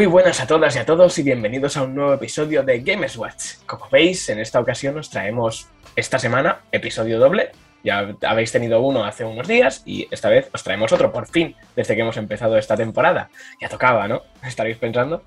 Muy 0.00 0.06
buenas 0.06 0.40
a 0.40 0.46
todas 0.46 0.74
y 0.76 0.78
a 0.78 0.86
todos 0.86 1.18
y 1.18 1.22
bienvenidos 1.22 1.76
a 1.76 1.82
un 1.82 1.94
nuevo 1.94 2.14
episodio 2.14 2.62
de 2.62 2.80
Games 2.80 3.18
Watch. 3.18 3.56
Como 3.66 3.86
veis, 3.90 4.30
en 4.30 4.40
esta 4.40 4.58
ocasión 4.58 4.96
os 4.96 5.10
traemos 5.10 5.68
esta 5.94 6.18
semana 6.18 6.60
episodio 6.72 7.18
doble. 7.18 7.50
Ya 7.84 8.16
habéis 8.22 8.50
tenido 8.50 8.80
uno 8.80 9.04
hace 9.04 9.26
unos 9.26 9.46
días 9.46 9.82
y 9.84 10.08
esta 10.10 10.30
vez 10.30 10.48
os 10.54 10.62
traemos 10.62 10.90
otro, 10.92 11.12
por 11.12 11.26
fin, 11.28 11.54
desde 11.76 11.94
que 11.94 12.00
hemos 12.00 12.16
empezado 12.16 12.56
esta 12.56 12.78
temporada. 12.78 13.28
Ya 13.60 13.68
tocaba, 13.68 14.08
¿no? 14.08 14.22
Estaréis 14.42 14.78
pensando. 14.78 15.22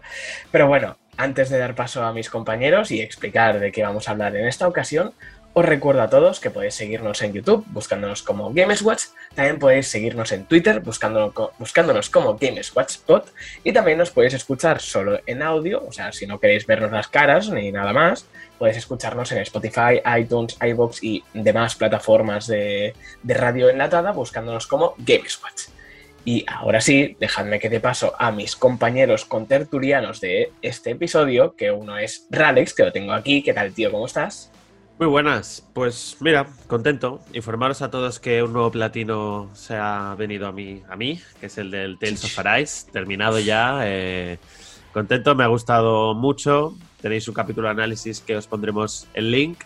Pero 0.50 0.68
bueno, 0.68 0.98
antes 1.18 1.52
de 1.52 1.60
dar 1.60 1.76
paso 1.76 2.04
a 2.04 2.12
mis 2.12 2.32
compañeros 2.32 2.90
y 2.90 3.00
explicar 3.00 3.60
de 3.60 3.72
qué 3.72 3.84
vamos 3.84 4.08
a 4.08 4.14
hablar 4.14 4.36
en 4.36 4.48
esta 4.48 4.68
ocasión, 4.68 5.14
os 5.56 5.66
recuerdo 5.66 6.02
a 6.02 6.10
todos 6.10 6.40
que 6.40 6.50
podéis 6.50 6.74
seguirnos 6.74 7.22
en 7.22 7.34
YouTube 7.34 7.64
buscándonos 7.68 8.24
como 8.24 8.52
GamesWatch, 8.52 9.04
también 9.36 9.60
podéis 9.60 9.88
seguirnos 9.88 10.32
en 10.32 10.46
Twitter 10.46 10.82
buscándonos 10.82 12.10
como 12.10 12.38
GamesWatchPod 12.38 13.24
y 13.64 13.72
también 13.72 14.00
nos 14.00 14.10
podéis 14.10 14.34
escuchar 14.34 14.82
solo 14.82 15.20
en 15.28 15.44
audio, 15.44 15.86
o 15.88 15.92
sea, 15.92 16.12
si 16.12 16.26
no 16.26 16.40
queréis 16.40 16.66
vernos 16.66 16.92
las 16.92 17.08
caras 17.08 17.50
ni 17.50 17.72
nada 17.72 17.94
más, 17.94 18.26
podéis 18.58 18.78
escucharnos 18.78 19.32
en 19.32 19.40
Spotify, 19.40 20.02
iTunes, 20.20 20.58
iBox 20.60 21.04
y 21.04 21.24
demás 21.34 21.76
plataformas 21.76 22.48
de, 22.48 22.96
de 23.22 23.34
radio 23.36 23.70
enlatada 23.70 24.12
buscándonos 24.12 24.66
como 24.66 24.96
GamesWatch. 24.98 25.70
Y 26.26 26.46
ahora 26.48 26.80
sí, 26.80 27.18
dejadme 27.20 27.60
que 27.60 27.70
te 27.70 27.82
paso 27.82 28.14
a 28.18 28.32
mis 28.32 28.56
compañeros 28.56 29.26
contertulianos 29.26 30.22
de 30.22 30.54
este 30.62 30.92
episodio, 30.92 31.54
que 31.56 31.70
uno 31.70 31.98
es 31.98 32.28
Ralex, 32.32 32.74
que 32.74 32.86
lo 32.86 32.94
tengo 32.94 33.12
aquí. 33.12 33.44
¿Qué 33.44 33.54
tal, 33.54 33.74
tío? 33.74 33.92
¿Cómo 33.92 34.06
estás? 34.06 34.53
Muy 35.00 35.08
buenas, 35.08 35.68
pues 35.74 36.18
mira, 36.20 36.48
contento. 36.68 37.20
Informaros 37.34 37.82
a 37.82 37.90
todos 37.90 38.20
que 38.20 38.44
un 38.44 38.54
nuevo 38.54 38.70
platino 38.72 39.50
se 39.54 39.76
ha 39.76 40.16
venido 40.18 40.48
a 40.48 40.52
mí, 40.52 40.84
a 40.88 40.96
mí 40.96 41.20
que 41.40 41.48
es 41.48 41.58
el 41.58 41.72
del 41.72 41.98
Tales 41.98 42.24
of 42.24 42.40
Arise, 42.40 42.92
terminado 42.92 43.40
ya. 43.40 43.80
Eh, 43.84 44.38
contento, 44.94 45.34
me 45.34 45.44
ha 45.44 45.48
gustado 45.48 46.14
mucho. 46.14 46.76
Tenéis 47.02 47.28
un 47.28 47.34
capítulo 47.34 47.68
de 47.68 47.72
análisis 47.72 48.22
que 48.22 48.38
os 48.38 48.46
pondremos 48.46 49.08
el 49.16 49.32
link. 49.32 49.64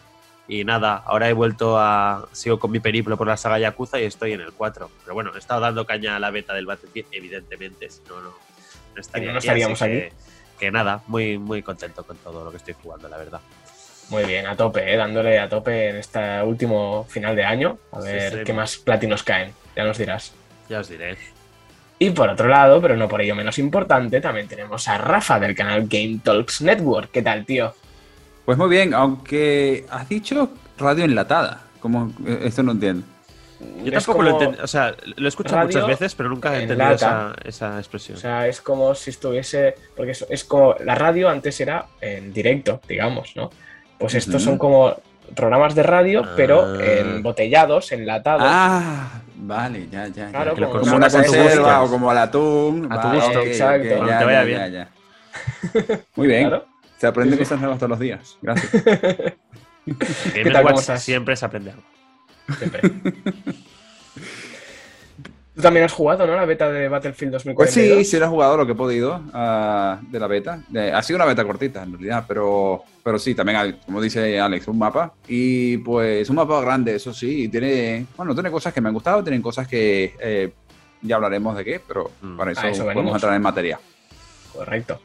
Y 0.48 0.64
nada, 0.64 1.04
ahora 1.06 1.30
he 1.30 1.34
vuelto 1.34 1.78
a. 1.78 2.30
Sigo 2.32 2.58
con 2.58 2.72
mi 2.72 2.80
periplo 2.80 3.18
por 3.18 3.28
la 3.28 3.36
saga 3.36 3.60
Yakuza 3.60 4.00
y 4.00 4.06
estoy 4.06 4.32
en 4.32 4.40
el 4.40 4.54
4. 4.54 4.90
Pero 5.04 5.14
bueno, 5.14 5.32
he 5.36 5.40
estado 5.40 5.60
dando 5.60 5.86
caña 5.86 6.16
a 6.16 6.20
la 6.20 6.32
beta 6.32 6.54
del 6.54 6.66
Battlefield, 6.66 7.10
evidentemente, 7.12 7.90
si 7.90 8.00
no, 8.08 8.22
no, 8.22 8.30
no 8.96 9.02
estaríamos 9.38 9.82
aquí. 9.82 10.04
que 10.58 10.72
nada, 10.72 11.04
muy, 11.08 11.38
muy 11.38 11.62
contento 11.62 12.06
con 12.06 12.16
todo 12.18 12.46
lo 12.46 12.52
que 12.52 12.58
estoy 12.58 12.76
jugando, 12.82 13.10
la 13.10 13.18
verdad. 13.18 13.42
Muy 14.10 14.24
bien, 14.24 14.48
a 14.48 14.56
tope, 14.56 14.94
¿eh? 14.94 14.96
dándole 14.96 15.38
a 15.38 15.50
tope 15.50 15.90
en 15.90 15.98
este 15.98 16.42
último 16.42 17.06
final 17.10 17.36
de 17.36 17.44
año. 17.44 17.78
A 17.92 18.00
ver 18.00 18.44
qué 18.44 18.54
más 18.54 18.78
platinos 18.78 19.24
caen. 19.24 19.52
Ya 19.76 19.84
nos 19.84 19.98
dirás. 19.98 20.34
Ya 20.70 20.80
os 20.80 20.90
diré. 20.90 21.18
Y 22.00 22.12
por 22.12 22.30
otro 22.30 22.48
lado, 22.48 22.82
pero 22.82 22.96
no 22.96 23.08
por 23.08 23.22
ello 23.22 23.36
menos 23.36 23.58
importante, 23.58 24.22
también 24.22 24.48
tenemos 24.48 24.88
a 24.88 24.98
Rafa 24.98 25.40
del 25.40 25.56
canal 25.56 25.88
Game 25.88 26.20
Talks 26.24 26.62
Network. 26.62 27.12
¿Qué 27.12 27.22
tal, 27.22 27.46
tío? 27.46 27.74
Pues 28.46 28.58
muy 28.58 28.70
bien, 28.70 28.94
aunque 28.94 29.86
has 29.90 30.08
dicho 30.08 30.52
radio 30.78 31.04
enlatada. 31.04 31.64
Como 31.80 32.14
esto 32.26 32.64
no 32.64 32.74
entiendo. 32.74 33.06
Yo 33.84 33.92
tampoco 33.92 34.22
lo 34.22 34.30
entiendo. 34.32 34.64
O 34.64 34.68
sea, 34.68 34.96
lo 35.16 35.26
he 35.26 35.28
escuchado 35.28 35.66
muchas 35.66 35.88
veces, 35.88 36.16
pero 36.16 36.30
nunca 36.30 36.56
he 36.56 36.62
entendido 36.62 36.92
esa, 36.92 37.36
esa, 37.44 37.78
expresión. 37.80 38.18
O 38.18 38.22
sea, 38.22 38.48
es 38.48 38.62
como 38.62 38.94
si 38.94 39.10
estuviese. 39.10 39.76
Porque 39.96 40.14
es 40.30 40.44
como. 40.44 40.76
La 40.84 40.96
radio 40.96 41.30
antes 41.30 41.60
era 41.60 41.88
en 42.00 42.32
directo, 42.32 42.80
digamos, 42.88 43.36
¿no? 43.36 43.50
Pues 43.98 44.16
estos 44.16 44.42
son 44.42 44.58
como 44.58 44.96
programas 45.36 45.76
de 45.76 45.84
radio, 45.84 46.24
pero 46.36 46.64
ah. 46.66 46.84
embotellados, 46.84 47.92
enlatados. 47.92 48.44
Ah, 48.46 49.22
vale, 49.36 49.88
ya, 49.90 50.08
ya. 50.08 50.30
Claro, 50.30 50.56
como, 50.56 50.96
una 50.96 51.10
conserva 51.10 51.84
o 51.84 51.90
como 51.90 52.12
al 52.12 52.18
atún. 52.18 52.88
A 52.92 53.02
tu 53.02 53.10
gusto. 53.10 53.42
exacto. 53.42 54.08
ya, 54.08 54.20
te 54.20 54.26
vaya 54.26 54.44
bien. 54.44 54.88
Muy 56.16 56.28
bien. 56.28 56.52
Se 56.98 57.08
aprende 57.08 57.38
cosas 57.38 57.60
nuevas 57.60 57.78
todos 57.78 57.92
los 57.92 58.00
días. 58.00 58.38
Gracias. 58.42 58.84
¿Qué 60.34 60.52
tal, 60.52 61.00
siempre 61.00 61.36
se 61.36 61.46
aprende 61.46 61.72
algo. 61.72 61.84
Siempre. 62.58 62.82
Tú 65.58 65.64
también 65.64 65.86
has 65.86 65.92
jugado, 65.92 66.28
¿no? 66.28 66.36
La 66.36 66.46
beta 66.46 66.70
de 66.70 66.88
Battlefield 66.88 67.32
2042. 67.32 67.56
Pues 67.56 68.06
sí, 68.06 68.12
sí, 68.12 68.24
he 68.24 68.28
jugado 68.28 68.58
lo 68.58 68.68
que 68.68 68.74
he 68.74 68.76
podido 68.76 69.24
ah, 69.34 70.00
de 70.08 70.20
la 70.20 70.28
beta. 70.28 70.62
ha 70.94 71.02
sido 71.02 71.18
una 71.18 71.26
beta 71.26 71.44
cortita, 71.44 71.82
en 71.82 71.94
realidad, 71.94 72.26
pero, 72.28 72.84
pero 73.04 73.18
sí, 73.18 73.34
también, 73.34 73.58
hay, 73.58 73.74
como 73.84 74.00
dice 74.00 74.40
Alex, 74.40 74.68
un 74.68 74.78
mapa. 74.78 75.16
Y 75.28 75.78
pues 75.80 76.30
un 76.30 76.36
mapa 76.36 76.62
grande, 76.62 76.94
eso 76.94 77.12
sí. 77.12 77.46
Y 77.46 77.48
tiene, 77.48 78.06
bueno, 78.16 78.36
tiene 78.36 78.52
cosas 78.52 78.72
que 78.72 78.82
me 78.82 78.90
han 78.90 78.94
gustado, 78.94 79.24
tienen 79.24 79.42
cosas 79.42 79.68
que 79.68 80.14
eh, 80.20 80.52
ya 81.02 81.16
hablaremos 81.16 81.58
de 81.58 81.66
qué, 81.66 81.82
pero 81.88 82.12
mm. 82.22 82.38
para 82.38 82.52
eso, 82.52 82.84
podemos 82.84 83.16
entrar 83.16 83.34
en 83.34 83.42
materia. 83.42 83.80
Correcto. 84.54 85.02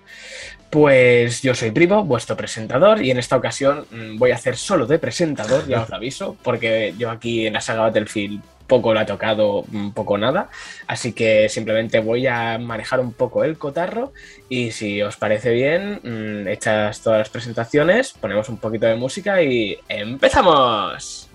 Pues 0.69 1.41
yo 1.41 1.55
soy 1.55 1.71
Privo, 1.71 2.05
vuestro 2.05 2.37
presentador, 2.37 3.03
y 3.03 3.11
en 3.11 3.19
esta 3.19 3.39
ocasión 3.39 3.87
mm, 3.91 4.19
voy 4.19 4.33
a 4.33 4.35
hacer 4.35 4.59
solo 4.59 4.87
de 4.87 4.99
presentador, 4.99 5.67
ya 5.67 5.81
os 5.81 5.89
lo 5.89 5.97
aviso, 5.97 6.37
porque 6.43 6.95
yo 6.99 7.11
aquí 7.11 7.47
en 7.47 7.55
la 7.55 7.63
saga 7.63 7.83
Battlefield 7.83 8.43
poco 8.67 8.95
lo 8.95 9.01
ha 9.01 9.07
tocado, 9.07 9.65
poco 9.95 10.19
nada. 10.19 10.49
Así 10.87 11.13
que 11.13 11.49
simplemente 11.49 12.01
voy 12.01 12.27
a 12.27 12.59
manejar 12.59 13.01
un 13.01 13.13
poco 13.13 13.45
el 13.45 13.59
cotarro 13.59 14.13
y 14.49 14.71
si 14.73 15.03
os 15.03 15.17
parece 15.17 15.51
bien, 15.51 16.01
mm, 16.03 16.49
hechas 16.49 17.01
todas 17.01 17.21
las 17.21 17.29
presentaciones, 17.31 18.13
ponemos 18.13 18.49
un 18.49 18.59
poquito 18.59 18.87
de 18.87 18.97
música 18.97 19.43
y 19.43 19.79
empezamos. 19.89 21.29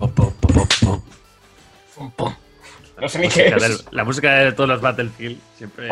No 3.00 3.08
sé 3.08 3.18
ni 3.18 3.28
qué 3.28 3.48
es. 3.48 3.86
la 3.92 4.04
música 4.04 4.34
de 4.34 4.52
todos 4.52 4.68
los 4.68 4.80
Battlefield 4.80 5.38
siempre. 5.56 5.88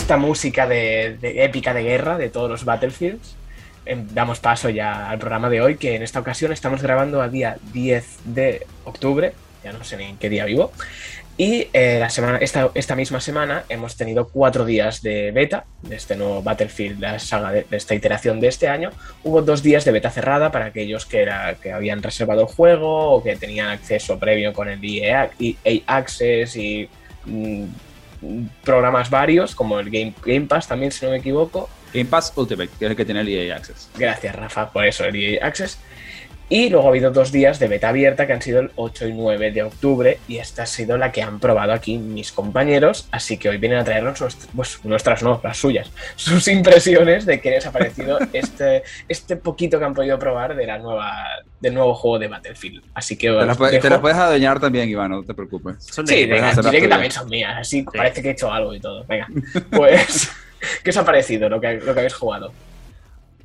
Esta 0.00 0.16
música 0.16 0.66
de, 0.66 1.18
épica 1.22 1.74
de 1.74 1.82
guerra 1.82 2.16
de 2.16 2.30
todos 2.30 2.50
los 2.50 2.64
Battlefields, 2.64 3.36
em, 3.84 4.06
damos 4.12 4.40
paso 4.40 4.70
ya 4.70 5.10
al 5.10 5.18
programa 5.18 5.50
de 5.50 5.60
hoy, 5.60 5.76
que 5.76 5.94
en 5.94 6.02
esta 6.02 6.20
ocasión 6.20 6.52
estamos 6.52 6.82
grabando 6.82 7.20
a 7.20 7.28
día 7.28 7.58
10 7.72 8.06
de 8.24 8.66
octubre, 8.84 9.34
ya 9.62 9.72
no 9.72 9.84
sé 9.84 9.98
ni 9.98 10.04
en 10.04 10.16
qué 10.16 10.30
día 10.30 10.46
vivo, 10.46 10.72
y 11.36 11.68
eh, 11.72 11.98
la 12.00 12.08
semana, 12.08 12.38
esta, 12.38 12.70
esta, 12.74 12.96
misma 12.96 13.20
semana 13.20 13.64
hemos 13.68 13.96
tenido 13.96 14.28
cuatro 14.28 14.64
días 14.64 15.02
de 15.02 15.32
beta 15.32 15.64
de 15.82 15.96
este 15.96 16.16
nuevo 16.16 16.42
Battlefield, 16.42 16.98
la 16.98 17.18
saga 17.18 17.52
de, 17.52 17.66
esta 17.70 17.94
iteración 17.94 18.40
de 18.40 18.48
este 18.48 18.68
año. 18.68 18.90
Hubo 19.22 19.42
dos 19.42 19.62
días 19.62 19.84
de 19.84 19.92
beta 19.92 20.10
cerrada 20.10 20.50
para 20.50 20.66
aquellos 20.66 21.06
que, 21.06 21.22
era, 21.22 21.54
que 21.54 21.72
habían 21.72 22.02
reservado 22.02 22.42
el 22.42 22.46
juego 22.46 23.12
o 23.12 23.22
que 23.22 23.36
tenían 23.36 23.68
acceso 23.68 24.18
previo 24.18 24.52
con 24.52 24.68
el 24.68 24.80
EA, 24.82 25.30
EA 25.38 25.82
Access 25.86 26.56
y 26.56 26.88
mm, 27.24 27.64
programas 28.64 29.10
varios, 29.10 29.54
como 29.54 29.78
el 29.78 29.90
Game, 29.90 30.14
Game 30.24 30.46
Pass 30.46 30.68
también, 30.68 30.92
si 30.92 31.04
no 31.04 31.12
me 31.12 31.18
equivoco. 31.18 31.68
Game 31.92 32.06
Pass 32.06 32.32
Ultimate, 32.36 32.70
que 32.78 32.84
es 32.84 32.90
el 32.90 32.96
que 32.96 33.04
tiene 33.04 33.20
el 33.20 33.28
EA 33.28 33.56
Access. 33.56 33.90
Gracias, 33.96 34.34
Rafa, 34.34 34.70
por 34.70 34.84
eso, 34.86 35.04
el 35.04 35.16
EA 35.16 35.46
Access. 35.46 35.78
Y 36.52 36.68
luego 36.68 36.88
ha 36.88 36.90
habido 36.90 37.12
dos 37.12 37.30
días 37.30 37.60
de 37.60 37.68
beta 37.68 37.90
abierta 37.90 38.26
que 38.26 38.32
han 38.32 38.42
sido 38.42 38.58
el 38.58 38.72
8 38.74 39.06
y 39.06 39.12
9 39.12 39.52
de 39.52 39.62
octubre 39.62 40.18
y 40.26 40.38
esta 40.38 40.64
ha 40.64 40.66
sido 40.66 40.98
la 40.98 41.12
que 41.12 41.22
han 41.22 41.38
probado 41.38 41.72
aquí 41.72 41.96
mis 41.96 42.32
compañeros, 42.32 43.06
así 43.12 43.38
que 43.38 43.48
hoy 43.48 43.58
vienen 43.58 43.78
a 43.78 43.84
traernos 43.84 44.18
pues, 44.56 44.80
nuestras, 44.82 45.22
no, 45.22 45.40
las 45.44 45.56
suyas, 45.56 45.92
sus 46.16 46.48
impresiones 46.48 47.24
de 47.24 47.40
qué 47.40 47.50
les 47.50 47.66
ha 47.66 47.70
parecido 47.70 48.18
este, 48.32 48.82
este 49.08 49.36
poquito 49.36 49.78
que 49.78 49.84
han 49.84 49.94
podido 49.94 50.18
probar 50.18 50.56
de 50.56 50.66
la 50.66 50.78
nueva, 50.78 51.24
del 51.60 51.72
nuevo 51.72 51.94
juego 51.94 52.18
de 52.18 52.26
Battlefield. 52.26 52.82
Así 52.94 53.16
que 53.16 53.28
te 53.28 53.46
las, 53.46 53.56
puedes 54.00 54.18
adueñar 54.18 54.58
también, 54.58 54.88
Iván, 54.88 55.12
no 55.12 55.22
te 55.22 55.34
preocupes. 55.34 55.76
sí, 55.78 56.26
venga, 56.26 56.52
diré 56.52 56.80
que 56.80 56.88
también 56.88 57.12
son 57.12 57.28
mías, 57.28 57.58
así 57.60 57.84
parece 57.84 58.22
que 58.22 58.30
he 58.30 58.32
hecho 58.32 58.52
algo 58.52 58.74
y 58.74 58.80
todo. 58.80 59.04
Venga, 59.04 59.28
pues, 59.70 60.32
¿qué 60.82 60.90
os 60.90 60.96
ha 60.96 61.04
parecido 61.04 61.48
lo 61.48 61.60
que, 61.60 61.74
lo 61.74 61.94
que 61.94 62.00
habéis 62.00 62.14
jugado? 62.14 62.52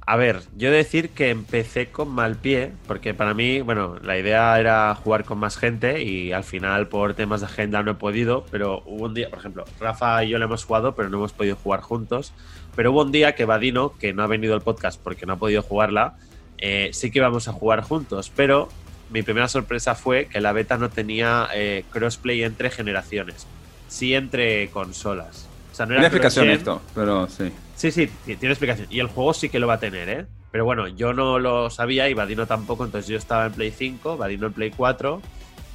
A 0.08 0.18
ver, 0.18 0.42
yo 0.56 0.70
decir 0.70 1.10
que 1.10 1.32
empecé 1.32 1.88
con 1.88 2.10
mal 2.10 2.36
pie, 2.36 2.72
porque 2.88 3.16
para 3.16 3.34
mí, 3.34 3.62
bueno, 3.62 3.96
la 4.04 4.20
idea 4.20 4.60
era 4.60 4.94
jugar 4.94 5.26
con 5.26 5.40
más 5.40 5.58
gente 5.58 6.04
y 6.04 6.32
al 6.32 6.44
final 6.44 6.88
por 6.88 7.16
temas 7.16 7.42
de 7.42 7.48
agenda 7.48 7.82
no 7.82 7.92
he 7.92 7.96
podido, 7.96 8.46
pero 8.52 8.84
hubo 8.86 9.06
un 9.06 9.16
día, 9.16 9.32
por 9.32 9.40
ejemplo, 9.40 9.66
Rafa 9.80 10.24
y 10.24 10.30
yo 10.30 10.38
le 10.38 10.46
hemos 10.46 10.64
jugado, 10.64 10.94
pero 10.94 11.10
no 11.10 11.18
hemos 11.18 11.34
podido 11.34 11.56
jugar 11.56 11.82
juntos, 11.82 12.34
pero 12.76 12.92
hubo 12.92 13.02
un 13.02 13.12
día 13.12 13.34
que 13.34 13.46
Vadino, 13.46 13.94
que 13.98 14.14
no 14.14 14.22
ha 14.22 14.28
venido 14.28 14.54
al 14.54 14.62
podcast 14.62 15.02
porque 15.02 15.26
no 15.26 15.34
ha 15.34 15.38
podido 15.38 15.64
jugarla, 15.64 16.18
eh, 16.60 16.92
sí 16.94 17.10
que 17.10 17.18
íbamos 17.18 17.48
a 17.48 17.54
jugar 17.54 17.82
juntos, 17.82 18.32
pero 18.36 18.70
mi 19.10 19.24
primera 19.24 19.48
sorpresa 19.48 19.96
fue 19.96 20.28
que 20.28 20.40
la 20.40 20.52
beta 20.52 20.78
no 20.78 20.90
tenía 20.90 21.48
eh, 21.56 21.84
crossplay 21.90 22.44
entre 22.44 22.70
generaciones, 22.70 23.48
sí 23.88 24.14
entre 24.14 24.70
consolas. 24.70 25.48
O 25.72 25.76
sea, 25.76 25.88
no 25.88 25.96
era 25.96 26.04
explicación 26.04 26.48
esto, 26.52 26.80
pero 26.94 27.28
sí. 27.28 27.52
Sí, 27.76 27.92
sí, 27.92 28.10
tiene 28.26 28.50
explicación. 28.50 28.88
Y 28.90 29.00
el 29.00 29.08
juego 29.08 29.34
sí 29.34 29.50
que 29.50 29.60
lo 29.60 29.68
va 29.68 29.76
a 29.76 29.80
tener, 29.80 30.10
¿eh? 30.10 30.26
Pero 30.52 30.64
bueno, 30.64 30.88
yo 30.88 31.14
no 31.14 31.38
lo 31.38 31.70
sabía 31.70 32.08
y 32.08 32.14
Vadino 32.14 32.48
tampoco, 32.48 32.86
entonces 32.86 33.10
yo 33.10 33.18
estaba 33.18 33.48
en 33.48 33.52
Play 33.52 33.72
5, 33.72 34.16
Vadino 34.16 34.48
en 34.48 34.54
Play 34.54 34.72
4 34.72 35.22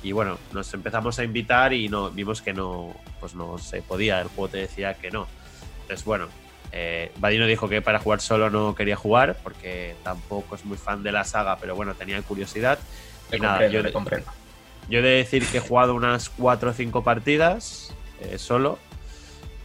Y 0.02 0.12
bueno, 0.12 0.38
nos 0.52 0.73
empezamos 0.73 1.19
a 1.19 1.25
invitar 1.25 1.75
y 1.75 1.91
no 1.91 2.11
vimos 2.11 2.41
que 2.41 2.55
no, 2.55 2.94
pues 3.20 3.35
no 3.35 3.58
se 3.58 3.82
podía, 3.82 4.23
el 4.23 4.29
juego 4.29 4.49
te 4.49 4.58
decía 4.58 4.94
que 4.94 5.11
no. 5.11 5.26
Entonces, 5.82 6.06
bueno, 6.06 6.29
eh, 6.73 7.12
Vadino 7.19 7.47
dijo 7.47 7.69
que 7.69 7.82
para 7.82 7.99
jugar 7.99 8.23
solo 8.23 8.49
no 8.49 8.75
quería 8.75 8.97
jugar 8.97 9.37
porque 9.43 9.97
tampoco 10.02 10.55
es 10.55 10.64
muy 10.64 10.79
fan 10.79 11.02
de 11.02 11.12
la 11.12 11.25
saga, 11.25 11.58
pero 11.58 11.75
bueno, 11.75 11.94
tenía 11.94 12.23
curiosidad. 12.23 12.79
Le 13.31 13.37
y 13.37 13.41
nada, 13.41 13.67
yo, 13.67 13.82
le 13.82 13.93
comprendo. 13.93 14.31
yo 14.88 15.00
he 15.00 15.02
de 15.02 15.11
decir 15.11 15.47
que 15.47 15.58
he 15.58 15.61
jugado 15.61 15.94
unas 15.94 16.31
4 16.31 16.70
o 16.70 16.73
5 16.73 17.05
partidas 17.05 17.94
eh, 18.20 18.38
solo. 18.38 18.79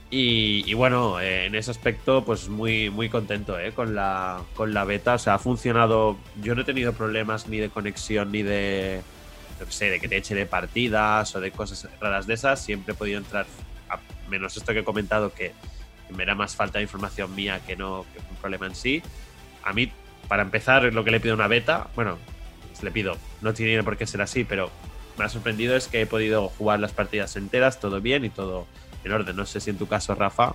Y, 0.10 0.74
bueno, 0.76 1.20
eh, 1.20 1.48
en 1.48 1.56
ese 1.56 1.72
aspecto, 1.72 2.24
pues 2.24 2.48
muy, 2.48 2.90
muy 2.90 3.10
contento 3.10 3.60
eh, 3.60 3.74
con, 3.74 3.96
la, 3.96 4.42
con 4.54 4.74
la 4.74 4.84
beta. 4.86 5.16
O 5.16 5.20
sea, 5.20 5.36
ha 5.36 5.40
funcionado. 5.40 6.18
Yo 6.42 6.56
no 6.56 6.62
he 6.62 6.66
tenido 6.66 6.94
problemas 6.94 7.48
ni 7.48 7.58
de 7.58 7.70
conexión 7.70 8.32
ni 8.32 8.44
de. 8.44 9.02
Qué 9.60 9.72
sé, 9.72 9.90
de 9.90 10.00
que 10.00 10.08
te 10.08 10.18
eche 10.18 10.36
de 10.36 10.46
partidas 10.46 11.36
o 11.36 11.42
de 11.42 11.52
cosas 11.52 11.90
raras 12.00 12.28
de 12.28 12.36
esas. 12.36 12.64
Siempre 12.64 12.94
he 12.94 12.98
podido 12.98 13.18
entrar. 13.18 13.46
a- 13.90 14.00
menos 14.30 14.56
esto 14.58 14.74
que 14.74 14.80
he 14.80 14.84
comentado, 14.84 15.34
que, 15.34 15.54
me 16.16 16.24
era 16.24 16.36
más 16.36 16.56
falta 16.56 16.80
de 16.80 16.84
información 16.84 17.34
mía 17.36 17.62
que 17.66 17.76
no 17.76 18.02
un 18.02 18.36
problema 18.40 18.68
en 18.68 18.76
sí. 18.76 19.02
A 19.64 19.74
mí, 19.74 19.92
para 20.28 20.44
empezar, 20.44 20.84
lo 20.94 21.04
que 21.04 21.12
le 21.12 21.20
pido 21.20 21.36
una 21.36 21.48
beta, 21.48 21.88
bueno, 21.96 22.18
le 22.82 22.92
pido, 22.92 23.18
no 23.42 23.54
tiene 23.54 23.84
por 23.84 23.98
qué 23.98 24.06
ser 24.08 24.22
así, 24.22 24.44
pero 24.44 24.70
me 25.18 25.26
ha 25.26 25.30
sorprendido 25.30 25.76
es 25.76 25.88
que 25.88 26.02
he 26.02 26.06
podido 26.06 26.50
jugar 26.50 26.80
las 26.80 26.92
partidas 26.92 27.36
enteras, 27.36 27.80
todo 27.80 28.02
bien 28.02 28.26
y 28.26 28.30
todo 28.30 28.68
en 29.06 29.12
orden. 29.12 29.36
No 29.36 29.46
sé 29.46 29.60
si 29.60 29.70
en 29.70 29.78
tu 29.78 29.88
caso, 29.88 30.14
Rafa, 30.16 30.54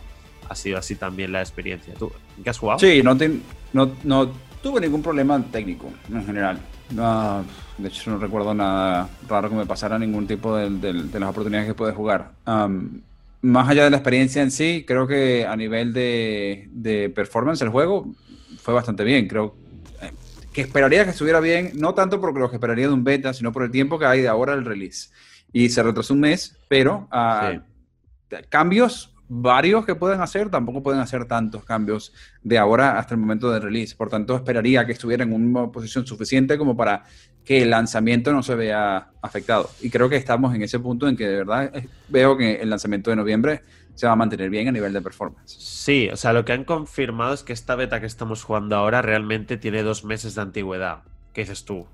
ha 0.48 0.54
sido 0.54 0.78
así 0.78 0.96
también 0.96 1.32
la 1.32 1.40
experiencia. 1.40 1.94
¿Tú 1.94 2.12
¿en 2.36 2.44
qué 2.44 2.50
has 2.50 2.58
jugado? 2.58 2.78
Sí, 2.80 3.02
no, 3.02 3.16
te- 3.16 3.40
no, 3.72 3.92
no 4.04 4.30
tuve 4.62 4.80
ningún 4.80 5.02
problema 5.02 5.42
técnico 5.50 5.90
en 6.12 6.24
general. 6.26 6.58
No, 6.90 7.44
de 7.78 7.88
hecho, 7.88 8.10
no 8.10 8.18
recuerdo 8.18 8.52
nada 8.52 9.08
raro 9.28 9.48
que 9.48 9.54
me 9.54 9.64
pasara 9.66 9.98
ningún 9.98 10.26
tipo 10.26 10.56
de, 10.56 10.68
de- 10.70 11.04
de 11.04 11.20
las 11.20 11.30
oportunidades 11.30 11.68
que 11.68 11.74
pude 11.74 11.92
jugar. 11.92 12.32
Am, 12.44 13.00
más 13.42 13.68
allá 13.68 13.84
de 13.84 13.90
la 13.90 13.96
experiencia 13.96 14.42
en 14.42 14.50
sí, 14.50 14.84
creo 14.86 15.06
que 15.06 15.46
a 15.46 15.56
nivel 15.56 15.92
de, 15.92 16.68
de 16.72 17.08
performance 17.10 17.62
el 17.62 17.70
juego 17.70 18.12
fue 18.60 18.74
bastante 18.74 19.04
bien. 19.04 19.28
Creo 19.28 19.54
eh, 20.02 20.10
que 20.52 20.62
esperaría 20.62 21.04
que 21.04 21.10
estuviera 21.10 21.38
bien, 21.40 21.70
no 21.76 21.94
tanto 21.94 22.20
por 22.20 22.36
lo 22.38 22.50
que 22.50 22.56
esperaría 22.56 22.88
de 22.88 22.92
un 22.92 23.04
beta, 23.04 23.32
sino 23.32 23.52
por 23.52 23.62
el 23.62 23.70
tiempo 23.70 23.98
que 23.98 24.04
hay 24.06 24.20
de 24.22 24.28
ahora 24.28 24.52
al 24.52 24.64
release. 24.64 25.08
Y 25.52 25.68
se 25.70 25.82
retrasó 25.82 26.12
un 26.14 26.20
mes, 26.20 26.56
pero 26.68 27.08
ah, 27.10 27.52
Sí. 27.54 27.60
Cambios 28.48 29.14
varios 29.32 29.86
que 29.86 29.94
pueden 29.94 30.20
hacer, 30.20 30.50
tampoco 30.50 30.82
pueden 30.82 31.00
hacer 31.00 31.24
tantos 31.26 31.64
cambios 31.64 32.12
de 32.42 32.58
ahora 32.58 32.98
hasta 32.98 33.14
el 33.14 33.20
momento 33.20 33.50
del 33.50 33.62
release. 33.62 33.94
Por 33.94 34.10
tanto, 34.10 34.34
esperaría 34.34 34.84
que 34.84 34.92
estuviera 34.92 35.22
en 35.22 35.32
una 35.32 35.70
posición 35.70 36.04
suficiente 36.04 36.58
como 36.58 36.76
para 36.76 37.04
que 37.44 37.62
el 37.62 37.70
lanzamiento 37.70 38.32
no 38.32 38.42
se 38.42 38.56
vea 38.56 39.10
afectado. 39.22 39.70
Y 39.80 39.88
creo 39.90 40.08
que 40.08 40.16
estamos 40.16 40.52
en 40.54 40.62
ese 40.62 40.80
punto 40.80 41.06
en 41.08 41.16
que 41.16 41.28
de 41.28 41.36
verdad 41.36 41.72
veo 42.08 42.36
que 42.36 42.56
el 42.56 42.70
lanzamiento 42.70 43.10
de 43.10 43.16
noviembre 43.16 43.62
se 43.94 44.06
va 44.06 44.14
a 44.14 44.16
mantener 44.16 44.50
bien 44.50 44.66
a 44.66 44.72
nivel 44.72 44.92
de 44.92 45.00
performance. 45.00 45.54
Sí, 45.58 46.08
o 46.12 46.16
sea, 46.16 46.32
lo 46.32 46.44
que 46.44 46.52
han 46.52 46.64
confirmado 46.64 47.32
es 47.32 47.42
que 47.44 47.52
esta 47.52 47.76
beta 47.76 48.00
que 48.00 48.06
estamos 48.06 48.42
jugando 48.42 48.74
ahora 48.76 49.00
realmente 49.00 49.58
tiene 49.58 49.82
dos 49.84 50.04
meses 50.04 50.34
de 50.34 50.42
antigüedad. 50.42 51.02
¿Qué 51.32 51.42
dices 51.42 51.64
tú? 51.64 51.86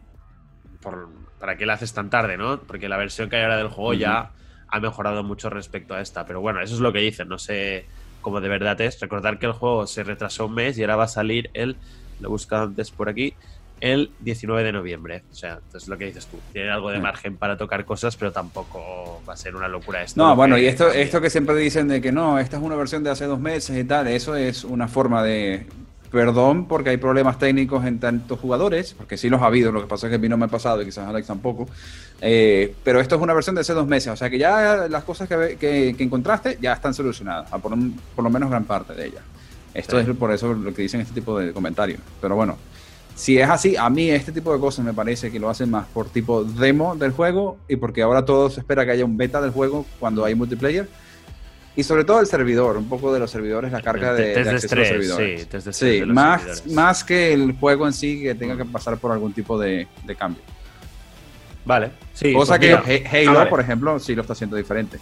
Por- 0.81 1.09
¿Para 1.39 1.57
qué 1.59 1.67
la 1.67 1.75
haces 1.75 1.93
tan 1.93 2.09
tarde, 2.09 2.39
no? 2.39 2.61
Porque 2.63 2.89
la 2.89 2.97
versión 2.97 3.29
que 3.29 3.37
hay 3.37 3.43
ahora 3.43 3.59
del 3.59 3.69
juego 3.69 3.93
ya 3.93 4.31
ha 4.69 4.81
mejorado 4.81 5.23
mucho 5.23 5.51
respecto 5.51 5.95
a 5.95 6.01
esta. 6.01 6.27
Pero 6.27 6.41
bueno, 6.41 6.61
eso 6.61 6.75
es 6.75 6.81
lo 6.81 6.93
que 6.93 6.99
dicen. 7.01 7.29
No 7.29 7.39
sé 7.39 7.87
cómo 8.21 8.41
de 8.41 8.49
verdad 8.49 8.81
es. 8.81 8.99
Recordar 9.01 9.39
que 9.39 9.47
el 9.47 9.53
juego 9.53 9.87
se 9.87 10.03
retrasó 10.05 10.47
un 10.47 10.55
mes 10.55 10.77
y 10.79 10.83
ahora 10.83 10.97
va 10.97 11.05
a 11.05 11.09
salir 11.09 11.51
el. 11.55 11.77
Lo 12.21 12.29
he 12.29 12.31
buscado 12.31 12.65
antes 12.65 12.91
por 12.91 13.09
aquí. 13.09 13.35
El 13.79 14.11
19 14.21 14.65
de 14.65 14.73
noviembre. 14.73 15.23
O 15.31 15.35
sea, 15.35 15.61
entonces 15.63 15.87
lo 15.89 15.99
que 15.99 16.07
dices 16.07 16.27
tú. 16.27 16.39
Tiene 16.53 16.71
algo 16.71 16.89
de 16.91 16.97
Sí. 16.97 17.03
margen 17.03 17.37
para 17.37 17.59
tocar 17.59 17.85
cosas, 17.85 18.17
pero 18.17 18.33
tampoco 18.33 19.23
va 19.29 19.35
a 19.35 19.37
ser 19.37 19.55
una 19.55 19.69
locura 19.69 20.03
esto. 20.03 20.21
No, 20.23 20.35
bueno, 20.35 20.57
y 20.57 20.65
esto, 20.67 20.89
esto 20.91 21.21
que 21.21 21.29
siempre 21.29 21.55
dicen 21.57 21.87
de 21.89 22.01
que 22.01 22.11
no, 22.11 22.39
esta 22.39 22.57
es 22.57 22.63
una 22.63 22.75
versión 22.75 23.05
de 23.05 23.11
hace 23.11 23.27
dos 23.27 23.39
meses 23.39 23.77
y 23.77 23.85
tal, 23.85 24.07
eso 24.09 24.35
es 24.35 24.65
una 24.65 24.89
forma 24.89 25.23
de 25.23 25.67
perdón 26.11 26.67
porque 26.67 26.91
hay 26.91 26.97
problemas 26.97 27.39
técnicos 27.39 27.85
en 27.85 27.99
tantos 27.99 28.39
jugadores, 28.41 28.95
porque 28.95 29.17
sí 29.17 29.29
los 29.29 29.43
ha 29.43 29.47
habido, 29.47 29.73
lo 29.73 29.81
que 29.81 29.87
pasa 29.87 30.07
es 30.07 30.11
que 30.11 30.17
a 30.17 30.19
mí 30.19 30.29
no 30.29 30.37
me 30.37 30.45
ha 30.47 30.49
pasado 30.49 30.83
y 30.83 30.85
quizás 30.87 31.09
Alex 31.09 31.27
tampoco, 31.27 31.67
eh, 32.21 32.75
pero 32.85 33.01
esto 33.01 33.17
es 33.17 33.21
una 33.23 33.35
versión 33.35 33.55
de 33.55 33.61
hace 33.63 33.73
dos 33.75 33.87
meses, 33.87 34.13
o 34.13 34.17
sea 34.17 34.31
que 34.31 34.39
ya 34.39 34.87
las 34.89 35.05
cosas 35.05 35.29
que, 35.29 35.57
que- 35.59 35.95
que 35.97 36.05
encontraste 36.05 36.59
ya 36.61 36.73
están 36.73 36.95
solucionadas, 36.95 37.51
por, 37.61 37.73
un- 37.73 37.99
por 38.15 38.25
lo 38.25 38.31
menos 38.31 38.49
gran 38.51 38.65
parte 38.65 38.95
de 38.95 39.07
ellas. 39.07 39.23
Esto 39.75 40.01
Sí. 40.03 40.11
es 40.11 40.17
por 40.17 40.33
eso 40.33 40.55
lo 40.55 40.73
que 40.73 40.83
dicen 40.83 41.01
este 41.01 41.13
tipo 41.15 41.39
de 41.39 41.53
comentarios, 41.53 42.01
pero 42.21 42.35
bueno. 42.37 42.57
Si 43.15 43.39
es 43.39 43.49
así, 43.49 43.77
a 43.77 43.89
mí 43.89 44.11
este 44.11 44.31
tipo 44.31 44.53
de 44.53 44.61
cosas 44.61 44.85
me 44.85 44.93
parece 44.93 45.31
que 45.33 45.39
lo 45.41 45.49
hacen 45.49 45.71
más 45.71 45.87
por 45.87 46.07
tipo 46.11 46.45
demo 46.45 46.97
del 46.97 47.13
juego 47.13 47.57
y 47.67 47.77
porque 47.77 48.03
ahora 48.03 48.27
todo 48.27 48.51
se 48.51 48.61
espera 48.61 48.85
que 48.85 48.91
haya 48.91 49.07
un 49.07 49.17
beta 49.17 49.41
del 49.41 49.53
juego 49.53 49.87
cuando 49.99 50.23
hay 50.25 50.35
multiplayer. 50.35 50.87
Y 51.77 51.83
sobre 51.83 52.05
todo 52.05 52.21
el 52.21 52.27
servidor, 52.27 52.77
un 52.79 52.89
poco 52.89 53.13
de 53.13 53.19
los 53.21 53.31
servidores, 53.31 53.71
la 53.71 53.83
carga 53.83 54.15
de, 54.15 54.33
Test 54.33 54.37
de 54.37 54.45
de 54.45 54.51
acceso 54.51 54.75
a 54.75 54.79
los 54.79 54.89
servidores. 54.89 55.41
sí, 55.43 55.47
test 55.47 55.65
de 55.67 55.71
estrés 55.71 55.77
Sí, 55.77 56.01
de 56.01 56.07
los 56.07 56.15
más, 56.15 56.41
servidores. 56.43 56.73
más 56.73 57.05
que 57.05 57.33
el 57.35 57.53
juego 57.59 57.87
en 57.87 57.93
sí 57.93 58.23
que 58.23 58.35
tenga 58.35 58.57
que 58.57 58.65
pasar 58.65 58.97
por 58.97 59.13
algún 59.13 59.33
tipo 59.35 59.59
de, 59.59 59.87
de 60.05 60.17
cambio. 60.17 60.43
Vale, 61.65 61.91
sí. 62.15 62.33
Cosa 62.33 62.57
pues 62.59 62.61
que 62.61 62.99
mira, 63.01 63.11
Halo, 63.13 63.31
Ah, 63.31 63.35
vale. 63.41 63.51
por 63.51 63.61
ejemplo, 63.61 63.99
sí 63.99 64.15
lo 64.15 64.23
está 64.23 64.33
haciendo 64.33 64.57
diferente. 64.57 64.99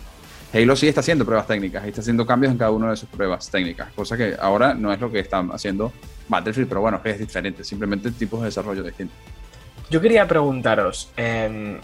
Halo 0.52 0.76
sí 0.76 0.88
está 0.88 1.00
haciendo 1.00 1.24
pruebas 1.24 1.46
técnicas 1.46 1.84
y 1.84 1.88
está 1.88 2.00
haciendo 2.00 2.24
cambios 2.26 2.52
en 2.52 2.58
cada 2.58 2.70
una 2.70 2.90
de 2.90 2.96
sus 2.96 3.08
pruebas 3.08 3.50
técnicas, 3.50 3.92
cosa 3.92 4.16
que 4.16 4.34
ahora 4.40 4.72
no 4.72 4.92
es 4.92 5.00
lo 5.00 5.10
que 5.10 5.18
están 5.18 5.50
haciendo 5.52 5.92
Battlefield, 6.28 6.68
pero 6.68 6.80
bueno, 6.80 7.00
es 7.04 7.18
diferente, 7.18 7.64
simplemente 7.64 8.10
tipos 8.12 8.40
de 8.40 8.46
desarrollo 8.46 8.82
distintos. 8.82 9.16
Yo 9.90 10.00
quería 10.00 10.26
preguntaros, 10.28 11.10
em, 11.16 11.78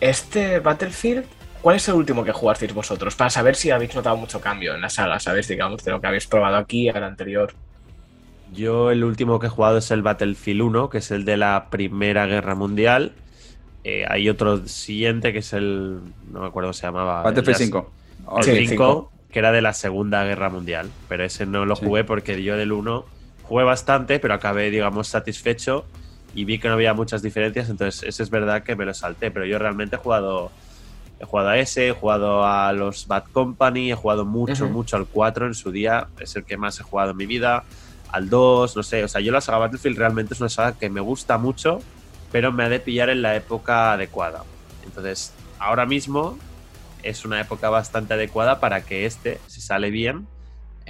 este 0.00 0.58
Battlefield, 0.60 1.24
¿cuál 1.62 1.76
es 1.76 1.88
el 1.88 1.94
último 1.94 2.24
que 2.24 2.32
jugasteis 2.32 2.72
vosotros? 2.74 3.14
Para 3.16 3.30
saber 3.30 3.56
si 3.56 3.70
habéis 3.70 3.94
notado 3.94 4.16
mucho 4.16 4.40
cambio 4.40 4.74
en 4.74 4.80
la 4.80 4.90
saga, 4.90 5.18
¿sabes? 5.20 5.48
Digamos, 5.48 5.84
de 5.84 5.90
lo 5.92 6.00
que 6.00 6.06
habéis 6.06 6.26
probado 6.26 6.56
aquí 6.56 6.88
al 6.88 7.04
anterior. 7.04 7.52
Yo 8.52 8.90
el 8.90 9.04
último 9.04 9.38
que 9.38 9.46
he 9.46 9.50
jugado 9.50 9.78
es 9.78 9.90
el 9.90 10.02
Battlefield 10.02 10.62
1, 10.62 10.88
que 10.90 10.98
es 10.98 11.10
el 11.10 11.24
de 11.24 11.36
la 11.36 11.66
Primera 11.70 12.26
Guerra 12.26 12.54
Mundial. 12.54 13.12
Eh, 13.84 14.04
hay 14.08 14.28
otro 14.28 14.66
siguiente 14.66 15.32
que 15.32 15.40
es 15.40 15.52
el. 15.52 16.00
No 16.32 16.40
me 16.40 16.46
acuerdo 16.46 16.68
cómo 16.68 16.72
se 16.72 16.86
llamaba. 16.86 17.22
Battlefield 17.22 17.48
el 17.48 17.58
de- 17.58 17.64
5. 17.64 17.92
El 18.38 18.42
Sí, 18.44 18.50
el 18.50 18.56
5, 18.68 18.68
cinco. 18.68 19.12
que 19.30 19.38
era 19.38 19.52
de 19.52 19.60
la 19.62 19.72
Segunda 19.74 20.24
Guerra 20.24 20.48
Mundial. 20.48 20.90
Pero 21.08 21.24
ese 21.24 21.44
no 21.46 21.64
lo 21.66 21.76
Sí. 21.76 21.84
jugué 21.84 22.04
porque 22.04 22.42
yo 22.42 22.56
del 22.56 22.72
1 22.72 23.04
jugué 23.42 23.64
bastante, 23.64 24.18
pero 24.18 24.34
acabé, 24.34 24.70
digamos, 24.70 25.08
satisfecho 25.08 25.84
y 26.34 26.44
vi 26.44 26.58
que 26.58 26.68
no 26.68 26.74
había 26.74 26.92
muchas 26.94 27.22
diferencias. 27.22 27.68
Entonces, 27.70 28.02
ese 28.02 28.22
es 28.22 28.30
verdad 28.30 28.62
que 28.62 28.76
me 28.76 28.84
lo 28.86 28.94
salté. 28.94 29.30
Pero 29.30 29.44
yo 29.46 29.58
realmente 29.58 29.96
he 29.96 29.98
jugado. 29.98 30.50
He 31.20 31.24
jugado 31.24 31.48
a 31.48 31.58
ese, 31.58 31.88
he 31.88 31.92
jugado 31.92 32.44
a 32.44 32.72
los 32.72 33.06
Bad 33.08 33.24
Company, 33.32 33.90
he 33.90 33.94
jugado 33.94 34.24
mucho, 34.24 34.68
mucho 34.68 34.96
al 34.96 35.06
4 35.06 35.46
en 35.46 35.54
su 35.54 35.72
día. 35.72 36.08
Es 36.20 36.36
el 36.36 36.44
que 36.44 36.56
más 36.56 36.78
he 36.78 36.84
jugado 36.84 37.10
en 37.10 37.16
mi 37.16 37.26
vida. 37.26 37.64
Al 38.12 38.30
2, 38.30 38.76
no 38.76 38.82
sé. 38.82 39.04
O 39.04 39.08
sea, 39.08 39.20
yo 39.20 39.32
la 39.32 39.40
saga 39.40 39.58
Battlefield 39.58 39.98
realmente 39.98 40.34
es 40.34 40.40
una 40.40 40.48
saga 40.48 40.78
que 40.78 40.88
me 40.88 41.00
gusta 41.00 41.36
mucho, 41.38 41.80
pero 42.30 42.52
me 42.52 42.64
ha 42.64 42.68
de 42.68 42.80
pillar 42.80 43.10
en 43.10 43.22
la 43.22 43.34
época 43.34 43.92
adecuada. 43.92 44.44
Entonces, 44.84 45.32
ahora 45.58 45.86
mismo 45.86 46.38
es 47.02 47.24
una 47.24 47.40
época 47.40 47.68
bastante 47.68 48.14
adecuada 48.14 48.60
para 48.60 48.84
que 48.84 49.06
este, 49.06 49.40
si 49.46 49.60
sale 49.60 49.90
bien, 49.90 50.26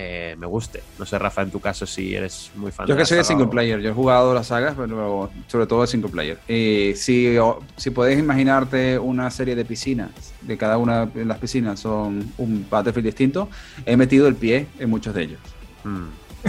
eh, 0.01 0.37
me 0.39 0.47
guste. 0.47 0.81
No 0.97 1.05
sé, 1.05 1.19
Rafa, 1.19 1.43
en 1.43 1.51
tu 1.51 1.59
caso, 1.59 1.85
si 1.85 2.15
eres 2.15 2.53
muy 2.55 2.71
fan 2.71 2.87
Yo 2.87 2.95
de 2.95 3.01
que 3.01 3.05
soy 3.07 3.19
de 3.19 3.25
single 3.25 3.47
o- 3.47 3.51
player, 3.51 3.81
yo 3.81 3.91
he 3.91 3.93
jugado 3.93 4.33
las 4.33 4.47
sagas, 4.47 4.75
pero 4.77 5.29
sobre 5.49 5.67
todo 5.67 5.81
de 5.81 5.89
single 5.89 6.09
player. 6.11 6.39
Y 6.47 6.95
si, 6.95 7.37
o- 7.37 7.59
si 7.77 7.91
puedes 7.91 8.17
imaginarte 8.19 8.97
una 8.99 9.29
serie 9.31 9.57
de 9.57 9.65
piscinas, 9.65 10.11
de 10.41 10.57
cada 10.57 10.79
una 10.79 11.07
de 11.07 11.25
las 11.25 11.39
piscinas 11.39 11.81
son 11.81 12.33
un 12.39 12.65
Battlefield 12.71 13.07
distinto, 13.07 13.49
he 13.85 13.97
metido 13.97 14.29
el 14.29 14.37
pie 14.37 14.69
en 14.79 14.89
muchos 14.89 15.13
de 15.15 15.23
ellos. 15.25 15.41
Mm, 15.83 16.07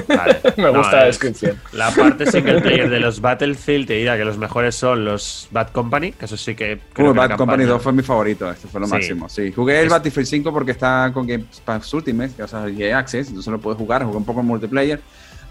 vale. 0.07 0.39
Me 0.57 0.63
No, 0.63 0.73
gusta 0.77 0.95
la 0.97 1.07
es- 1.07 1.19
descripción. 1.19 1.59
La 1.73 1.91
parte 1.91 2.25
single 2.31 2.61
player 2.61 2.89
de 2.89 2.99
los 2.99 3.21
Battlefield 3.21 3.87
te 3.87 3.93
dirá 3.93 4.17
que 4.17 4.25
los 4.25 4.37
mejores 4.37 4.75
son 4.75 5.05
los 5.05 5.47
Bad 5.51 5.69
Company, 5.71 6.11
que 6.11 6.25
eso 6.25 6.37
sí 6.37 6.55
que. 6.55 6.79
creo 6.93 7.11
Uh, 7.11 7.13
que 7.13 7.19
la 7.19 7.27
Bad 7.27 7.37
Company 7.37 7.57
campaña- 7.63 7.73
2 7.73 7.81
fue 7.81 7.93
mi 7.93 8.03
favorito, 8.03 8.49
este 8.51 8.67
fue 8.67 8.79
lo 8.81 8.87
Sí. 8.87 8.93
máximo. 8.93 9.29
Sí, 9.29 9.51
jugué 9.51 9.79
el 9.79 9.85
Es- 9.85 9.91
Battlefield 9.91 10.27
5 10.27 10.51
porque 10.53 10.71
está 10.71 11.11
con 11.13 11.25
Game 11.27 11.45
Pass 11.65 11.93
Ultimate, 11.93 12.33
que 12.35 12.43
o 12.43 12.47
sea, 12.47 12.67
EA 12.67 12.97
Access, 12.99 13.27
entonces 13.29 13.51
lo 13.51 13.59
puedes 13.59 13.77
jugar, 13.77 14.03
jugué 14.03 14.17
un 14.17 14.25
poco 14.25 14.39
en 14.41 14.45
multiplayer. 14.47 14.99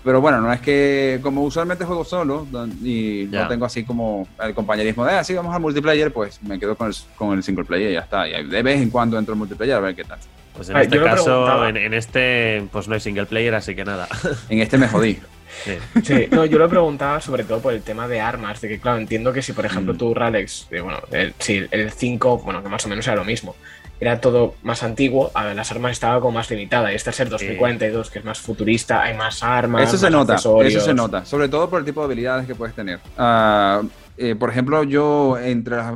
Pero 0.04 0.20
bueno, 0.20 0.40
no 0.40 0.50
es 0.52 0.60
que 0.60 1.18
como 1.24 1.42
usualmente 1.42 1.84
juego 1.84 2.04
solo 2.04 2.46
y 2.82 3.28
Ya. 3.28 3.42
no 3.42 3.48
tengo 3.48 3.64
así 3.66 3.82
como 3.84 4.28
el 4.40 4.54
compañerismo 4.54 5.04
de, 5.04 5.12
ah, 5.14 5.24
sí, 5.24 5.34
vamos 5.34 5.52
al 5.54 5.60
multiplayer, 5.60 6.12
pues 6.12 6.40
me 6.44 6.58
quedo 6.58 6.76
con 6.76 6.86
el, 6.86 6.94
con 7.16 7.36
el 7.36 7.42
single 7.42 7.64
player 7.64 7.90
y 7.90 7.94
ya 7.94 8.00
está. 8.00 8.26
Y 8.28 8.46
de 8.46 8.62
vez 8.62 8.80
en 8.80 8.90
cuando 8.90 9.18
entro 9.18 9.32
al 9.34 9.38
multiplayer 9.38 9.74
a 9.74 9.80
ver 9.80 9.96
qué 9.96 10.04
tal. 10.04 10.18
Pues 10.58 10.68
en 10.70 10.76
este 10.76 11.00
caso, 11.02 11.66
en, 11.66 11.76
en 11.76 11.94
este, 11.94 12.66
pues 12.72 12.86
no 12.88 12.94
hay 12.94 13.00
single 13.00 13.26
player, 13.26 13.54
así 13.54 13.74
que 13.74 13.84
nada. 13.84 14.08
En 14.50 14.60
este 14.60 14.76
me 14.76 14.88
jodí. 14.88 15.18
Sí. 15.64 15.78
Sí, 16.04 16.26
no, 16.30 16.44
yo 16.44 16.58
lo 16.58 16.68
preguntaba 16.68 17.20
sobre 17.20 17.42
todo 17.44 17.60
por 17.60 17.72
el 17.72 17.82
tema 17.82 18.06
de 18.06 18.20
armas, 18.20 18.60
de 18.60 18.68
que 18.68 18.78
claro, 18.78 18.98
entiendo 18.98 19.32
que 19.32 19.40
si 19.40 19.52
por 19.52 19.64
ejemplo 19.66 19.94
Mm. 19.94 19.96
tú, 19.98 20.14
Ralex, 20.14 20.66
eh, 20.70 20.80
bueno, 20.80 20.98
el, 21.10 21.32
si 21.38 21.64
el 21.70 21.90
5, 21.90 22.38
bueno, 22.44 22.62
que 22.62 22.68
más 22.68 22.84
o 22.84 22.88
menos 22.88 23.06
era 23.06 23.16
lo 23.16 23.24
mismo, 23.24 23.56
era 24.00 24.20
todo 24.20 24.54
más 24.62 24.82
antiguo, 24.84 25.30
a 25.34 25.44
ver, 25.46 25.56
las 25.56 25.70
armas 25.72 25.92
estaban 25.92 26.20
como 26.20 26.32
más 26.32 26.50
limitadas, 26.50 26.92
y 26.92 26.94
este 26.96 27.10
es 27.10 27.20
el 27.20 27.28
2042, 27.30 28.10
que 28.10 28.18
es 28.20 28.24
más 28.24 28.38
futurista, 28.38 29.02
hay 29.02 29.16
más 29.16 29.42
armas, 29.42 29.88
Eso 29.88 29.96
se 29.98 30.10
nota, 30.10 30.34
accesorios. 30.34 30.74
eso 30.74 30.84
se 30.84 30.94
nota, 30.94 31.24
sobre 31.24 31.48
todo 31.48 31.68
por 31.70 31.80
el 31.80 31.84
tipo 31.86 32.00
de 32.00 32.04
habilidades 32.06 32.46
que 32.46 32.54
puedes 32.54 32.74
tener. 32.76 33.00
Ah, 33.16 33.82
eh, 34.16 34.34
por 34.36 34.50
ejemplo, 34.50 34.82
yo 34.84 35.38
entre 35.38 35.76
las... 35.76 35.94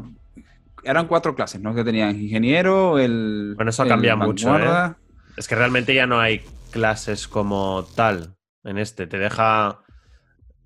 eran 0.85 1.07
cuatro 1.07 1.35
clases, 1.35 1.61
¿no? 1.61 1.75
Que 1.75 1.85
tenían 1.85 2.19
ingeniero, 2.21 2.99
el. 2.99 3.53
Bueno, 3.57 3.71
eso 3.71 3.83
el 3.85 3.89
cambia 3.89 4.17
mucho, 4.17 4.51
vanguardia. 4.51 4.97
Es 5.37 5.49
que 5.49 5.55
realmente 5.55 5.95
ya 5.95 6.07
no 6.07 6.21
hay 6.21 6.43
clases 6.71 7.29
como 7.29 7.87
tal 7.97 8.37
en 8.65 8.79
este. 8.79 9.07
Te 9.07 9.19
deja. 9.19 9.79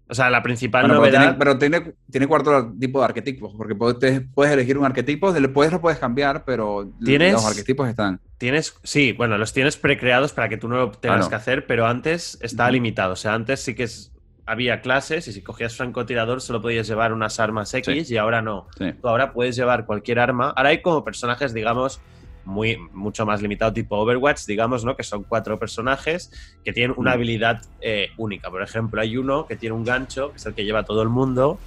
O 0.09 0.15
sea, 0.15 0.31
la 0.31 0.41
principal 0.41 0.83
Bueno, 0.87 1.03
pero 1.03 1.13
novedad. 1.19 1.21
tiene, 1.21 1.39
pero 1.39 1.59
tiene, 1.59 1.95
tiene 2.09 2.27
cuatro 2.29 2.73
tipos 2.79 3.01
de 3.03 3.07
arquetipos, 3.07 3.53
porque 3.57 3.75
puedes, 3.75 4.23
puedes 4.35 4.53
elegir 4.53 4.79
un 4.79 4.85
arquetipo, 4.85 5.33
después 5.33 5.73
lo 5.73 5.81
puedes 5.81 5.99
cambiar, 5.99 6.45
pero 6.45 6.93
¿Tienes? 7.05 7.33
los 7.33 7.45
arquetipos 7.45 7.89
están. 7.89 8.21
Tienes, 8.39 8.77
sí, 8.85 9.11
bueno, 9.13 9.37
los 9.37 9.53
tienes 9.53 9.77
precreados 9.77 10.33
para 10.33 10.49
que 10.49 10.59
tú 10.59 10.69
no 10.69 10.77
lo 10.77 10.91
tengas 10.93 11.17
Claro. 11.27 11.29
que 11.31 11.35
hacer, 11.35 11.67
pero 11.67 11.87
antes 11.87 12.39
estaba 12.41 12.69
Ujú. 12.69 12.75
limitado. 12.75 13.15
O 13.15 13.17
sea, 13.17 13.35
antes 13.35 13.59
sí 13.65 13.75
que 13.75 13.83
es- 13.83 14.13
había 14.47 14.81
clases 14.81 15.27
y 15.29 15.33
si 15.33 15.43
cogías 15.43 15.77
francotirador 15.77 16.41
solo 16.41 16.63
podías 16.63 16.87
llevar 16.87 17.13
unas 17.13 17.41
armas 17.41 17.75
X 17.75 18.11
y 18.11 18.17
ahora 18.17 18.41
no. 18.43 18.69
Sí. 18.79 18.93
Tú 19.01 19.09
ahora 19.09 19.33
puedes 19.33 19.57
llevar 19.57 19.87
cualquier 19.87 20.21
arma. 20.21 20.51
Ahora 20.57 20.69
hay 20.71 20.81
como 20.83 21.05
personajes, 21.05 21.53
digamos, 21.53 22.01
muy, 22.45 22.77
mucho 22.93 23.27
más 23.27 23.43
limitado, 23.43 23.73
tipo 23.73 23.97
Overwatch, 23.97 24.47
digamos, 24.47 24.85
¿no? 24.85 24.97
Que 24.97 25.03
son 25.03 25.25
cuatro 25.25 25.59
personajes 25.59 26.31
que 26.65 26.73
tienen 26.73 26.95
una 26.97 27.11
Mm. 27.11 27.15
habilidad 27.15 27.63
eh, 27.81 28.11
única. 28.19 28.49
Por 28.51 28.63
ejemplo, 28.63 29.01
hay 29.01 29.17
uno 29.17 29.47
que 29.47 29.57
tiene 29.57 29.75
un 29.75 29.85
gancho, 29.85 30.31
que 30.31 30.37
es 30.37 30.47
el 30.47 30.55
que 30.55 30.65
lleva 30.65 30.85
todo 30.85 31.03
el 31.03 31.09
mundo, 31.09 31.59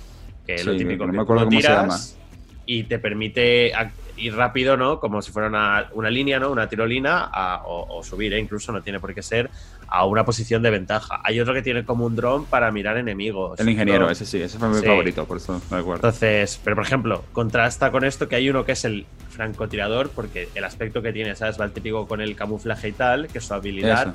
que 0.45 0.55
es 0.55 0.65
lo 0.65 0.71
Sí, 0.71 0.77
típico 0.79 1.05
no 1.05 1.12
que 1.12 1.17
me 1.17 1.21
acuerdo 1.24 1.45
cómo 1.45 1.51
se 1.59 1.67
tiras 1.67 2.17
y 2.65 2.83
te 2.83 2.98
permite 3.00 3.74
ir 4.19 4.35
rápido, 4.35 4.77
¿no? 4.77 4.99
Como 4.99 5.21
si 5.21 5.31
fuera 5.31 5.47
una, 5.47 5.88
una 5.93 6.09
línea, 6.09 6.39
¿no? 6.39 6.51
Una 6.51 6.67
tirolina 6.67 7.29
a- 7.31 7.63
o, 7.65 7.97
o 7.99 8.03
subir, 8.03 8.33
¿eh? 8.33 8.39
incluso 8.39 8.71
no 8.71 8.81
tiene 8.81 8.99
por 8.99 9.13
qué 9.13 9.21
ser 9.21 9.49
a 9.88 10.05
una 10.05 10.23
posición 10.23 10.61
de 10.61 10.69
ventaja. 10.69 11.19
Hay 11.23 11.39
otro 11.39 11.53
que 11.53 11.61
tiene 11.63 11.83
como 11.83 12.05
un 12.05 12.15
dron 12.15 12.45
para 12.45 12.71
mirar 12.71 12.97
enemigos. 12.97 13.59
El 13.59 13.69
ingeniero, 13.69 14.05
¿no? 14.05 14.11
ese 14.11 14.25
sí, 14.25 14.39
ese 14.41 14.59
fue 14.59 14.69
mi 14.69 14.75
Sí. 14.75 14.85
favorito, 14.85 15.25
por 15.25 15.38
eso 15.38 15.59
me 15.71 15.77
acuerdo. 15.77 16.07
Entonces, 16.07 16.59
pero 16.63 16.75
por 16.75 16.85
ejemplo, 16.85 17.23
contrasta 17.31 17.91
con 17.91 18.03
esto 18.03 18.27
que 18.27 18.35
hay 18.35 18.49
uno 18.49 18.65
que 18.65 18.73
es 18.73 18.85
el 18.85 19.05
francotirador, 19.29 20.09
porque 20.11 20.49
el 20.53 20.63
aspecto 20.63 21.01
que 21.01 21.11
tiene, 21.13 21.35
¿sabes? 21.35 21.59
Va 21.59 21.65
el 21.65 21.71
típico 21.71 22.07
con 22.07 22.21
el 22.21 22.35
camuflaje 22.35 22.89
y 22.89 22.91
tal, 22.91 23.27
que 23.27 23.39
su 23.41 23.53
habilidad 23.53 24.09
Eso. 24.09 24.13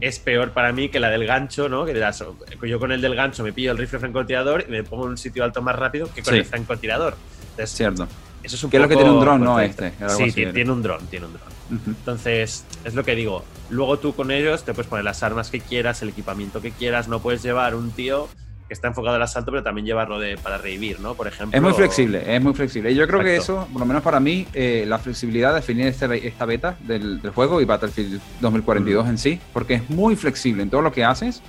Es 0.00 0.18
peor 0.18 0.50
para 0.50 0.72
mí 0.72 0.88
que 0.88 0.98
la 0.98 1.08
del 1.08 1.24
gancho, 1.24 1.68
¿no? 1.68 1.84
Que 1.84 1.94
dirás, 1.94 2.24
yo 2.62 2.78
con 2.80 2.90
el 2.90 3.00
del 3.00 3.14
gancho 3.14 3.44
me 3.44 3.52
pillo 3.52 3.70
el 3.70 3.78
rifle 3.78 4.00
francotirador 4.00 4.64
y 4.66 4.70
me 4.72 4.82
pongo 4.82 5.04
en 5.04 5.10
un 5.10 5.16
sitio 5.18 5.44
alto 5.44 5.62
más 5.62 5.76
rápido 5.76 6.08
que 6.12 6.22
con 6.22 6.32
Sí. 6.34 6.40
el 6.40 6.44
francotirador. 6.46 7.14
Entonces, 7.50 7.76
Cierto. 7.76 8.08
Eso 8.42 8.56
es 8.56 8.64
un 8.64 8.70
Que 8.70 8.76
es 8.76 8.82
lo 8.82 8.88
que 8.88 8.94
poco 8.94 9.04
tiene 9.04 9.18
un 9.18 9.24
dron, 9.24 9.40
¿no? 9.44 9.60
Este, 9.60 9.90
Sí, 9.90 10.04
así 10.04 10.32
ti- 10.32 10.42
era. 10.42 10.52
tiene 10.52 10.70
un 10.72 10.82
dron, 10.82 11.06
tiene 11.06 11.26
un 11.26 11.32
dron. 11.32 11.78
Ujú. 11.80 11.90
Entonces, 11.90 12.64
es 12.84 12.94
lo 12.94 13.04
que 13.04 13.14
digo. 13.14 13.44
Luego 13.70 13.98
tú 13.98 14.14
con 14.14 14.30
ellos 14.30 14.64
te 14.64 14.72
puedes 14.74 14.88
poner 14.88 15.04
las 15.04 15.22
armas 15.22 15.50
que 15.50 15.60
quieras, 15.60 16.00
el 16.02 16.10
equipamiento 16.10 16.60
que 16.62 16.70
quieras. 16.70 17.08
No 17.08 17.20
puedes 17.20 17.42
llevar 17.42 17.74
un 17.74 17.90
tío 17.90 18.28
que 18.66 18.74
está 18.74 18.88
enfocado 18.88 19.16
al 19.16 19.22
asalto, 19.22 19.50
pero 19.50 19.62
también 19.62 19.86
llevarlo 19.86 20.18
de, 20.18 20.36
para 20.36 20.58
revivir, 20.58 21.00
¿no? 21.00 21.14
Por 21.14 21.26
ejemplo. 21.26 21.56
Es 21.56 21.62
muy 21.62 21.72
flexible, 21.72 22.22
es 22.36 22.42
muy 22.42 22.52
flexible. 22.52 22.90
Y 22.92 22.94
yo 22.94 23.06
creo 23.06 23.20
que 23.20 23.34
eso, 23.36 23.66
por 23.72 23.80
lo 23.80 23.86
menos 23.86 24.02
para 24.02 24.20
mí, 24.20 24.46
eh, 24.52 24.84
la 24.86 24.98
flexibilidad 24.98 25.50
de 25.50 25.56
definir 25.56 25.86
este- 25.86 26.26
esta 26.28 26.44
beta 26.44 26.76
del, 26.80 27.20
del 27.22 27.30
juego 27.30 27.60
y 27.62 27.64
Battlefield 27.64 28.20
2042 28.40 29.06
Mm. 29.06 29.08
en 29.08 29.18
sí, 29.18 29.40
porque 29.54 29.74
es 29.74 29.88
muy 29.90 30.16
flexible 30.16 30.62
en 30.62 30.68
todo 30.70 30.82
lo 30.82 30.92
que 30.92 31.02
haces. 31.04 31.40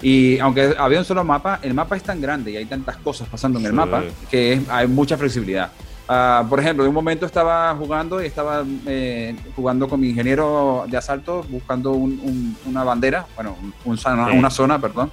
Y 0.00 0.38
aunque 0.38 0.74
había 0.78 0.98
un 0.98 1.04
solo 1.04 1.22
mapa, 1.24 1.60
el 1.62 1.74
mapa 1.74 1.94
es 1.96 2.02
tan 2.02 2.20
grande 2.20 2.50
y 2.52 2.56
hay 2.56 2.64
tantas 2.64 2.96
cosas 2.96 3.28
pasando 3.28 3.58
en 3.58 3.66
el 3.66 3.70
Sí. 3.72 3.76
mapa 3.76 4.02
que 4.30 4.54
es- 4.54 4.68
hay 4.70 4.88
mucha 4.88 5.16
flexibilidad. 5.18 5.70
Ah, 6.08 6.44
por 6.48 6.58
ejemplo, 6.60 6.84
en 6.84 6.88
un 6.88 6.94
momento 6.94 7.26
estaba 7.26 7.74
jugando 7.76 8.22
y 8.22 8.26
estaba 8.26 8.64
eh, 8.86 9.36
jugando 9.54 9.88
con 9.88 10.00
mi 10.00 10.08
ingeniero 10.10 10.84
de 10.88 10.96
asalto 10.96 11.44
buscando 11.48 11.92
un- 11.92 12.20
un- 12.22 12.56
una 12.66 12.84
bandera, 12.84 13.26
bueno, 13.34 13.56
un- 13.84 13.96
Sí. 13.96 14.08
una 14.36 14.50
zona, 14.50 14.80
perdón, 14.80 15.10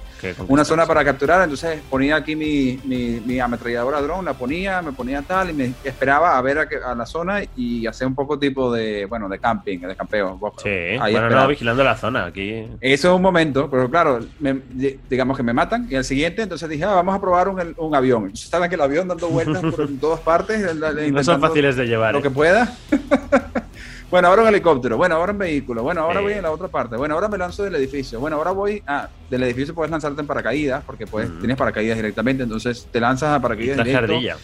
una 0.48 0.64
zona 0.64 0.86
para 0.86 1.04
capturar, 1.04 1.42
entonces 1.42 1.80
ponía 1.88 2.16
aquí 2.16 2.34
mi, 2.34 2.78
mi, 2.84 3.20
mi 3.24 3.38
ametralladora 3.38 4.00
drone, 4.02 4.24
la 4.24 4.34
ponía, 4.34 4.82
me 4.82 4.92
ponía 4.92 5.22
tal 5.22 5.50
y 5.50 5.52
me 5.52 5.72
esperaba 5.84 6.36
a 6.36 6.42
ver 6.42 6.58
a, 6.58 6.68
que- 6.68 6.76
a 6.84 6.94
la 6.94 7.06
zona 7.06 7.40
y 7.56 7.86
hacer 7.86 8.06
un 8.06 8.14
poco 8.14 8.38
tipo 8.38 8.72
de, 8.72 9.06
bueno, 9.06 9.28
de 9.28 9.38
camping, 9.38 9.78
de 9.78 9.94
campeo. 9.96 10.38
Sí, 10.62 10.68
Ahí 10.68 10.98
bueno, 10.98 11.18
esperaba. 11.18 11.42
no, 11.44 11.48
vigilando 11.48 11.84
la 11.84 11.96
zona 11.96 12.26
aquí. 12.26 12.66
Eso 12.80 13.08
es 13.10 13.14
un 13.16 13.22
momento, 13.22 13.70
pero 13.70 13.88
claro, 13.88 14.20
me- 14.40 14.60
digamos 15.08 15.36
que 15.36 15.42
me 15.42 15.52
matan 15.52 15.86
y 15.90 15.94
al 15.94 16.04
siguiente 16.04 16.42
entonces 16.42 16.68
dije, 16.68 16.84
ah, 16.84 16.94
vamos 16.94 17.14
a 17.14 17.20
probar 17.20 17.48
un, 17.48 17.74
un 17.76 17.94
avión. 17.94 18.22
Entonces 18.22 18.44
estaba 18.44 18.66
en 18.66 18.72
el 18.72 18.80
avión 18.80 19.08
dando 19.08 19.28
vueltas 19.28 19.62
por 19.62 19.88
todas 20.00 20.20
partes. 20.20 20.79
No 21.12 21.22
son 21.24 21.40
fáciles 21.40 21.76
de 21.76 21.86
llevar. 21.86 22.12
Lo 22.14 22.20
¿eh? 22.20 22.22
que 22.22 22.30
pueda. 22.30 22.74
bueno, 24.10 24.28
ahora 24.28 24.42
un 24.42 24.48
helicóptero. 24.48 24.96
Bueno, 24.96 25.14
ahora 25.16 25.32
un 25.32 25.38
vehículo. 25.38 25.82
Bueno, 25.82 26.00
ahora 26.02 26.20
voy 26.20 26.32
en 26.34 26.42
la 26.42 26.50
otra 26.50 26.68
parte. 26.68 26.96
Bueno, 26.96 27.14
ahora 27.14 27.28
me 27.28 27.38
lanzo 27.38 27.62
del 27.62 27.74
edificio. 27.76 28.18
Bueno, 28.20 28.36
ahora 28.36 28.50
voy. 28.52 28.82
Ah, 28.86 29.08
del 29.28 29.42
edificio 29.44 29.74
puedes 29.74 29.90
lanzarte 29.90 30.20
en 30.20 30.26
paracaídas 30.26 30.82
porque 30.84 31.06
pues, 31.06 31.28
Mm. 31.28 31.38
tienes 31.38 31.56
paracaídas 31.56 31.96
directamente. 31.96 32.42
Entonces 32.42 32.88
te 32.90 33.00
lanzas 33.00 33.30
a 33.34 33.36
Y 33.38 33.40
paracaídas 33.40 33.76
traje 33.76 33.90
directo. 33.90 34.12
ardilla. 34.14 34.36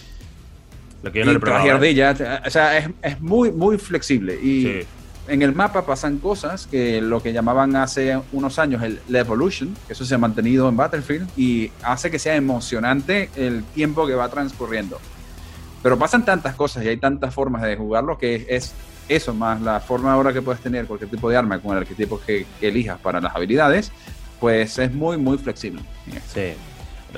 Lo 1.02 1.12
que 1.12 1.18
yo 1.20 1.24
no 1.26 1.32
Y 1.32 1.38
probado, 1.38 1.66
¿eh? 1.66 1.70
ardilla. 1.70 2.42
O 2.46 2.50
sea, 2.50 2.78
es, 2.78 2.88
es 3.02 3.20
muy, 3.20 3.50
muy 3.52 3.78
flexible. 3.78 4.34
Y 4.42 4.62
Sí. 4.62 4.80
en 5.28 5.42
el 5.42 5.52
mapa 5.54 5.84
pasan 5.84 6.18
cosas 6.18 6.66
que 6.66 7.00
lo 7.00 7.22
que 7.22 7.32
llamaban 7.32 7.76
hace 7.76 8.18
unos 8.32 8.58
años 8.58 8.82
el 8.82 9.00
la 9.08 9.20
Evolution, 9.20 9.76
que 9.86 9.92
eso 9.92 10.04
se 10.04 10.14
ha 10.14 10.18
mantenido 10.18 10.68
en 10.68 10.76
Battlefield 10.76 11.28
y 11.36 11.70
hace 11.82 12.10
que 12.10 12.18
sea 12.18 12.34
emocionante 12.36 13.28
el 13.36 13.62
tiempo 13.74 14.06
que 14.06 14.14
va 14.14 14.28
transcurriendo. 14.28 14.98
Pero 15.86 16.00
pasan 16.00 16.24
tantas 16.24 16.56
cosas 16.56 16.84
y 16.84 16.88
hay 16.88 16.96
tantas 16.96 17.32
formas 17.32 17.62
de 17.62 17.76
jugarlo 17.76 18.18
que 18.18 18.44
es 18.48 18.74
eso, 19.08 19.32
más 19.32 19.60
la 19.60 19.78
forma 19.78 20.12
ahora 20.12 20.32
que 20.32 20.42
puedes 20.42 20.60
tener 20.60 20.84
cualquier 20.84 21.08
tipo 21.08 21.30
de 21.30 21.36
arma 21.36 21.60
con 21.60 21.76
el 21.76 21.78
arquetipo 21.78 22.20
que, 22.20 22.44
que 22.58 22.70
elijas 22.70 22.98
para 22.98 23.20
las 23.20 23.36
habilidades, 23.36 23.92
pues 24.40 24.80
es 24.80 24.92
muy, 24.92 25.16
muy 25.16 25.38
flexible. 25.38 25.80
Sí. 26.26 26.54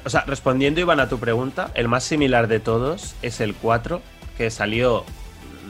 O 0.05 0.11
sea, 0.11 0.21
respondiendo, 0.27 0.83
Iván, 0.83 1.01
a 1.01 1.09
tu 1.09 1.19
pregunta, 1.19 1.71
el 1.73 1.89
más 1.89 2.05
similar 2.05 2.47
de 2.47 2.61
todos 2.61 3.15
es 3.23 3.41
el 3.41 3.55
4, 3.55 4.03
que 4.37 4.51
salió, 4.51 5.07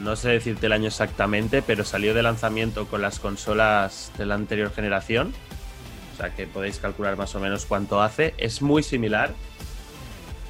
no 0.01 0.17
sé 0.17 0.31
decirte 0.31 0.67
el 0.67 0.73
año 0.73 0.89
exactamente, 0.89 1.63
pero 1.63 1.85
salió 1.85 2.15
de 2.15 2.25
lanzamiento 2.25 2.89
con 2.89 3.01
las 3.01 3.21
consolas 3.21 4.11
de 4.19 4.27
la 4.27 4.35
anterior 4.35 4.73
generación. 4.73 5.33
O 6.15 6.17
sea, 6.17 6.35
que 6.35 6.49
podéis 6.49 6.81
calcular 6.81 7.17
más 7.17 7.33
o 7.37 7.39
menos 7.39 7.65
cuánto 7.65 8.03
hace. 8.03 8.35
Es 8.39 8.61
muy 8.61 8.83
similar 8.83 9.35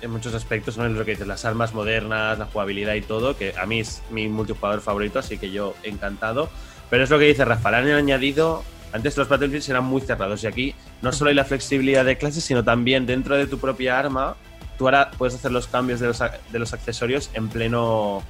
en 0.02 0.10
muchos 0.10 0.34
aspectos, 0.34 0.76
¿no? 0.78 0.86
En 0.86 0.94
lo 0.94 1.04
que 1.04 1.12
dices, 1.12 1.26
las 1.26 1.44
armas 1.44 1.74
modernas, 1.74 2.38
la 2.38 2.46
jugabilidad 2.46 2.94
y 2.94 3.02
todo, 3.02 3.36
que 3.36 3.54
a 3.58 3.66
mí 3.66 3.80
es 3.80 4.02
mi 4.10 4.28
multijugador 4.28 4.80
favorito, 4.80 5.18
así 5.18 5.38
que 5.38 5.50
yo 5.50 5.74
encantado. 5.82 6.48
Pero 6.90 7.04
es 7.04 7.10
lo 7.10 7.18
que 7.18 7.24
dice 7.26 7.44
Rafa, 7.44 7.70
le 7.70 7.76
han 7.78 7.88
añadido. 7.90 8.62
Antes 8.92 9.16
los 9.16 9.28
Battlefields 9.28 9.68
eran 9.68 9.84
muy 9.84 10.00
cerrados 10.00 10.42
y 10.44 10.46
aquí 10.46 10.74
no 11.02 11.12
solo 11.12 11.28
hay 11.28 11.34
la 11.36 11.44
flexibilidad 11.44 12.04
de 12.04 12.16
clases, 12.16 12.42
sino 12.44 12.64
también 12.64 13.04
dentro 13.04 13.36
de 13.36 13.46
tu 13.46 13.58
propia 13.58 13.98
arma, 13.98 14.36
tú 14.78 14.86
ahora 14.86 15.10
puedes 15.10 15.34
hacer 15.34 15.50
los 15.52 15.66
cambios 15.66 16.00
de 16.00 16.06
los, 16.06 16.18
de 16.20 16.58
los 16.58 16.72
accesorios 16.72 17.30
en 17.34 17.48
pleno. 17.48 18.22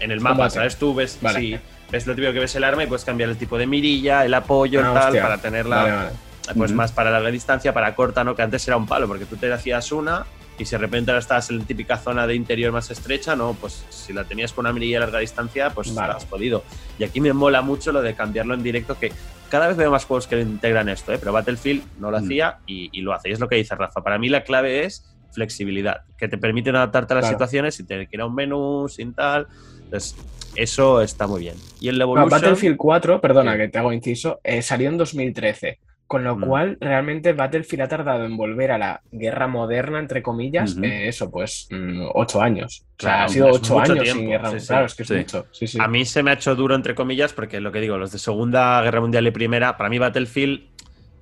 en 0.00 0.10
el 0.10 0.20
mapa, 0.20 0.34
Combate. 0.34 0.54
¿sabes? 0.56 0.76
Tú 0.76 0.94
ves, 0.94 1.18
Vale. 1.20 1.38
sí, 1.38 1.58
ves 1.90 2.06
lo 2.08 2.14
típico 2.16 2.32
que 2.32 2.40
ves 2.40 2.54
el 2.56 2.64
arma 2.64 2.82
y 2.82 2.86
puedes 2.88 3.04
cambiar 3.04 3.28
el 3.30 3.36
tipo 3.36 3.56
de 3.58 3.66
mirilla, 3.66 4.24
el 4.24 4.34
apoyo, 4.34 4.80
Ah, 4.80 4.92
tal, 4.94 5.06
hostia. 5.08 5.22
para 5.22 5.38
tenerla 5.38 5.76
Vale, 5.76 5.92
vale. 5.92 6.10
pues 6.56 6.70
Ujú. 6.72 6.78
más 6.78 6.90
para 6.90 7.10
larga 7.12 7.30
distancia, 7.30 7.72
para 7.72 7.94
corta, 7.94 8.24
¿no? 8.24 8.34
Que 8.34 8.42
antes 8.42 8.66
era 8.66 8.76
un 8.76 8.86
palo, 8.86 9.06
porque 9.06 9.26
tú 9.26 9.36
te 9.36 9.52
hacías 9.52 9.92
una 9.92 10.24
y 10.62 10.64
si 10.64 10.72
de 10.72 10.78
repente 10.78 11.10
ahora 11.10 11.20
estabas 11.20 11.50
en 11.50 11.58
la 11.58 11.64
típica 11.64 11.98
zona 11.98 12.26
de 12.26 12.34
interior 12.34 12.72
más 12.72 12.90
estrecha, 12.90 13.36
¿no? 13.36 13.54
Pues 13.60 13.84
si 13.90 14.12
la 14.12 14.24
tenías 14.24 14.52
con 14.52 14.64
una 14.64 14.72
mirilla 14.72 14.98
a 14.98 15.00
larga 15.00 15.18
distancia, 15.18 15.70
pues 15.70 15.94
Vale. 15.94 16.14
has 16.14 16.24
podido. 16.24 16.64
Y 16.98 17.04
aquí 17.04 17.20
me 17.20 17.32
mola 17.32 17.62
mucho 17.62 17.92
lo 17.92 18.00
de 18.02 18.14
cambiarlo 18.14 18.54
en 18.54 18.62
directo, 18.62 18.98
que 18.98 19.12
cada 19.50 19.68
vez 19.68 19.76
veo 19.76 19.90
más 19.90 20.04
juegos 20.06 20.26
que 20.26 20.40
integran 20.40 20.88
esto, 20.88 21.12
¿eh? 21.12 21.18
Pero 21.18 21.32
Battlefield 21.32 21.82
no 21.98 22.10
lo 22.10 22.18
Mm. 22.20 22.24
hacía 22.24 22.58
y, 22.66 22.88
y 22.92 23.02
lo 23.02 23.12
hace. 23.12 23.28
Y 23.28 23.32
es 23.32 23.40
lo 23.40 23.48
que 23.48 23.56
dice 23.56 23.74
Rafa. 23.74 24.02
Para 24.02 24.18
mí 24.18 24.28
la 24.28 24.44
clave 24.44 24.84
es 24.84 25.04
flexibilidad, 25.34 26.02
que 26.16 26.28
te 26.28 26.38
permiten 26.38 26.76
adaptarte 26.76 27.12
a 27.14 27.16
las 27.16 27.22
Claro. 27.24 27.34
situaciones 27.36 27.74
sin 27.74 27.86
tener 27.86 28.06
que 28.08 28.16
ir 28.16 28.20
a 28.22 28.26
un 28.26 28.34
menú, 28.34 28.88
sin 28.88 29.14
tal. 29.14 29.46
Entonces, 29.84 30.14
eso 30.56 31.00
está 31.02 31.26
muy 31.26 31.40
bien. 31.40 31.54
Y 31.80 31.88
el 31.88 31.98
No, 31.98 32.04
Evolution... 32.04 32.30
Battlefield 32.30 32.76
4, 32.76 33.20
perdona 33.20 33.52
Sí. 33.52 33.58
que 33.58 33.68
te 33.68 33.78
hago 33.78 33.92
inciso, 33.92 34.40
eh, 34.44 34.62
salió 34.62 34.88
en 34.90 34.96
2013. 34.98 35.78
Con 36.12 36.24
lo 36.24 36.36
Mm. 36.36 36.40
cual, 36.46 36.76
realmente 36.78 37.32
Battlefield 37.32 37.84
ha 37.84 37.88
tardado 37.88 38.26
en 38.26 38.36
volver 38.36 38.70
a 38.72 38.76
la 38.76 39.00
guerra 39.10 39.46
moderna, 39.48 39.98
entre 39.98 40.22
comillas, 40.22 40.76
eh, 40.82 41.08
eso, 41.08 41.30
pues, 41.30 41.68
mm, 41.70 42.02
ocho 42.12 42.42
años. 42.42 42.84
O 42.98 43.02
sea, 43.02 43.12
Claro, 43.12 43.24
ha 43.24 43.28
sido 43.30 43.46
ocho 43.48 43.80
años 43.80 44.08
sin 44.10 44.28
guerra 44.28 44.50
sí, 44.50 44.60
sí. 44.60 44.66
Claro, 44.66 44.84
es 44.84 44.94
que 44.94 45.02
es 45.04 45.08
Sí. 45.08 45.14
mucho. 45.14 45.46
A 45.82 45.88
mí 45.88 46.04
se 46.04 46.22
me 46.22 46.30
ha 46.30 46.34
hecho 46.34 46.54
duro, 46.54 46.74
entre 46.74 46.94
comillas, 46.94 47.32
porque 47.32 47.62
lo 47.62 47.72
que 47.72 47.80
digo, 47.80 47.96
los 47.96 48.12
de 48.12 48.18
Segunda 48.18 48.82
Guerra 48.82 49.00
Mundial 49.00 49.26
y 49.26 49.30
Primera, 49.30 49.78
para 49.78 49.88
mí 49.88 49.98
Battlefield 49.98 50.68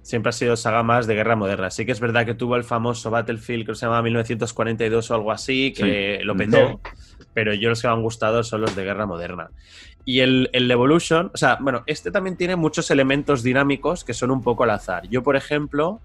siempre 0.02 0.30
ha 0.30 0.32
sido 0.32 0.56
saga 0.56 0.82
más 0.82 1.06
de 1.06 1.14
guerra 1.14 1.36
moderna. 1.36 1.70
Sí 1.70 1.86
que 1.86 1.92
es 1.92 2.00
verdad 2.00 2.26
que 2.26 2.34
tuvo 2.34 2.56
el 2.56 2.64
famoso 2.64 3.12
Battlefield, 3.12 3.66
que 3.66 3.74
se 3.76 3.86
llamaba 3.86 4.02
1942 4.02 5.08
o 5.12 5.14
algo 5.14 5.30
así, 5.30 5.72
que 5.72 6.18
lo 6.24 6.34
petó, 6.36 6.80
pero 7.32 7.54
yo 7.54 7.68
los 7.68 7.80
que 7.80 7.86
me 7.86 7.94
han 7.94 8.02
gustado 8.02 8.42
son 8.42 8.62
los 8.62 8.74
de 8.74 8.82
guerra 8.82 9.06
moderna. 9.06 9.50
Y 10.04 10.20
el, 10.20 10.48
el 10.52 10.70
Evolution, 10.70 11.30
o 11.34 11.36
sea, 11.36 11.58
bueno, 11.60 11.82
este 11.86 12.10
también 12.10 12.36
tiene 12.36 12.56
muchos 12.56 12.90
elementos 12.90 13.42
dinámicos 13.42 14.02
que 14.04 14.14
son 14.14 14.30
un 14.30 14.42
poco 14.42 14.64
al 14.64 14.70
azar. 14.70 15.08
Yo, 15.08 15.22
por 15.22 15.36
ejemplo, 15.36 16.00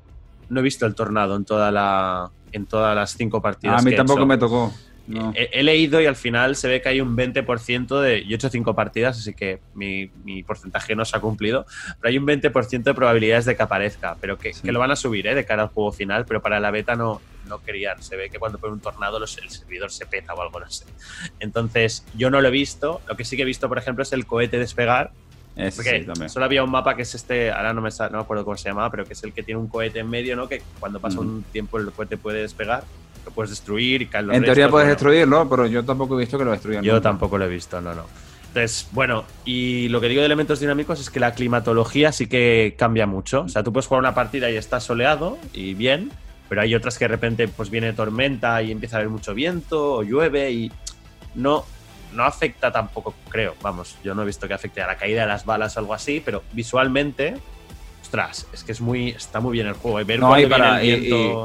no 0.49 0.59
he 0.59 0.63
visto 0.63 0.85
el 0.85 0.95
tornado 0.95 1.35
en 1.35 1.45
toda 1.45 1.71
la 1.71 2.29
en 2.51 2.65
todas 2.65 2.95
las 2.95 3.15
cinco 3.17 3.41
partidas. 3.41 3.81
a 3.81 3.83
mí 3.83 3.89
que 3.91 3.95
he 3.95 3.97
tampoco 3.97 4.19
hecho. 4.19 4.27
me 4.27 4.37
tocó. 4.37 4.73
No. 5.07 5.31
He, 5.35 5.49
he 5.59 5.63
leído 5.63 6.01
y 6.01 6.07
al 6.07 6.15
final 6.15 6.55
se 6.55 6.67
ve 6.67 6.81
que 6.81 6.89
hay 6.89 6.99
un 6.99 7.15
20% 7.15 7.99
de. 8.01 8.25
Yo 8.25 8.31
he 8.31 8.35
hecho 8.35 8.49
5 8.49 8.73
partidas, 8.73 9.19
así 9.19 9.35
que 9.35 9.59
mi, 9.75 10.09
mi 10.23 10.41
porcentaje 10.41 10.95
no 10.95 11.05
se 11.05 11.15
ha 11.15 11.19
cumplido. 11.19 11.65
Pero 12.01 12.09
hay 12.09 12.17
un 12.17 12.25
20% 12.25 12.81
de 12.83 12.93
probabilidades 12.95 13.45
de 13.45 13.55
que 13.55 13.61
aparezca. 13.61 14.17
Pero 14.19 14.37
que, 14.39 14.53
Sí. 14.53 14.63
que 14.63 14.71
lo 14.71 14.79
van 14.79 14.89
a 14.89 14.95
subir, 14.95 15.27
¿eh? 15.27 15.35
De 15.35 15.45
cara 15.45 15.61
al 15.63 15.69
juego 15.69 15.91
final. 15.91 16.25
Pero 16.25 16.41
para 16.41 16.59
la 16.59 16.71
beta 16.71 16.95
no, 16.95 17.21
no 17.45 17.61
querían. 17.61 18.01
Se 18.01 18.15
ve 18.15 18.29
que 18.29 18.39
cuando 18.39 18.57
pone 18.57 18.73
un 18.73 18.79
tornado 18.79 19.19
los, 19.19 19.37
el 19.37 19.49
servidor 19.49 19.91
se 19.91 20.05
peta 20.05 20.33
o 20.33 20.41
algo, 20.41 20.59
no 20.59 20.69
sé. 20.69 20.85
Entonces, 21.39 22.05
yo 22.15 22.29
no 22.29 22.41
lo 22.41 22.47
he 22.47 22.51
visto. 22.51 23.01
Lo 23.07 23.15
que 23.15 23.25
sí 23.25 23.35
que 23.35 23.43
he 23.43 23.45
visto, 23.45 23.67
por 23.67 23.77
ejemplo, 23.77 24.03
es 24.03 24.13
el 24.13 24.25
cohete 24.25 24.57
despegar. 24.59 25.11
Ese 25.55 25.77
Porque 25.77 26.05
sí, 26.15 26.29
solo 26.29 26.45
había 26.45 26.63
un 26.63 26.71
mapa 26.71 26.97
que 26.97 27.03
es 27.03 27.15
este, 27.15 27.49
ahora 27.49 27.73
no 27.73 27.81
me, 27.81 27.89
no 27.89 28.09
me 28.11 28.19
acuerdo 28.19 28.43
cómo 28.43 28.57
se 28.57 28.67
llamaba, 28.67 28.91
pero 28.91 29.05
que 29.05 29.13
es 29.13 29.23
el 29.23 29.31
que 29.31 29.41
tiene 29.41 29.59
un 29.59 29.67
cohete 29.67 29.99
en 29.99 30.09
medio, 30.09 30.35
¿no? 30.35 30.49
Que 30.49 30.61
cuando 30.79 30.99
pasa 30.99 31.21
un 31.21 31.43
tiempo 31.43 31.77
el 31.77 31.91
cohete 31.93 32.17
puede 32.17 32.41
despegar, 32.41 32.83
lo 33.25 33.31
puedes 33.31 33.51
destruir 33.51 34.01
y 34.01 34.05
En 34.05 34.09
teoría 34.09 34.31
restos, 34.31 34.43
puedes 34.43 34.69
bueno. 34.71 34.89
destruirlo, 34.89 35.49
pero 35.49 35.65
yo 35.65 35.85
tampoco 35.85 36.15
he 36.17 36.23
visto 36.23 36.37
que 36.37 36.43
lo 36.43 36.51
destruyan. 36.51 36.83
Yo 36.83 36.93
nunca. 36.95 37.03
tampoco 37.03 37.37
lo 37.37 37.45
he 37.45 37.49
visto, 37.49 37.79
no, 37.79 37.95
no. 37.95 38.05
Entonces, 38.55 38.87
bueno, 38.93 39.25
y 39.43 39.89
lo 39.89 39.99
que 39.99 40.07
digo 40.07 40.21
de 40.21 40.27
elementos 40.27 40.61
dinámicos 40.61 41.01
es 41.01 41.09
que 41.09 41.19
la 41.19 41.33
climatología 41.33 42.13
sí 42.13 42.27
que 42.27 42.75
cambia 42.77 43.05
mucho. 43.05 43.41
O 43.41 43.49
sea, 43.49 43.63
tú 43.63 43.73
puedes 43.73 43.87
jugar 43.87 43.99
una 43.99 44.15
partida 44.15 44.49
y 44.49 44.55
está 44.55 44.79
soleado 44.79 45.37
y 45.51 45.73
bien, 45.73 46.09
pero 46.49 46.61
hay 46.61 46.75
otras 46.75 46.97
que 46.97 47.05
de 47.05 47.09
repente 47.09 47.47
pues 47.47 47.69
viene 47.69 47.93
tormenta 47.93 48.61
y 48.61 48.71
empieza 48.71 48.97
a 48.97 48.99
haber 48.99 49.09
mucho 49.09 49.33
viento 49.33 49.93
o 49.95 50.03
llueve 50.03 50.51
y 50.51 50.71
no, 51.35 51.65
no 52.13 52.23
afecta 52.23 52.71
tampoco, 52.71 53.13
creo. 53.29 53.55
Vamos, 53.61 53.97
yo 54.03 54.13
no 54.15 54.21
he 54.23 54.25
visto 54.25 54.47
que 54.47 54.53
afecte 54.53 54.81
a 54.81 54.87
la 54.87 54.95
caída 54.97 55.21
de 55.21 55.27
las 55.27 55.45
balas 55.45 55.75
o 55.75 55.79
algo 55.79 55.93
así, 55.93 56.21
pero 56.23 56.43
visualmente, 56.53 57.35
ostras, 58.01 58.47
es 58.53 58.63
que 58.63 58.71
es 58.71 58.81
muy, 58.81 59.09
está 59.09 59.39
muy 59.39 59.53
bien 59.53 59.67
el 59.67 59.73
juego. 59.73 59.99
Y 60.01 60.03
ver 60.03 60.19
No, 60.19 60.37
y 60.39 60.45
para- 60.45 60.79
viene 60.79 60.97
el 61.07 61.13
y-. 61.13 61.35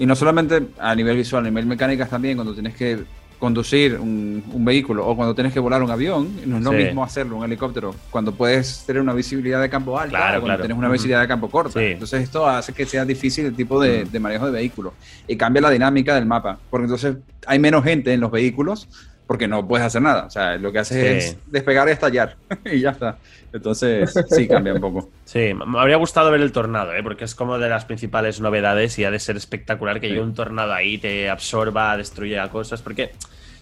Y 0.00 0.06
no 0.06 0.16
solamente 0.16 0.62
a 0.78 0.94
nivel 0.94 1.16
visual, 1.16 1.44
a 1.44 1.48
nivel 1.50 1.66
mecánicas 1.66 2.08
también, 2.08 2.36
cuando 2.36 2.54
tienes 2.54 2.74
que 2.74 3.04
conducir 3.40 3.98
un, 3.98 4.44
un 4.52 4.64
vehículo 4.64 5.04
o 5.06 5.16
cuando 5.16 5.34
tienes 5.34 5.52
que 5.52 5.58
volar 5.58 5.82
un 5.82 5.90
avión, 5.90 6.28
no 6.46 6.58
es 6.58 6.62
lo 6.62 6.70
Sí. 6.70 6.76
mismo 6.76 7.02
hacerlo 7.02 7.36
un 7.38 7.44
helicóptero 7.44 7.94
cuando 8.10 8.32
puedes 8.32 8.84
tener 8.86 9.02
una 9.02 9.14
visibilidad 9.14 9.60
de 9.60 9.68
campo 9.68 9.98
alta 9.98 10.10
Claro, 10.10 10.26
o 10.26 10.30
cuando 10.42 10.44
claro. 10.46 10.62
tienes 10.62 10.78
una 10.78 10.88
visibilidad 10.90 11.22
de 11.22 11.26
campo 11.28 11.50
corta. 11.50 11.80
Sí. 11.80 11.86
Entonces 11.86 12.22
esto 12.22 12.46
hace 12.46 12.72
que 12.72 12.86
sea 12.86 13.04
difícil 13.04 13.46
el 13.46 13.54
tipo 13.56 13.80
de, 13.82 14.04
de 14.04 14.20
manejo 14.20 14.46
de 14.46 14.52
vehículo 14.52 14.92
y 15.26 15.36
cambia 15.36 15.62
la 15.62 15.70
dinámica 15.70 16.14
del 16.14 16.26
mapa, 16.26 16.58
porque 16.70 16.84
entonces 16.84 17.16
hay 17.46 17.58
menos 17.58 17.82
gente 17.82 18.12
en 18.12 18.20
los 18.20 18.30
vehículos 18.30 18.88
porque 19.30 19.46
no 19.46 19.64
puedes 19.68 19.86
hacer 19.86 20.02
nada. 20.02 20.24
O 20.24 20.30
sea, 20.30 20.56
lo 20.56 20.72
que 20.72 20.80
haces 20.80 21.22
Sí. 21.24 21.28
es 21.30 21.36
despegar 21.52 21.86
y 21.86 21.92
estallar 21.92 22.34
y 22.64 22.80
ya 22.80 22.90
está. 22.90 23.16
Entonces 23.52 24.12
sí 24.28 24.48
cambia 24.48 24.74
un 24.74 24.80
poco. 24.80 25.08
Sí, 25.24 25.54
me 25.54 25.78
habría 25.78 25.98
gustado 25.98 26.32
ver 26.32 26.40
el 26.40 26.50
tornado, 26.50 26.92
¿eh? 26.96 27.02
porque 27.04 27.26
es 27.26 27.36
como 27.36 27.56
de 27.56 27.68
las 27.68 27.84
principales 27.84 28.40
novedades 28.40 28.98
y 28.98 29.04
ha 29.04 29.10
de 29.12 29.20
ser 29.20 29.36
espectacular 29.36 30.00
que 30.00 30.08
Sí. 30.08 30.14
llegue 30.14 30.24
un 30.24 30.34
tornado 30.34 30.72
ahí, 30.72 30.98
te 30.98 31.30
absorba, 31.30 31.96
destruya 31.96 32.48
cosas, 32.48 32.82
porque 32.82 33.12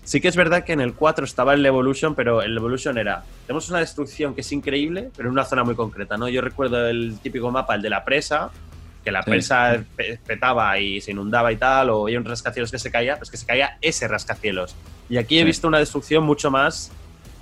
sí 0.04 0.22
que 0.22 0.28
es 0.28 0.36
verdad 0.36 0.64
que 0.64 0.72
en 0.72 0.80
el 0.80 0.94
4 0.94 1.26
estaba 1.26 1.52
el 1.52 1.66
Evolution, 1.66 2.14
pero 2.14 2.40
el 2.40 2.56
Evolution 2.56 2.96
era, 2.96 3.24
tenemos 3.46 3.68
una 3.68 3.80
destrucción 3.80 4.34
que 4.34 4.40
es 4.40 4.50
increíble, 4.52 5.10
pero 5.14 5.28
en 5.28 5.34
una 5.34 5.44
zona 5.44 5.64
muy 5.64 5.74
concreta, 5.74 6.16
¿no? 6.16 6.30
Yo 6.30 6.40
recuerdo 6.40 6.88
el 6.88 7.18
típico 7.22 7.50
mapa, 7.50 7.74
el 7.74 7.82
de 7.82 7.90
la 7.90 8.06
presa, 8.06 8.48
que 9.08 9.12
la 9.12 9.22
Sí. 9.22 10.16
petaba 10.26 10.78
y 10.78 11.00
se 11.00 11.12
inundaba 11.12 11.50
y 11.52 11.56
tal, 11.56 11.90
o 11.90 12.02
había 12.04 12.18
un 12.18 12.24
rascacielos 12.24 12.70
que 12.70 12.78
se 12.78 12.90
caía, 12.90 13.16
pues 13.16 13.30
que 13.30 13.36
se 13.38 13.46
caía 13.46 13.78
ese 13.80 14.06
rascacielos. 14.06 14.76
Y 15.08 15.16
aquí 15.16 15.36
he 15.38 15.40
Sí. 15.40 15.46
visto 15.46 15.66
una 15.68 15.78
destrucción 15.78 16.24
mucho 16.24 16.50
más 16.50 16.90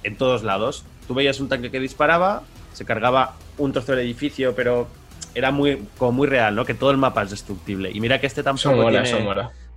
en 0.04 0.16
todos 0.16 0.42
lados. 0.44 0.84
Tú 1.08 1.14
veías 1.14 1.40
un 1.40 1.48
tanque 1.48 1.70
que 1.70 1.80
disparaba, 1.80 2.42
se 2.72 2.84
cargaba 2.84 3.34
un 3.58 3.72
trozo 3.72 3.92
del 3.92 4.02
edificio, 4.02 4.54
pero 4.54 4.86
era 5.34 5.50
muy, 5.50 5.82
como 5.98 6.12
muy 6.12 6.28
real, 6.28 6.54
¿no? 6.54 6.64
Que 6.64 6.74
todo 6.74 6.90
el 6.92 6.96
mapa 6.98 7.22
es 7.24 7.30
destructible. 7.30 7.90
Y 7.92 8.00
mira 8.00 8.20
que 8.20 8.26
este 8.28 8.42
tampoco 8.42 8.76
mola, 8.76 9.02
tiene 9.02 9.26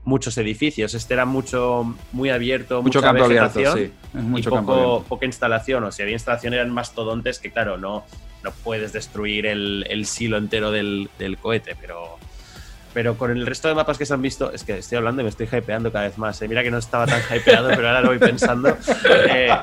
muchos 0.06 0.38
edificios. 0.38 0.94
Este 0.94 1.14
era 1.16 1.26
mucho, 1.26 1.96
muy 2.12 2.30
abierto, 2.30 2.82
Mucho 2.84 3.00
mucha 3.00 3.08
campo 3.08 3.26
abierto, 3.26 3.54
vegetación 3.60 3.78
sí. 3.78 4.18
Es 4.18 4.24
mucho 4.24 4.50
y 4.50 4.54
campo 4.54 4.72
poco, 4.74 4.84
abierto. 4.86 5.06
poca 5.10 5.26
instalación. 5.26 5.84
O 5.84 5.92
si 5.92 6.02
había 6.04 6.14
instalación 6.14 6.54
eran 6.54 6.70
mastodontes 6.72 7.40
que, 7.40 7.52
claro, 7.52 7.78
no, 7.78 8.06
no 8.44 8.52
puedes 8.52 8.94
destruir 8.94 9.46
el, 9.46 9.86
el 9.90 10.06
silo 10.06 10.38
entero 10.38 10.72
del, 10.72 11.10
del 11.18 11.38
cohete, 11.38 11.76
pero... 11.80 12.18
Pero 12.92 13.16
con 13.18 13.30
el 13.30 13.46
resto 13.46 13.68
de 13.68 13.76
mapas 13.76 14.00
que 14.00 14.06
se 14.06 14.16
han 14.16 14.22
visto, 14.24 14.52
es 14.52 14.64
que 14.64 14.80
estoy 14.80 14.98
hablando 14.98 15.22
y 15.22 15.24
me 15.24 15.30
estoy 15.30 15.48
hypeando 15.52 15.92
cada 15.92 16.06
vez 16.06 16.18
más. 16.18 16.42
¿eh? 16.42 16.48
Mira 16.48 16.64
que 16.64 16.72
no 16.72 16.80
estaba 16.80 17.06
tan 17.06 17.22
hypeado, 17.22 17.70
pero 17.70 17.88
ahora 17.88 18.02
lo 18.02 18.08
voy 18.10 18.18
pensando. 18.18 18.76
Eh, 19.32 19.56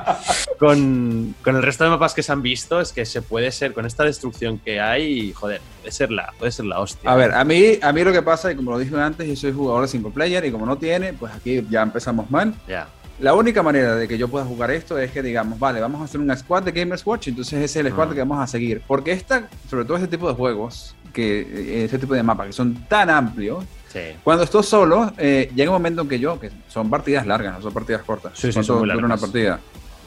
con, 0.59 1.35
con 1.43 1.57
el 1.57 1.62
resto 1.62 1.85
de 1.85 1.91
mapas 1.91 2.15
que 2.15 2.23
se 2.23 2.31
han 2.31 2.41
visto, 2.41 2.81
es 2.81 2.93
que 2.93 3.05
se 3.05 3.23
puede 3.23 3.51
ser, 3.51 3.73
con 3.73 3.85
esta 3.85 4.05
destrucción 4.05 4.59
que 4.59 4.81
hay, 4.81 5.33
joder, 5.33 5.61
puede 5.81 5.93
ser 5.93 6.11
la, 6.11 6.33
puede 6.39 6.53
ser 6.53 6.67
la 6.67 6.79
hostia. 6.79 7.11
A 7.11 7.17
ver, 7.17 7.33
a 7.33 7.43
mí, 7.45 7.79
a 7.83 7.93
mí 7.93 8.05
lo 8.05 8.12
que 8.12 8.23
pasa, 8.23 8.53
y 8.53 8.57
como 8.57 8.71
lo 8.71 8.79
dije 8.79 8.97
antes, 8.97 9.27
yo 9.27 9.35
soy 9.35 9.53
jugador 9.53 9.83
de 9.83 9.89
single 9.89 10.12
player 10.12 10.45
y 10.45 10.53
como 10.53 10.67
no 10.67 10.79
tiene, 10.79 11.12
pues 11.15 11.33
aquí 11.33 11.67
ya 11.69 11.83
empezamos 11.83 12.31
mal. 12.31 12.55
Ya. 12.69 12.89
La 13.19 13.33
única 13.35 13.63
manera 13.63 13.95
de 13.97 14.07
que 14.07 14.19
yo 14.19 14.29
pueda 14.29 14.45
jugar 14.45 14.71
esto 14.71 14.99
es 14.99 15.11
que 15.11 15.23
digamos, 15.23 15.59
vale, 15.59 15.81
vamos 15.81 16.01
a 16.03 16.05
hacer 16.05 16.21
una 16.21 16.37
squad 16.37 16.65
de 16.65 16.73
Gamers 16.73 17.05
Watch, 17.07 17.29
entonces 17.29 17.55
ese 17.55 17.65
es 17.65 17.77
el 17.87 17.93
squad 17.93 18.09
Mm. 18.09 18.13
que 18.15 18.19
vamos 18.21 18.41
a 18.41 18.47
seguir. 18.47 18.83
Porque 18.87 19.13
esta, 19.13 19.49
sobre 19.71 19.85
todo 19.87 19.97
este 19.97 20.09
tipo 20.09 20.29
de 20.29 20.35
juegos, 20.35 20.95
que 21.15 21.41
eh, 21.41 21.85
este 21.85 21.99
tipo 21.99 22.13
de 22.15 22.23
mapas 22.23 22.49
que 22.49 22.53
son 22.53 22.75
tan 22.89 23.09
amplios, 23.09 23.65
Sí. 23.91 24.01
cuando 24.23 24.45
estoy 24.45 24.63
solo, 24.63 25.13
eh, 25.17 25.51
llega 25.55 25.71
un 25.71 25.77
momento 25.77 26.03
en 26.03 26.09
que 26.09 26.19
yo, 26.19 26.39
que 26.39 26.51
son 26.69 26.91
partidas 26.91 27.27
largas, 27.27 27.55
no 27.55 27.63
son 27.63 27.73
partidas 27.73 28.03
cortas. 28.03 28.33
Sí, 28.35 28.49
sí, 28.49 28.53
¿Cuánto 28.53 28.67
son 28.81 28.87
muy 28.87 28.97
una 28.97 29.17
partida? 29.17 29.61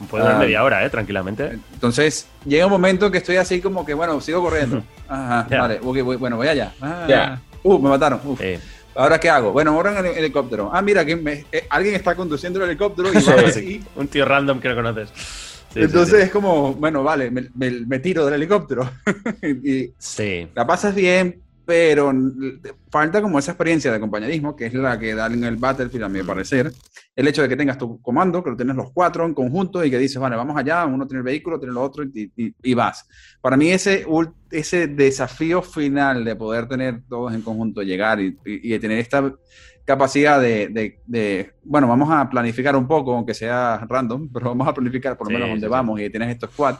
Puede 0.08 0.22
durar 0.22 0.36
Ah. 0.36 0.38
media 0.38 0.62
hora, 0.62 0.84
¿eh? 0.84 0.88
Tranquilamente. 0.90 1.58
Entonces, 1.74 2.26
llega 2.46 2.64
un 2.66 2.72
momento 2.72 3.06
en 3.06 3.12
que 3.12 3.18
estoy 3.18 3.36
así 3.36 3.60
como 3.60 3.84
que, 3.84 3.92
bueno, 3.92 4.20
sigo 4.20 4.40
corriendo. 4.40 4.82
Ajá, 5.08 5.46
Ya. 5.50 5.60
vale, 5.62 5.80
ok, 5.82 6.02
voy- 6.02 6.16
bueno, 6.16 6.36
voy 6.36 6.46
allá. 6.46 6.72
Ah, 6.80 7.06
Ya. 7.08 7.40
Uh, 7.64 7.78
me 7.78 7.88
mataron. 7.90 8.20
Uf. 8.24 8.40
Sí. 8.40 8.54
¿Ahora 8.94 9.18
qué 9.20 9.30
hago? 9.30 9.52
Bueno, 9.52 9.72
ahora 9.72 9.98
en 10.00 10.06
el 10.06 10.18
helicóptero. 10.18 10.70
Ah, 10.72 10.82
mira, 10.82 11.04
que 11.04 11.16
me- 11.16 11.46
eh, 11.52 11.66
alguien 11.70 11.94
está 11.94 12.14
conduciendo 12.14 12.62
el 12.62 12.70
helicóptero 12.70 13.12
y 13.12 13.16
Sí, 13.20 13.30
va 13.30 13.38
sí. 13.38 13.44
así. 13.46 13.84
Un 13.96 14.08
tío 14.08 14.24
random 14.24 14.60
que 14.60 14.68
no 14.68 14.74
conoces. 14.74 15.10
Sí, 15.10 15.74
sí, 15.74 15.80
Entonces 15.82 16.16
sí. 16.18 16.22
es 16.24 16.30
como, 16.30 16.74
bueno, 16.74 17.04
vale, 17.04 17.30
me, 17.30 17.48
me- 17.54 17.70
me 17.86 17.98
tiro 18.00 18.24
del 18.24 18.34
helicóptero. 18.34 18.90
y 19.42 19.92
Sí. 19.98 20.48
la 20.54 20.66
pasas 20.66 20.94
bien, 20.94 21.40
pero 21.70 22.12
falta 22.90 23.22
como 23.22 23.38
esa 23.38 23.52
experiencia 23.52 23.92
de 23.92 24.00
compañerismo, 24.00 24.56
que 24.56 24.66
es 24.66 24.74
la 24.74 24.98
que 24.98 25.14
da 25.14 25.26
en 25.26 25.44
el 25.44 25.54
Battlefield, 25.54 26.02
a 26.04 26.08
mi 26.08 26.20
parecer. 26.24 26.72
El 27.14 27.28
hecho 27.28 27.42
de 27.42 27.48
que 27.48 27.56
tengas 27.56 27.78
tu 27.78 28.00
comando, 28.02 28.42
que 28.42 28.50
lo 28.50 28.56
tienes 28.56 28.74
los 28.74 28.90
cuatro 28.92 29.24
en 29.24 29.34
conjunto 29.34 29.84
y 29.84 29.88
que 29.90 29.98
dices, 29.98 30.18
vale, 30.20 30.34
vamos 30.34 30.56
allá, 30.56 30.84
uno 30.84 31.06
tiene 31.06 31.18
el 31.20 31.24
vehículo, 31.24 31.60
tiene 31.60 31.72
lo 31.72 31.82
otro 31.82 32.02
y, 32.02 32.32
y- 32.36 32.52
y 32.60 32.74
vas. 32.74 33.06
Para 33.40 33.56
mí 33.56 33.70
ese, 33.70 34.04
ese 34.50 34.88
desafío 34.88 35.62
final 35.62 36.24
de 36.24 36.34
poder 36.34 36.66
tener 36.66 37.02
todos 37.08 37.32
en 37.34 37.42
conjunto, 37.42 37.82
llegar 37.82 38.20
y, 38.20 38.36
y- 38.44 38.76
tener 38.80 38.98
esta 38.98 39.32
capacidad 39.84 40.40
de, 40.40 40.68
de- 40.70 40.98
de, 41.06 41.52
bueno, 41.62 41.86
vamos 41.86 42.08
a 42.10 42.28
planificar 42.28 42.74
un 42.74 42.88
poco, 42.88 43.14
aunque 43.14 43.34
sea 43.34 43.86
random, 43.88 44.28
pero 44.34 44.46
vamos 44.46 44.66
a 44.66 44.74
planificar 44.74 45.16
por 45.16 45.28
lo 45.28 45.30
Sí, 45.30 45.34
menos 45.34 45.48
dónde 45.50 45.68
sí, 45.68 45.70
sí. 45.70 45.70
vamos 45.70 46.00
y 46.00 46.10
tienes 46.10 46.30
estos 46.30 46.50
squad. 46.50 46.76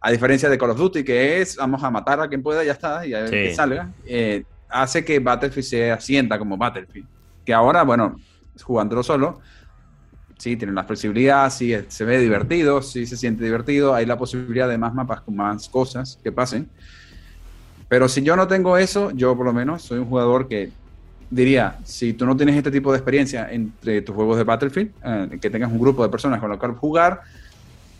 A 0.00 0.10
diferencia 0.10 0.48
de 0.48 0.56
Call 0.58 0.70
of 0.70 0.78
Duty, 0.78 1.02
que 1.04 1.40
es 1.40 1.56
vamos 1.56 1.82
a 1.82 1.90
matar 1.90 2.20
a 2.20 2.28
quien 2.28 2.42
pueda 2.42 2.62
y 2.62 2.66
ya 2.66 2.72
está, 2.72 3.04
y 3.06 3.14
a 3.14 3.20
ver 3.20 3.28
Sí. 3.30 3.34
que 3.34 3.54
salga, 3.54 3.90
eh, 4.06 4.44
hace 4.68 5.04
que 5.04 5.18
Battlefield 5.18 5.66
se 5.66 5.90
asienta 5.90 6.38
como 6.38 6.56
Battlefield. 6.56 7.06
Que 7.44 7.52
ahora, 7.52 7.82
bueno, 7.82 8.16
jugándolo 8.62 9.02
solo, 9.02 9.40
sí, 10.36 10.56
tiene 10.56 10.72
la 10.72 10.84
flexibilidad, 10.84 11.50
sí, 11.50 11.74
se 11.88 12.04
ve 12.04 12.18
divertido, 12.20 12.80
sí 12.82 13.06
se 13.06 13.16
siente 13.16 13.42
divertido, 13.44 13.94
hay 13.94 14.06
la 14.06 14.16
posibilidad 14.16 14.68
de 14.68 14.78
más 14.78 14.94
mapas 14.94 15.20
con 15.22 15.34
más 15.34 15.68
cosas 15.68 16.18
que 16.22 16.30
pasen. 16.30 16.68
Pero 17.88 18.08
si 18.08 18.22
yo 18.22 18.36
no 18.36 18.46
tengo 18.46 18.76
eso, 18.76 19.10
yo 19.12 19.34
por 19.36 19.46
lo 19.46 19.52
menos 19.52 19.82
soy 19.82 19.98
un 19.98 20.04
jugador 20.06 20.46
que 20.46 20.70
diría, 21.30 21.78
si 21.84 22.12
tú 22.12 22.24
no 22.26 22.36
tienes 22.36 22.56
este 22.56 22.70
tipo 22.70 22.92
de 22.92 22.98
experiencia 22.98 23.50
entre 23.50 24.02
tus 24.02 24.14
juegos 24.14 24.36
de 24.36 24.44
Battlefield, 24.44 24.90
eh, 25.04 25.38
que 25.40 25.50
tengas 25.50 25.72
un 25.72 25.78
grupo 25.78 26.02
de 26.02 26.08
personas 26.08 26.38
con 26.40 26.50
los 26.50 26.58
cuales 26.58 26.78
jugar, 26.78 27.22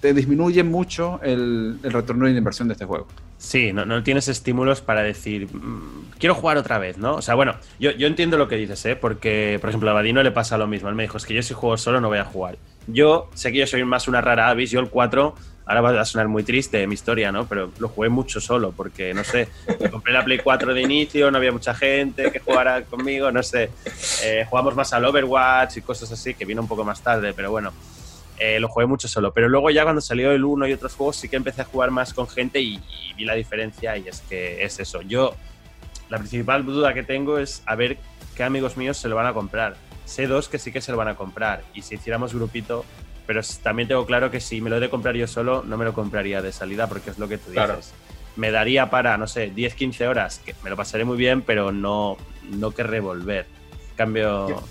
te 0.00 0.14
disminuye 0.14 0.62
mucho 0.62 1.20
el, 1.22 1.78
el 1.82 1.92
retorno 1.92 2.26
de 2.26 2.32
inversión 2.32 2.68
de 2.68 2.72
este 2.72 2.84
juego. 2.84 3.06
Sí, 3.38 3.72
no, 3.72 4.02
tienes 4.02 4.26
estímulos 4.26 4.80
para 4.80 5.02
decir, 5.02 5.48
"Mm, 5.54 6.11
quiero 6.18 6.34
jugar 6.34 6.56
otra 6.56 6.78
vez, 6.78 6.98
¿no? 6.98 7.14
O 7.14 7.22
sea, 7.22 7.34
bueno, 7.37 7.54
yo, 7.78 7.90
entiendo 7.98 8.37
lo 8.37 8.48
que 8.48 8.56
dices, 8.56 8.84
¿eh? 8.84 8.96
Porque, 8.96 9.58
por 9.61 9.70
ejemplo, 9.70 9.90
a 9.90 9.92
Vadino 9.92 10.22
le 10.22 10.32
pasa 10.32 10.58
lo 10.58 10.66
mismo. 10.66 10.88
Él 10.88 10.96
me 10.96 11.04
dijo, 11.04 11.16
es 11.16 11.24
que 11.24 11.34
yo 11.34 11.42
si 11.42 11.54
juego 11.54 11.76
solo 11.76 12.00
no 12.00 12.08
voy 12.08 12.18
a 12.18 12.24
jugar. 12.24 12.58
Yo 12.88 13.28
sé 13.34 13.52
que 13.52 13.58
yo 13.58 13.66
soy 13.66 13.84
más 13.84 14.08
una 14.08 14.20
rara 14.20 14.48
avis, 14.48 14.70
yo 14.70 14.80
el 14.80 14.88
4, 14.88 15.34
ahora 15.66 15.80
va 15.80 16.00
a 16.00 16.04
sonar 16.04 16.26
muy 16.26 16.42
triste 16.42 16.84
mi 16.87 16.94
historia, 16.94 17.30
¿no? 17.30 17.46
Pero 17.46 17.70
lo 17.78 17.88
jugué 17.88 18.08
mucho 18.08 18.40
solo, 18.40 18.72
porque, 18.72 19.14
no 19.14 19.22
sé, 19.22 19.48
compré 19.90 20.12
la 20.14 20.24
Play 20.24 20.38
4 20.38 20.74
de 20.74 20.82
inicio, 20.82 21.30
no 21.30 21.38
había 21.38 21.52
mucha 21.52 21.74
gente 21.74 22.32
que 22.32 22.40
jugara 22.40 22.82
conmigo, 22.82 23.30
no 23.30 23.42
sé. 23.42 23.70
Eh, 24.24 24.46
jugamos 24.48 24.74
más 24.74 24.92
al 24.92 25.04
Overwatch 25.04 25.76
y 25.76 25.82
cosas 25.82 26.11
así, 26.11 26.34
que 26.34 26.44
vino 26.44 26.61
un 26.62 26.68
poco 26.68 26.84
más 26.84 27.00
tarde, 27.02 27.32
pero 27.34 27.50
bueno. 27.50 27.72
Eh, 28.40 28.61
lo 28.61 28.68
jugué 28.68 28.87
mucho 28.87 29.09
solo, 29.09 29.33
pero 29.33 29.48
luego 29.48 29.68
ya 29.70 29.83
cuando 29.83 30.01
salió 30.01 30.31
el 30.31 30.44
1 30.44 30.68
y 30.68 30.72
otros 30.72 30.94
juegos 30.94 31.16
sí 31.16 31.29
que 31.29 31.37
empecé 31.37 31.62
a 31.62 31.64
jugar 31.64 31.90
más 31.90 32.14
con 32.14 32.29
gente 32.29 32.61
y, 32.61 32.74
y 32.77 33.14
vi 33.14 33.24
la 33.24 33.35
diferencia 33.35 33.96
y 33.96 34.07
es 34.09 34.20
que 34.29 34.62
es 34.64 34.79
eso. 34.79 35.03
Yo, 35.03 35.35
la 36.09 36.18
principal 36.18 36.64
duda 36.64 36.94
que 36.94 37.03
tengo 37.03 37.38
es 37.38 37.62
a 37.66 37.74
ver 37.74 37.98
qué 38.37 38.44
amigos 38.44 38.77
míos 38.77 38.96
se 38.96 39.09
lo 39.09 39.16
van 39.16 39.27
a 39.27 39.33
comprar. 39.35 39.77
Sé 40.05 40.27
dos 40.29 40.48
que 40.48 40.59
sí 40.59 40.70
que 40.72 40.81
se 40.81 40.92
lo 40.92 40.98
van 40.98 41.09
a 41.09 41.16
comprar 41.16 41.64
y 41.74 41.83
si 41.83 41.96
hiciéramos 41.96 42.33
grupito, 42.33 42.85
pero 43.27 43.40
también 43.62 43.88
tengo 43.88 44.07
claro 44.07 44.31
que 44.31 44.40
si 44.40 44.61
me 44.61 44.70
lo 44.70 44.77
he 44.77 44.81
de 44.81 44.88
comprar 44.88 45.16
yo 45.16 45.27
solo, 45.27 45.62
no 45.66 45.77
me 45.77 45.85
lo 45.85 45.92
compraría 45.92 46.40
de 46.40 46.53
salida 46.53 46.87
porque 46.87 47.11
es 47.11 47.18
lo 47.18 47.27
que 47.29 47.38
tú 47.38 47.51
dices. 47.51 47.64
Claro. 47.66 47.81
Me 48.37 48.53
daría 48.53 48.88
para, 48.88 49.18
no 49.18 49.27
sé, 49.27 49.51
10, 49.51 49.74
15 49.74 50.07
horas, 50.07 50.38
que 50.38 50.55
me 50.62 50.70
lo 50.70 50.77
pasaré 50.77 51.05
muy 51.05 51.16
bien, 51.16 51.42
pero 51.42 51.72
no, 51.72 52.16
no 52.51 52.70
que 52.70 52.85
revolver. 52.85 53.46
En 53.90 53.96
cambio... 53.96 54.48
Yo- 54.48 54.64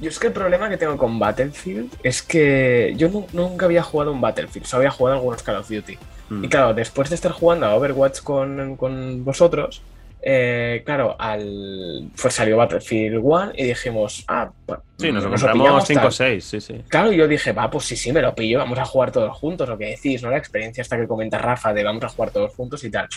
Yo 0.00 0.08
es 0.08 0.18
que 0.18 0.28
el 0.28 0.32
problema 0.32 0.68
que 0.68 0.76
tengo 0.78 0.96
con 0.96 1.18
Battlefield 1.18 1.90
es 2.02 2.22
que 2.22 2.94
yo 2.96 3.08
nu- 3.10 3.26
nunca 3.32 3.66
había 3.66 3.82
jugado 3.82 4.12
un 4.12 4.20
Battlefield, 4.20 4.66
solo 4.66 4.80
había 4.80 4.90
jugado 4.90 5.16
algunos 5.18 5.42
Call 5.42 5.56
of 5.56 5.68
Duty. 5.68 5.98
mm, 6.30 6.44
Y 6.44 6.48
claro, 6.48 6.72
después 6.74 7.08
de 7.10 7.16
estar 7.16 7.32
jugando 7.32 7.66
a 7.66 7.74
Overwatch 7.74 8.20
con, 8.22 8.76
con 8.76 9.24
vosotros, 9.24 9.82
eh, 10.22 10.82
claro, 10.84 11.16
al 11.18 12.10
pues 12.20 12.34
salió 12.34 12.56
Battlefield 12.56 13.20
1 13.22 13.52
y 13.56 13.64
dijimos, 13.64 14.24
ah, 14.28 14.50
bueno, 14.66 14.82
Sí, 15.00 15.10
nos 15.10 15.24
lo 15.24 15.30
nos 15.30 15.40
compramos 15.40 15.64
pillamos 15.64 15.86
5 15.86 16.00
o 16.00 16.02
tal. 16.02 16.12
6, 16.12 16.44
sí, 16.44 16.60
sí. 16.60 16.84
Claro, 16.88 17.10
yo 17.12 17.26
dije, 17.26 17.52
va, 17.52 17.70
pues 17.70 17.86
sí, 17.86 17.96
sí, 17.96 18.12
me 18.12 18.20
lo 18.20 18.34
pillo, 18.34 18.58
vamos 18.58 18.78
a 18.78 18.84
jugar 18.84 19.10
todos 19.10 19.34
juntos, 19.36 19.68
lo 19.68 19.78
que 19.78 19.86
decís, 19.86 20.22
¿no? 20.22 20.30
La 20.30 20.36
experiencia 20.36 20.82
esta 20.82 20.98
que 20.98 21.06
comenta 21.06 21.38
Rafa 21.38 21.72
de 21.72 21.82
vamos 21.82 22.04
a 22.04 22.08
jugar 22.08 22.30
todos 22.30 22.54
juntos 22.54 22.84
y 22.84 22.90
tal. 22.90 23.08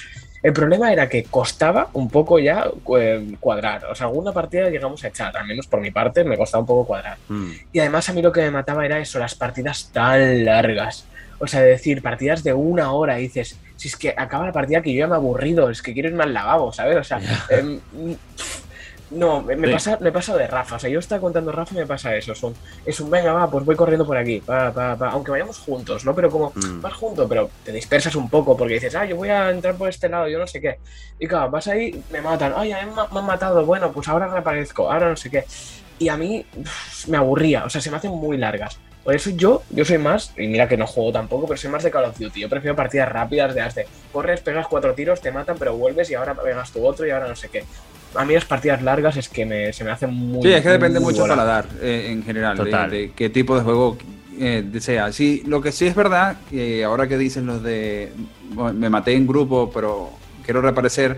El 0.42 0.54
problema 0.54 0.94
era 0.94 1.10
que 1.10 1.26
costaba 1.26 1.89
un 1.94 2.10
poco 2.10 2.39
ya 2.39 2.70
eh, 2.98 3.36
cuadrar. 3.39 3.86
O 3.86 3.96
sea, 3.96 4.08
alguna 4.08 4.32
partida 4.32 4.70
llegamos 4.70 5.04
a 5.04 5.10
echar, 5.10 5.36
al 5.36 5.46
menos 5.46 5.68
por 5.68 5.82
mi 5.82 5.92
parte, 5.92 6.24
me 6.24 6.38
costaba 6.38 6.62
un 6.62 6.68
poco 6.68 6.88
cuadrar. 6.88 7.18
Mm. 7.28 7.52
Y 7.74 7.80
además 7.80 8.08
a 8.08 8.13
mí 8.13 8.22
lo 8.22 8.32
que 8.32 8.42
me 8.42 8.52
mataba 8.52 8.86
era 8.86 9.00
eso, 9.00 9.20
las 9.20 9.36
partidas 9.36 9.89
tan 9.92 10.46
largas. 10.46 11.06
O 11.39 11.48
sea, 11.48 11.60
de 11.62 11.72
decir, 11.72 12.02
partidas 12.02 12.44
de 12.44 12.54
una 12.54 12.94
hora, 12.94 13.20
y 13.20 13.24
dices, 13.24 13.60
si 13.84 13.89
es 13.89 13.98
que 13.98 14.13
acaba 14.15 14.46
la 14.46 14.52
partida 14.54 14.82
que 14.82 14.93
yo 14.93 15.00
ya 15.00 15.08
me 15.08 15.13
he 15.13 15.17
aburrido, 15.17 15.69
es 15.69 15.82
que 15.82 15.93
quiero 15.93 16.08
irme 16.10 16.24
al 16.24 16.34
lavabo, 16.34 16.72
¿sabes? 16.72 16.96
O 16.98 17.04
sea, 17.04 17.19
em, 17.50 17.80
no, 19.12 19.41
me, 19.43 19.56
me 19.56 19.67
Sí. 19.67 19.74
pasa, 19.74 19.98
me 20.00 20.12
pasa 20.12 20.36
de 20.36 20.48
Rafa. 20.48 20.78
O 20.78 20.80
sea, 20.80 20.89
yo 20.89 20.98
estaba 21.00 21.22
contando 21.22 21.52
Rafa 21.52 21.76
y 21.76 21.78
me 21.80 21.86
pasa 21.86 22.15
eso. 22.15 22.34
Son, 22.34 22.56
es 22.86 23.00
un 23.00 23.12
venga, 23.12 23.34
va, 23.34 23.50
pues 23.52 23.63
voy 23.65 23.76
corriendo 23.76 24.06
por 24.08 24.17
aquí. 24.17 24.39
Pa, 24.41 24.72
pa, 24.74 24.96
pa. 24.96 25.10
Aunque 25.10 25.32
vayamos 25.32 25.60
juntos, 25.60 26.04
¿no? 26.06 26.15
Pero 26.15 26.32
como 26.32 26.52
Mm. 26.56 26.82
vas 26.82 26.93
junto, 26.93 27.28
pero 27.28 27.50
te 27.63 27.72
dispersas 27.72 28.15
un 28.15 28.30
poco 28.30 28.56
porque 28.58 28.76
dices, 28.76 28.96
ah, 28.96 29.06
yo 29.06 29.15
voy 29.17 29.30
a 29.30 29.50
entrar 29.52 29.76
por 29.76 29.89
este 29.89 30.10
lado, 30.10 30.28
yo 30.30 30.39
no 30.39 30.48
sé 30.48 30.60
qué. 30.62 30.80
Y 31.19 31.28
claro, 31.28 31.52
vas 31.52 31.67
ahí, 31.67 32.02
me 32.12 32.22
matan. 32.22 32.54
Ay, 32.56 32.72
a 32.72 32.84
mí 32.86 32.91
me, 33.12 33.19
han 33.19 33.26
matado. 33.26 33.63
Bueno, 33.65 33.91
pues 33.91 34.08
ahora 34.08 34.28
reaparezco, 34.28 34.91
ahora 34.91 35.10
no 35.10 35.15
sé 35.17 35.30
qué. 35.30 35.43
Y 36.00 36.10
a 36.10 36.17
mí 36.17 36.43
me 37.08 37.17
aburría, 37.17 37.65
o 37.65 37.69
sea, 37.69 37.82
se 37.82 37.91
me 37.91 37.98
hacen 37.98 38.12
muy 38.12 38.38
largas. 38.38 38.80
Por 39.04 39.13
eso 39.13 39.32
yo, 39.32 39.63
yo 39.70 39.84
soy 39.84 39.98
más, 39.98 40.32
y 40.38 40.48
mira 40.48 40.68
que 40.68 40.78
no 40.78 40.88
juego 40.88 41.12
tampoco, 41.12 41.46
pero 41.46 41.58
soy 41.58 41.70
más 41.70 41.84
de 41.84 41.92
Call 41.92 42.06
of 42.06 42.18
Duty. 42.18 42.39
Yo 42.39 42.50
prefiero 42.50 42.76
partidas 42.76 43.10
rápidas 43.10 43.54
de 43.54 43.62
las 43.62 43.76
de 43.76 43.86
corres, 44.13 44.39
pegas 44.39 44.68
cuatro 44.68 44.94
tiros, 44.94 45.20
te 45.20 45.32
matan, 45.32 45.58
pero 45.60 45.76
vuelves 45.76 46.10
y 46.10 46.13
ahora 46.13 46.34
pegas 46.36 46.72
tu 46.72 46.86
otro 46.86 47.06
y 47.06 47.10
ahora 47.10 47.28
no 47.28 47.36
sé 47.36 47.50
qué. 47.50 47.66
A 48.16 48.24
mí 48.24 48.34
las 48.34 48.46
partidas 48.46 48.82
largas 48.82 49.18
es 49.18 49.28
que 49.28 49.46
me, 49.46 49.74
se 49.74 49.84
me 49.84 49.92
hacen 49.92 50.13
muy. 50.13 50.44
Sí, 50.44 50.54
es 50.54 50.62
que 50.62 50.70
depende 50.70 51.00
mucho 51.00 51.22
del 51.24 51.30
paladar 51.30 51.66
eh, 51.82 52.08
en 52.12 52.24
general, 52.24 52.56
de, 52.58 52.63
Total. 52.63 52.92
de 52.92 53.12
qué 53.12 53.30
tipo 53.30 53.58
de 53.58 53.63
juego 53.63 53.98
eh, 54.39 54.63
desea. 54.66 55.12
Sí, 55.12 55.44
lo 55.48 55.62
que 55.62 55.72
sí 55.74 55.86
es 55.86 55.96
verdad, 55.96 56.38
que 56.50 56.84
ahora 56.86 57.08
que 57.08 57.18
dices 57.18 57.44
los 57.44 57.62
de 57.62 58.13
bueno, 58.52 58.74
me 58.74 58.89
maté 58.89 59.16
en 59.16 59.28
grupo, 59.28 59.70
pero 59.74 60.12
quiero 60.46 60.62
reaparecer. 60.62 61.18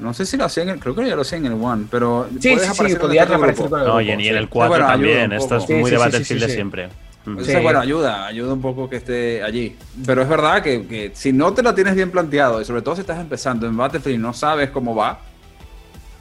No 0.00 0.14
sé 0.14 0.24
si 0.26 0.36
lo 0.36 0.44
hacía 0.44 0.62
en 0.64 0.68
el, 0.70 0.78
creo 0.80 0.94
que 0.94 1.06
ya 1.06 1.16
lo 1.16 1.22
hacía 1.22 1.38
en 1.38 1.46
el 1.46 1.52
One, 1.54 1.86
pero 1.90 2.28
Sí, 2.40 2.54
sí, 2.54 2.58
sí, 2.60 2.66
aparecer 2.66 3.00
podías 3.00 3.28
grupo. 3.28 3.68
con 3.68 3.80
el 3.80 3.86
No, 3.86 4.00
y 4.00 4.10
en, 4.10 4.20
sí. 4.20 4.28
el 4.28 4.48
4 4.48 4.68
bueno, 4.68 4.84
ayuda 4.86 4.92
también. 4.92 5.32
Esto 5.32 5.56
es 5.56 5.64
Sí, 5.64 5.72
muy 5.74 5.84
sí, 5.84 5.90
de 5.90 5.96
sí, 5.96 6.04
Battlefield 6.04 6.40
sí, 6.40 6.46
de 6.46 6.48
sí. 6.48 6.54
siempre. 6.54 6.88
Entonces, 7.26 7.62
bueno, 7.62 7.80
ayuda, 7.80 8.26
ayuda 8.26 8.52
un 8.54 8.62
poco 8.62 8.88
que 8.88 8.96
esté 8.96 9.42
allí. 9.42 9.76
Pero 10.06 10.22
es 10.22 10.28
verdad 10.28 10.62
que, 10.62 10.86
que 10.86 11.10
si 11.14 11.32
no 11.32 11.52
te 11.52 11.62
lo 11.62 11.74
tienes 11.74 11.94
bien 11.94 12.10
planteado, 12.10 12.60
y 12.60 12.64
sobre 12.64 12.80
todo 12.80 12.94
si 12.94 13.02
estás 13.02 13.20
empezando 13.20 13.66
en 13.66 13.76
Battlefield 13.76 14.14
y 14.14 14.18
no 14.22 14.32
sabes 14.32 14.70
cómo 14.70 14.94
va, 14.94 15.20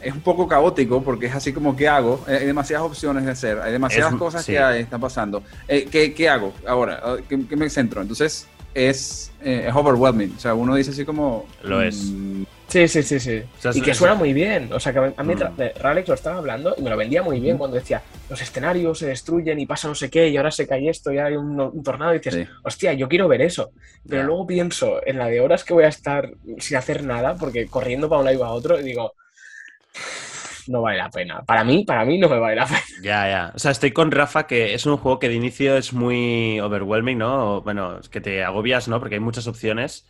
es 0.02 0.14
un 0.14 0.20
poco 0.22 0.48
caótico 0.48 1.02
porque 1.04 1.28
es 1.28 1.36
así 1.36 1.54
como, 1.54 1.76
¿qué 1.76 1.88
hago? 1.88 2.24
Hay 2.28 2.46
demasiadas 2.46 2.86
opciones 2.86 3.24
de 3.26 3.32
hacer, 3.32 3.60
hay 3.60 3.72
demasiadas 3.72 4.14
Es- 4.14 4.20
cosas 4.20 4.44
sí. 4.46 4.52
que 4.54 4.60
hay- 4.60 4.82
están 4.82 5.00
pasando. 5.00 5.44
Eh, 5.68 5.88
¿qué, 5.90 6.14
qué 6.14 6.28
hago 6.30 6.54
ahora? 6.68 7.00
Ah, 7.04 7.16
¿Qué, 7.28 7.40
qué 7.48 7.56
me 7.56 7.70
centro? 7.70 8.02
Entonces, 8.02 8.48
es, 8.74 9.32
eh, 9.42 9.66
es 9.70 9.76
overwhelming. 9.76 10.34
O 10.36 10.40
sea, 10.40 10.54
uno 10.56 10.76
dice 10.76 10.92
así 10.92 11.06
como... 11.06 11.46
Lo 11.64 11.82
es. 11.82 12.04
mm, 12.12 12.44
Sí, 12.68 12.86
sí, 12.90 13.02
sí, 13.02 13.18
sí. 13.20 13.42
O 13.58 13.62
sea, 13.62 13.72
y 13.74 13.82
que 13.82 13.94
suena 13.94 14.14
muy 14.16 14.34
bien. 14.34 14.72
O 14.74 14.80
sea, 14.80 14.92
que 14.92 15.00
a 15.16 15.24
mí 15.24 15.36
Mm. 15.36 15.80
Ralex 15.82 16.08
lo 16.10 16.14
estaba 16.16 16.38
hablando 16.38 16.76
y 16.78 16.82
me 16.82 16.90
lo 16.90 16.98
vendía 16.98 17.24
muy 17.24 17.40
bien 17.40 17.58
cuando 17.58 17.76
decía, 17.78 18.02
los 18.30 18.42
escenarios 18.42 19.00
se 19.00 19.08
destruyen 19.08 19.58
y 19.60 19.66
pasa 19.66 19.88
no 19.88 19.96
sé 19.96 20.10
qué 20.10 20.28
y 20.28 20.36
ahora 20.36 20.52
se 20.52 20.68
cae 20.68 20.90
esto 20.90 21.14
y 21.14 21.18
hay 21.18 21.36
un, 21.38 21.60
un 21.60 21.84
tornado 21.84 22.14
y 22.14 22.18
dices, 22.18 22.34
Sí. 22.36 22.46
hostia, 22.64 22.92
yo 22.94 23.08
quiero 23.08 23.28
ver 23.30 23.42
eso. 23.42 23.72
Pero 24.08 24.22
Ya. 24.22 24.26
luego 24.28 24.46
pienso 24.46 25.00
en 25.06 25.18
la 25.18 25.28
de 25.28 25.40
horas 25.40 25.64
que 25.64 25.74
voy 25.74 25.86
a 25.86 25.90
estar 25.90 26.30
sin 26.58 26.76
hacer 26.78 27.04
nada 27.04 27.36
porque 27.36 27.68
corriendo 27.68 28.10
para 28.10 28.20
un 28.20 28.26
lado 28.26 28.36
y 28.36 28.40
para 28.40 28.52
otro 28.52 28.80
y 28.80 28.84
digo, 28.84 29.14
no 30.68 30.82
vale 30.82 30.98
la 30.98 31.10
pena. 31.10 31.42
Para 31.44 31.64
mí, 31.64 31.86
para 31.86 32.04
mí 32.04 32.18
no 32.18 32.28
me 32.28 32.40
vale 32.40 32.58
la 32.58 32.66
pena. 32.66 32.82
Ya, 33.02 33.30
ya. 33.30 33.52
O 33.56 33.60
sea, 33.60 33.72
estoy 33.72 33.92
con 33.92 34.12
Rafa 34.12 34.48
que 34.48 34.74
es 34.74 34.86
un 34.86 34.98
juego 34.98 35.20
que 35.20 35.30
de 35.30 35.36
inicio 35.36 35.78
es 35.78 35.94
muy 35.94 36.60
overwhelming, 36.60 37.18
¿no? 37.18 37.58
O, 37.58 37.62
Bueno, 37.62 38.00
es 38.00 38.10
que 38.10 38.20
te 38.20 38.44
agobias, 38.44 38.88
¿no? 38.90 39.00
Porque 39.00 39.16
hay 39.16 39.22
muchas 39.22 39.48
opciones. 39.48 40.06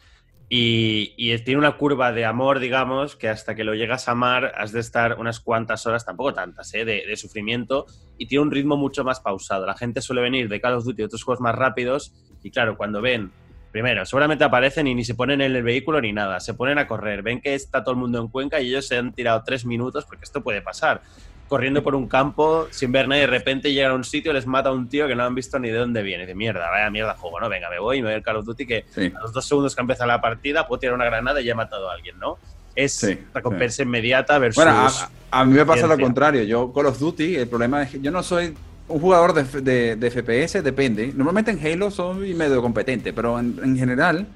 Y, 0.49 1.37
tiene 1.39 1.59
una 1.59 1.77
curva 1.77 2.13
de 2.13 2.23
amor, 2.25 2.59
digamos, 2.59 3.15
que 3.15 3.27
hasta 3.27 3.53
que 3.53 3.65
lo 3.65 3.75
llegas 3.75 4.07
a 4.07 4.11
amar 4.11 4.53
has 4.55 4.71
de 4.71 4.79
estar 4.79 5.19
unas 5.19 5.41
cuantas 5.41 5.85
horas, 5.85 6.05
tampoco 6.05 6.33
tantas, 6.33 6.73
¿eh? 6.73 6.85
de, 6.85 7.05
de 7.05 7.17
sufrimiento. 7.17 7.85
Y 8.17 8.27
tiene 8.27 8.43
un 8.43 8.51
ritmo 8.51 8.77
mucho 8.77 9.03
más 9.03 9.19
pausado. 9.19 9.65
La 9.65 9.75
gente 9.75 10.01
suele 10.01 10.21
venir 10.21 10.47
de 10.47 10.61
Call 10.61 10.75
of 10.75 10.85
Duty 10.85 11.01
y 11.01 11.05
otros 11.05 11.23
juegos 11.23 11.41
más 11.41 11.55
rápidos. 11.55 12.13
Y 12.43 12.51
claro, 12.51 12.77
cuando 12.77 13.01
ven, 13.01 13.31
primero, 13.71 14.05
seguramente 14.05 14.45
aparecen 14.45 14.87
y 14.87 14.95
ni 14.95 15.03
se 15.03 15.15
ponen 15.15 15.41
en 15.41 15.53
el 15.53 15.63
vehículo 15.63 15.99
ni 15.99 16.13
nada. 16.13 16.39
Se 16.39 16.53
ponen 16.53 16.77
a 16.77 16.87
correr. 16.87 17.23
Ven 17.23 17.41
que 17.41 17.53
está 17.53 17.83
todo 17.83 17.95
el 17.95 17.99
mundo 17.99 18.19
en 18.21 18.29
Cuenca 18.29 18.61
y 18.61 18.69
ellos 18.69 18.87
se 18.87 18.97
han 18.97 19.13
tirado 19.13 19.43
tres 19.45 19.65
minutos, 19.65 20.05
porque 20.05 20.23
esto 20.23 20.41
puede 20.41 20.61
pasar 20.61 21.01
corriendo 21.47 21.83
por 21.83 21.95
un 21.95 22.07
campo 22.07 22.67
sin 22.71 22.91
ver 22.91 23.07
nada 23.07 23.19
y 23.19 23.21
de 23.21 23.27
repente 23.27 23.71
llegan 23.73 23.91
a 23.91 23.95
un 23.95 24.03
sitio 24.03 24.33
les 24.33 24.45
mata 24.45 24.69
a 24.69 24.71
un 24.73 24.87
tío 24.89 25.07
que 25.07 25.15
no 25.15 25.23
han 25.23 25.33
visto 25.35 25.57
ni 25.59 25.69
de 25.69 25.77
dónde 25.77 26.03
viene. 26.03 26.25
De 26.25 26.35
mierda, 26.35 26.69
vaya 26.69 26.89
mierda 26.89 27.13
juego, 27.15 27.39
¿no? 27.39 27.49
Venga, 27.49 27.69
me 27.69 27.79
voy 27.79 27.97
y 27.97 28.01
me 28.01 28.07
voy 28.09 28.15
al 28.15 28.23
Call 28.23 28.37
of 28.37 28.45
Duty 28.45 28.65
que 28.65 28.85
sí. 28.89 29.11
a 29.15 29.21
los 29.21 29.33
dos 29.33 29.45
segundos 29.47 29.75
que 29.75 29.81
empieza 29.81 30.05
la 30.05 30.19
partida 30.21 30.67
puedo 30.67 30.79
tirar 30.79 30.95
una 30.95 31.05
granada 31.05 31.41
y 31.41 31.45
ya 31.45 31.53
he 31.53 31.55
matado 31.55 31.89
a 31.89 31.93
alguien, 31.93 32.17
¿no? 32.19 32.37
Es 32.75 32.93
Sí, 32.93 33.17
recompensa 33.33 33.81
inmediata 33.83 34.37
versus... 34.37 34.63
Bueno, 34.63 34.71
a, 34.79 35.09
a 35.31 35.45
mí 35.45 35.53
me 35.53 35.65
pasa 35.65 35.87
lo 35.87 35.97
contrario. 35.97 36.43
Yo, 36.43 36.71
Call 36.73 36.85
of 36.85 36.99
Duty, 36.99 37.35
el 37.37 37.47
problema 37.47 37.83
es 37.83 37.89
que 37.91 37.99
yo 38.01 38.11
no 38.11 38.21
soy 38.21 38.53
un 38.89 38.99
jugador 39.01 39.33
de, 39.33 39.61
de- 39.61 39.95
de 39.95 40.11
FPS, 40.11 40.61
depende. 40.63 41.11
Normalmente 41.15 41.51
en 41.51 41.59
Halo 41.65 41.89
soy 41.91 42.33
medio 42.35 42.61
competente, 42.61 43.13
pero 43.13 43.39
en, 43.39 43.59
en 43.63 43.77
general 43.77 44.27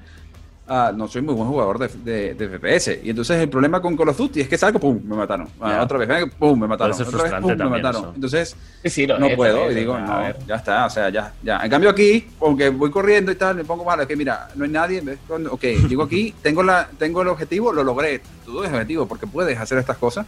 ah, 0.74 0.92
no 0.96 1.06
soy 1.06 1.20
muy 1.22 1.34
buen 1.34 1.48
jugador 1.48 1.78
de, 1.78 1.88
de- 1.88 2.34
de 2.34 2.58
FPS. 2.58 2.98
Y 3.04 3.10
entonces 3.10 3.38
el 3.40 3.48
problema 3.48 3.80
con 3.80 3.96
Call 3.96 4.08
of 4.08 4.16
Duty 4.16 4.40
es 4.40 4.48
que 4.48 4.56
salgo, 4.56 4.78
pum, 4.78 5.00
me 5.04 5.14
mataron. 5.16 5.48
Ah. 5.60 5.80
Otra 5.82 5.98
vez, 5.98 6.08
venga, 6.08 6.26
pum, 6.38 6.58
me 6.58 6.66
mataron. 6.66 6.92
Otra 7.00 7.22
vez, 7.24 7.32
pum, 7.40 7.50
me 7.56 7.64
mataron. 7.68 8.02
eso. 8.04 8.12
Entonces 8.14 8.56
Sí, 8.82 8.90
sí, 8.90 9.06
lo 9.06 9.18
no 9.18 9.26
es, 9.26 9.36
puedo 9.36 9.70
y 9.70 9.74
digo, 9.74 9.98
no, 9.98 10.18
ver. 10.18 10.38
ya 10.46 10.56
está, 10.56 10.86
o 10.86 10.90
sea, 10.90 11.08
ya, 11.10 11.32
ya. 11.42 11.60
En 11.62 11.70
cambio 11.70 11.90
aquí, 11.90 12.26
aunque 12.40 12.70
voy 12.70 12.90
corriendo 12.90 13.30
y 13.30 13.34
tal, 13.36 13.54
me 13.56 13.64
pongo 13.64 13.84
malo, 13.84 14.02
es 14.02 14.08
que 14.08 14.16
mira, 14.16 14.48
no 14.54 14.64
hay 14.64 14.70
nadie, 14.70 15.02
ok, 15.50 15.62
llego 15.88 16.02
aquí, 16.02 16.34
tengo, 16.42 16.62
la, 16.62 16.88
tengo 16.98 17.22
el 17.22 17.28
objetivo, 17.28 17.72
lo 17.72 17.84
logré, 17.84 18.20
todo 18.44 18.64
es 18.64 18.72
objetivo, 18.72 19.06
porque 19.06 19.26
puedes 19.26 19.58
hacer 19.58 19.78
estas 19.78 19.98
cosas 19.98 20.26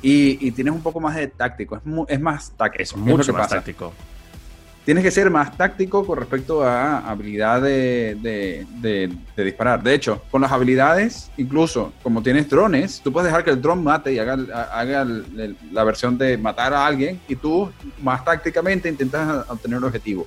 y, 0.00 0.38
y 0.46 0.50
tienes 0.52 0.72
un 0.74 0.82
poco 0.82 1.00
más 1.00 1.14
de 1.16 1.26
táctico, 1.28 1.76
es, 1.76 1.84
mu- 1.84 2.06
es 2.08 2.20
más 2.20 2.50
táctico. 2.56 2.82
Es 2.82 2.96
mucho 2.96 3.32
más 3.32 3.42
pasa. 3.42 3.56
táctico. 3.56 3.92
Tienes 4.84 5.04
que 5.04 5.12
ser 5.12 5.30
más 5.30 5.56
táctico 5.56 6.04
con 6.04 6.18
respecto 6.18 6.64
a 6.64 6.98
habilidad 7.08 7.62
de, 7.62 8.16
de- 8.20 8.66
de- 8.80 9.12
de 9.36 9.44
disparar. 9.44 9.80
De 9.80 9.94
hecho, 9.94 10.20
con 10.28 10.42
las 10.42 10.50
habilidades, 10.50 11.30
incluso 11.36 11.92
como 12.02 12.20
tienes 12.20 12.48
drones, 12.50 13.00
tú 13.00 13.12
puedes 13.12 13.26
dejar 13.28 13.44
que 13.44 13.50
el 13.50 13.62
dron 13.62 13.84
mate 13.84 14.12
y 14.12 14.18
haga, 14.18 14.32
haga 14.72 15.02
el- 15.02 15.56
la 15.70 15.84
versión 15.84 16.18
de 16.18 16.36
matar 16.36 16.74
a 16.74 16.84
alguien 16.84 17.20
y 17.28 17.36
tú 17.36 17.70
más 18.02 18.24
tácticamente 18.24 18.88
intentas 18.88 19.48
obtener 19.48 19.78
el 19.78 19.84
objetivo. 19.84 20.26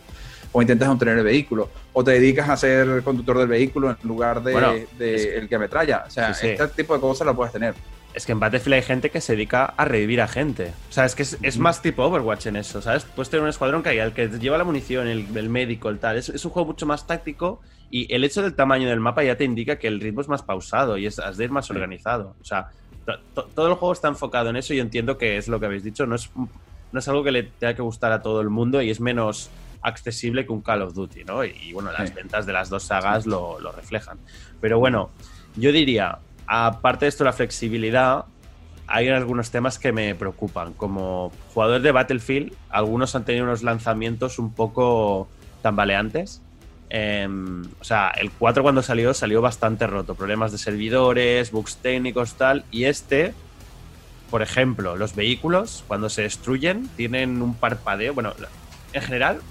O 0.54 0.62
intentas 0.62 0.88
obtener 0.88 1.18
el 1.18 1.26
vehículo. 1.26 1.70
O 1.92 2.02
te 2.02 2.12
dedicas 2.12 2.48
a 2.48 2.56
ser 2.56 3.04
conductor 3.04 3.38
del 3.38 3.50
vehículo 3.50 3.90
en 3.90 3.98
lugar 4.08 4.42
de, 4.42 4.54
Bueno, 4.54 4.72
el 4.72 5.50
que 5.50 5.56
ametralla. 5.56 6.06
O 6.08 6.10
sea, 6.10 6.34
Sí, 6.34 6.42
sí. 6.44 6.48
este 6.54 6.68
tipo 6.70 6.94
de 6.96 7.02
cosas 7.02 7.28
lo 7.28 7.36
puedes 7.36 7.52
tener. 7.52 7.74
Es 8.16 8.26
que 8.26 8.32
en 8.32 8.40
Battlefield 8.40 8.76
hay 8.76 8.82
gente 8.82 9.10
que 9.12 9.20
se 9.20 9.34
dedica 9.34 9.66
a 9.66 9.84
revivir 9.86 10.22
a 10.22 10.28
gente. 10.28 10.72
O 10.90 10.92
sea, 10.94 11.04
es 11.06 11.16
que 11.16 11.24
es, 11.24 11.38
es 11.42 11.58
más 11.58 11.82
tipo 11.82 12.04
Overwatch 12.04 12.46
en 12.48 12.56
eso, 12.56 12.82
¿sabes? 12.82 13.04
Puedes 13.04 13.30
tener 13.30 13.44
un 13.44 13.50
escuadrón 13.50 13.84
que 13.84 13.90
hay, 13.90 13.98
el 14.00 14.14
que 14.14 14.28
lleva 14.30 14.58
la 14.58 14.64
munición, 14.64 15.08
el, 15.08 15.28
el 15.36 15.50
médico, 15.50 15.90
el 15.90 16.00
tal. 16.00 16.16
Es, 16.18 16.30
es 16.30 16.46
un 16.46 16.52
juego 16.52 16.68
mucho 16.68 16.86
más 16.86 17.06
táctico 17.06 17.62
y 17.92 18.12
el 18.14 18.24
hecho 18.24 18.42
del 18.42 18.56
tamaño 18.56 18.88
del 18.90 19.02
mapa 19.02 19.22
ya 19.24 19.36
te 19.36 19.44
indica 19.44 19.78
que 19.78 19.88
el 19.88 20.00
ritmo 20.00 20.22
es 20.22 20.30
más 20.30 20.44
pausado 20.44 20.98
y 20.98 21.06
es, 21.06 21.20
has 21.20 21.36
de 21.36 21.44
ir 21.44 21.52
más 21.52 21.70
organizado. 21.70 22.36
O 22.42 22.46
sea, 22.46 22.70
to- 23.06 23.20
to- 23.34 23.50
todo 23.54 23.68
el 23.68 23.74
juego 23.74 23.92
está 23.92 24.08
enfocado 24.08 24.50
en 24.50 24.56
eso 24.56 24.74
y 24.74 24.78
yo 24.78 24.82
entiendo 24.84 25.18
que 25.18 25.36
es 25.38 25.50
lo 25.50 25.60
que 25.60 25.66
habéis 25.66 25.84
dicho. 25.84 26.06
No 26.06 26.16
es, 26.16 26.30
no 26.94 27.00
es 27.00 27.08
algo 27.10 27.22
que 27.22 27.32
le 27.32 27.44
tenga 27.44 27.74
que 27.76 27.82
gustar 27.82 28.14
a 28.14 28.22
todo 28.22 28.40
el 28.40 28.50
mundo 28.50 28.82
y 28.82 28.90
es 28.92 29.02
menos 29.02 29.50
accesible 29.82 30.46
que 30.46 30.54
un 30.54 30.62
Call 30.62 30.82
of 30.84 30.94
Duty, 30.94 31.26
¿no? 31.26 31.44
Y, 31.44 31.50
y, 31.62 31.74
bueno, 31.74 31.92
las 31.92 32.08
Sí. 32.10 32.16
ventas 32.16 32.46
de 32.46 32.54
las 32.54 32.70
dos 32.70 32.84
sagas 32.84 33.26
lo, 33.26 33.60
lo 33.60 33.72
reflejan. 33.74 34.18
Pero 34.62 34.80
bueno, 34.80 35.10
yo 35.58 35.72
diría, 35.74 36.18
aparte 36.48 37.06
de 37.06 37.10
esto, 37.10 37.24
la 37.24 37.34
flexibilidad, 37.34 38.26
hay 38.88 39.10
algunos 39.10 39.52
temas 39.52 39.80
que 39.80 39.92
me 39.92 40.14
preocupan. 40.16 40.74
Como 40.74 41.32
jugador 41.54 41.82
de 41.82 41.92
Battlefield, 41.92 42.54
algunos 42.70 43.16
han 43.16 43.26
tenido 43.26 43.46
unos 43.46 43.64
lanzamientos 43.64 44.40
un 44.40 44.54
poco 44.54 45.28
tambaleantes. 45.62 46.42
Em, 46.90 47.66
o 47.80 47.84
sea, 47.84 48.10
el 48.10 48.32
4 48.32 48.62
cuando 48.62 48.82
salió, 48.82 49.14
salió 49.14 49.42
bastante 49.42 49.88
roto. 49.88 50.16
Problemas 50.16 50.52
de 50.52 50.58
servidores, 50.58 51.52
bugs 51.52 51.78
técnicos, 51.78 52.36
tal. 52.36 52.64
Y 52.72 52.86
este, 52.86 53.34
por 54.30 54.42
ejemplo, 54.42 54.96
los 54.96 55.16
vehículos, 55.16 55.84
cuando 55.88 56.10
se 56.10 56.22
destruyen, 56.22 56.88
tienen 56.96 57.42
un 57.42 57.56
parpadeo. 57.56 58.14
Bueno, 58.14 58.34
en 58.94 59.02
general, 59.02 59.42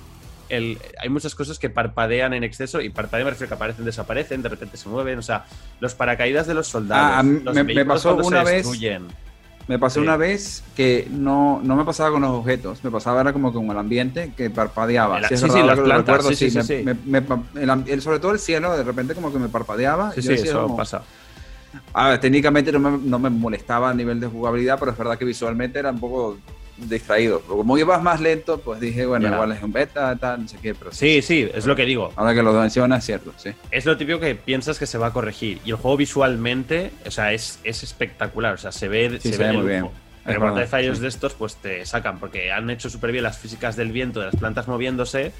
el- 0.49 0.79
hay 1.01 1.09
muchas 1.09 1.35
cosas 1.35 1.59
que 1.59 1.71
parpadean 1.71 2.35
en 2.35 2.45
exceso. 2.45 2.81
Y 2.81 2.91
parpadeo 2.91 3.25
me 3.25 3.31
refiero 3.31 3.49
que 3.49 3.55
aparecen, 3.55 3.85
desaparecen, 3.85 4.43
de 4.43 4.49
repente 4.49 4.77
se 4.77 4.89
mueven. 4.89 5.19
O 5.19 5.23
sea, 5.23 5.45
los 5.81 5.95
paracaídas 5.95 6.47
de 6.47 6.55
los 6.55 6.67
soldados. 6.69 7.13
Ah, 7.19 7.23
los 7.45 7.55
me- 7.55 7.65
me 7.65 7.85
pasó 7.85 8.15
una 8.17 8.43
vez- 8.45 8.57
destruyen. 8.67 9.07
Me 9.67 9.79
pasó 9.79 9.95
Sí. 10.01 10.01
una 10.07 10.19
vez 10.19 10.63
que 10.77 11.09
no, 11.11 11.59
no 11.65 11.75
me 11.75 11.87
pasaba 11.87 12.11
con 12.11 12.21
los 12.21 12.33
objetos, 12.33 12.85
me 12.85 12.91
pasaba 12.91 13.23
era 13.23 13.33
como 13.33 13.51
con 13.51 13.65
el 13.71 13.79
ambiente 13.79 14.35
que 14.37 14.51
parpadeaba. 14.51 15.21
El- 15.21 15.25
sí, 15.39 15.39
sí, 15.49 15.63
las 15.63 15.81
plantas, 15.81 16.27
sí, 16.27 16.35
sí, 16.51 16.57
me- 16.59 16.63
sí, 16.63 16.77
sí. 16.79 16.83
me- 16.85 16.95
me 17.07 17.23
pa- 17.23 17.41
el 17.55 17.71
am- 17.71 17.85
el- 17.87 18.03
sobre 18.03 18.19
todo 18.19 18.33
el 18.33 18.39
cielo, 18.39 18.77
de 18.77 18.85
repente 18.85 19.15
como 19.15 19.33
que 19.33 19.39
me 19.39 19.49
parpadeaba. 19.49 20.13
Sí, 20.13 20.21
y 20.21 20.23
yo 20.23 20.29
sí, 20.33 20.37
decía 20.37 20.51
eso 20.51 20.63
como- 20.65 20.77
pasa. 20.77 21.03
A 21.95 22.11
ver, 22.11 22.21
técnicamente 22.21 22.71
no 22.73 22.79
me, 22.79 22.99
no 22.99 23.19
me 23.19 23.31
molestaba 23.31 23.89
a 23.89 23.95
nivel 23.95 24.21
de 24.21 24.27
jugabilidad, 24.27 24.79
pero 24.79 24.93
es 24.93 24.99
verdad 24.99 25.17
que 25.17 25.25
visualmente 25.25 25.79
era 25.79 25.91
un 25.91 25.99
poco 25.99 26.37
distraído. 26.77 27.41
Como 27.43 27.79
ibas 27.79 28.03
más 28.03 28.21
lento, 28.21 28.59
pues 28.59 28.81
dije, 28.81 29.07
bueno, 29.07 29.29
Ya. 29.29 29.35
igual 29.35 29.53
es 29.53 29.63
un 29.63 29.73
beta, 29.73 30.17
tal, 30.17 30.43
no 30.43 30.49
sé 30.49 30.57
qué, 30.61 30.75
pero 30.75 30.93
Sí, 30.93 31.23
sí, 31.23 31.49
es 31.55 31.67
lo 31.67 31.77
que 31.77 31.85
digo. 31.85 32.13
Ahora 32.17 32.35
que 32.35 32.43
lo 32.43 32.53
mencionas, 32.53 33.01
es 33.01 33.07
cierto, 33.07 33.33
sí. 33.37 33.51
Es 33.71 33.85
lo 33.87 33.97
típico 33.97 34.19
que 34.21 34.35
piensas 34.35 34.79
que 34.79 34.87
se 34.87 34.99
va 34.99 35.09
a 35.09 35.13
corregir. 35.13 35.61
Y 35.65 35.71
el 35.71 35.77
juego 35.77 35.97
visualmente, 35.97 36.91
o 37.07 37.11
sea, 37.11 37.33
es, 37.33 37.59
es 37.65 37.83
espectacular. 37.83 38.55
O 38.55 38.59
sea, 38.59 38.73
se 38.73 38.89
ve, 38.89 39.19
Sí, 39.23 39.31
se 39.31 39.37
se 39.37 39.45
ve 39.45 39.53
muy 39.53 39.67
bien. 39.67 39.89
Pero 40.25 40.41
cuando 40.41 40.61
hay 40.61 40.67
fallos 40.67 40.97
sí. 40.97 41.03
de 41.03 41.09
estos, 41.09 41.35
pues 41.35 41.57
te 41.57 41.85
sacan, 41.85 42.19
porque 42.19 42.51
han 42.51 42.71
hecho 42.71 42.89
súper 42.89 43.13
bien 43.13 43.25
las 43.25 43.39
físicas 43.39 43.77
del 43.77 43.93
viento, 43.93 44.21
de 44.21 44.27
las 44.27 44.37
plantas 44.37 44.67
moviéndose. 44.69 45.33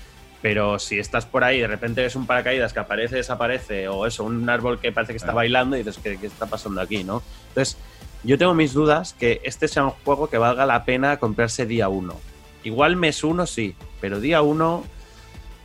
Pero 0.43 0.79
si 0.79 0.99
estás 0.99 1.25
por 1.25 1.43
ahí 1.43 1.57
y 1.57 1.61
de 1.63 1.67
repente 1.69 2.03
ves 2.03 2.17
un 2.17 2.27
paracaídas 2.27 2.75
que 2.75 2.81
aparece, 2.81 3.17
desaparece, 3.17 3.89
o 3.89 4.07
eso, 4.07 4.25
un 4.25 4.47
árbol 4.51 4.79
que 4.79 4.93
parece 4.93 5.15
que 5.15 5.17
está 5.17 5.33
bailando, 5.33 5.75
y 5.75 5.79
dices, 5.83 5.99
¿qué, 6.03 6.19
qué 6.19 6.27
está 6.27 6.45
pasando 6.45 6.83
aquí? 6.83 7.03
¿no? 7.03 7.23
Entonces, 7.49 7.79
yo 8.25 8.39
tengo 8.39 8.55
mis 8.55 8.73
dudas 8.73 9.15
que 9.19 9.41
este 9.45 9.69
sea 9.69 9.85
un 9.85 9.91
juego 10.05 10.29
que 10.29 10.39
valga 10.39 10.67
la 10.67 10.85
pena 10.85 11.19
comprarse 11.19 11.67
día 11.67 11.89
uno. 11.89 12.15
Igual 12.63 12.97
mes 12.97 13.23
uno 13.25 13.47
sí, 13.47 13.75
pero 14.01 14.21
día 14.21 14.43
uno 14.43 14.85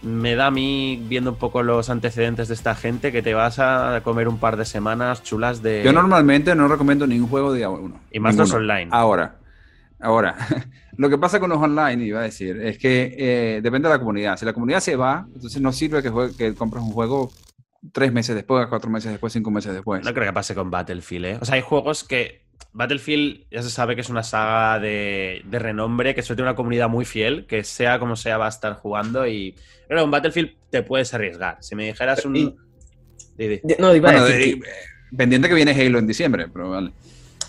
me 0.01 0.35
da 0.35 0.47
a 0.47 0.51
mí, 0.51 1.03
viendo 1.09 1.31
un 1.31 1.37
poco 1.37 1.61
los 1.61 1.89
antecedentes 1.89 2.47
de 2.47 2.53
esta 2.53 2.73
gente, 2.75 3.11
que 3.11 3.21
te 3.21 3.33
vas 3.33 3.59
a 3.59 3.99
comer 4.03 4.27
un 4.29 4.37
par 4.37 4.55
de 4.55 4.63
semanas 4.63 5.23
chulas 5.23 5.61
de... 5.61 5.81
Yo 5.83 5.91
normalmente 5.91 6.55
no 6.55 6.67
recomiendo 6.69 7.05
ningún 7.05 7.29
juego 7.29 7.51
día 7.53 7.69
uno. 7.69 7.99
Y 8.11 8.19
más 8.19 8.35
los 8.37 8.53
online. 8.53 8.87
Ahora, 8.91 9.35
ahora, 9.99 10.35
lo 10.97 11.09
que 11.09 11.17
pasa 11.17 11.39
con 11.41 11.49
los 11.49 11.59
online, 11.61 12.05
iba 12.05 12.19
a 12.21 12.23
decir, 12.23 12.61
es 12.61 12.77
que 12.77 13.13
eh, 13.17 13.59
depende 13.61 13.89
de 13.89 13.95
la 13.95 13.99
comunidad. 13.99 14.37
Si 14.37 14.45
la 14.45 14.53
comunidad 14.53 14.79
se 14.79 14.95
va, 14.95 15.27
entonces 15.33 15.61
no 15.61 15.73
sirve 15.73 16.01
que, 16.01 16.09
juegue- 16.11 16.35
que 16.37 16.55
compres 16.55 16.81
un 16.81 16.91
juego 16.91 17.29
tres 17.91 18.13
meses 18.13 18.35
después, 18.35 18.67
cuatro 18.67 18.89
meses 18.89 19.11
después, 19.11 19.33
cinco 19.33 19.51
meses 19.51 19.73
después. 19.73 20.03
No 20.05 20.13
creo 20.13 20.27
que 20.27 20.33
pase 20.33 20.55
con 20.55 20.71
Battlefield, 20.71 21.25
¿eh? 21.25 21.37
O 21.41 21.45
sea, 21.45 21.55
hay 21.55 21.61
juegos 21.61 22.05
que... 22.05 22.47
Battlefield 22.73 23.45
ya 23.49 23.61
se 23.61 23.69
sabe 23.69 23.95
que 23.95 24.01
es 24.01 24.09
una 24.09 24.23
saga 24.23 24.79
de, 24.79 25.41
de 25.45 25.59
renombre, 25.59 26.13
que 26.15 26.21
suele 26.21 26.37
tener 26.37 26.49
una 26.51 26.55
comunidad 26.55 26.87
muy 26.89 27.05
fiel, 27.05 27.45
que 27.47 27.63
sea 27.63 27.99
como 27.99 28.15
sea 28.15 28.37
va 28.37 28.45
a 28.45 28.49
estar 28.49 28.73
jugando 28.73 29.27
y... 29.27 29.55
Pero 29.87 30.03
en 30.03 30.11
Battlefield 30.11 30.51
te 30.69 30.83
puedes 30.83 31.13
arriesgar. 31.13 31.57
Si 31.61 31.75
me 31.75 31.85
dijeras 31.87 32.23
un... 32.25 32.35
Y-. 32.35 32.55
No, 33.79 33.95
iba 33.95 34.11
Bueno, 34.11 34.23
a 34.25 34.27
decir 34.29 34.61
que- 34.61 34.69
pendiente 35.17 35.47
que 35.47 35.55
viene 35.55 35.71
Halo 35.71 35.97
en 35.99 36.07
diciembre, 36.07 36.47
pero 36.51 36.69
vale. 36.69 36.91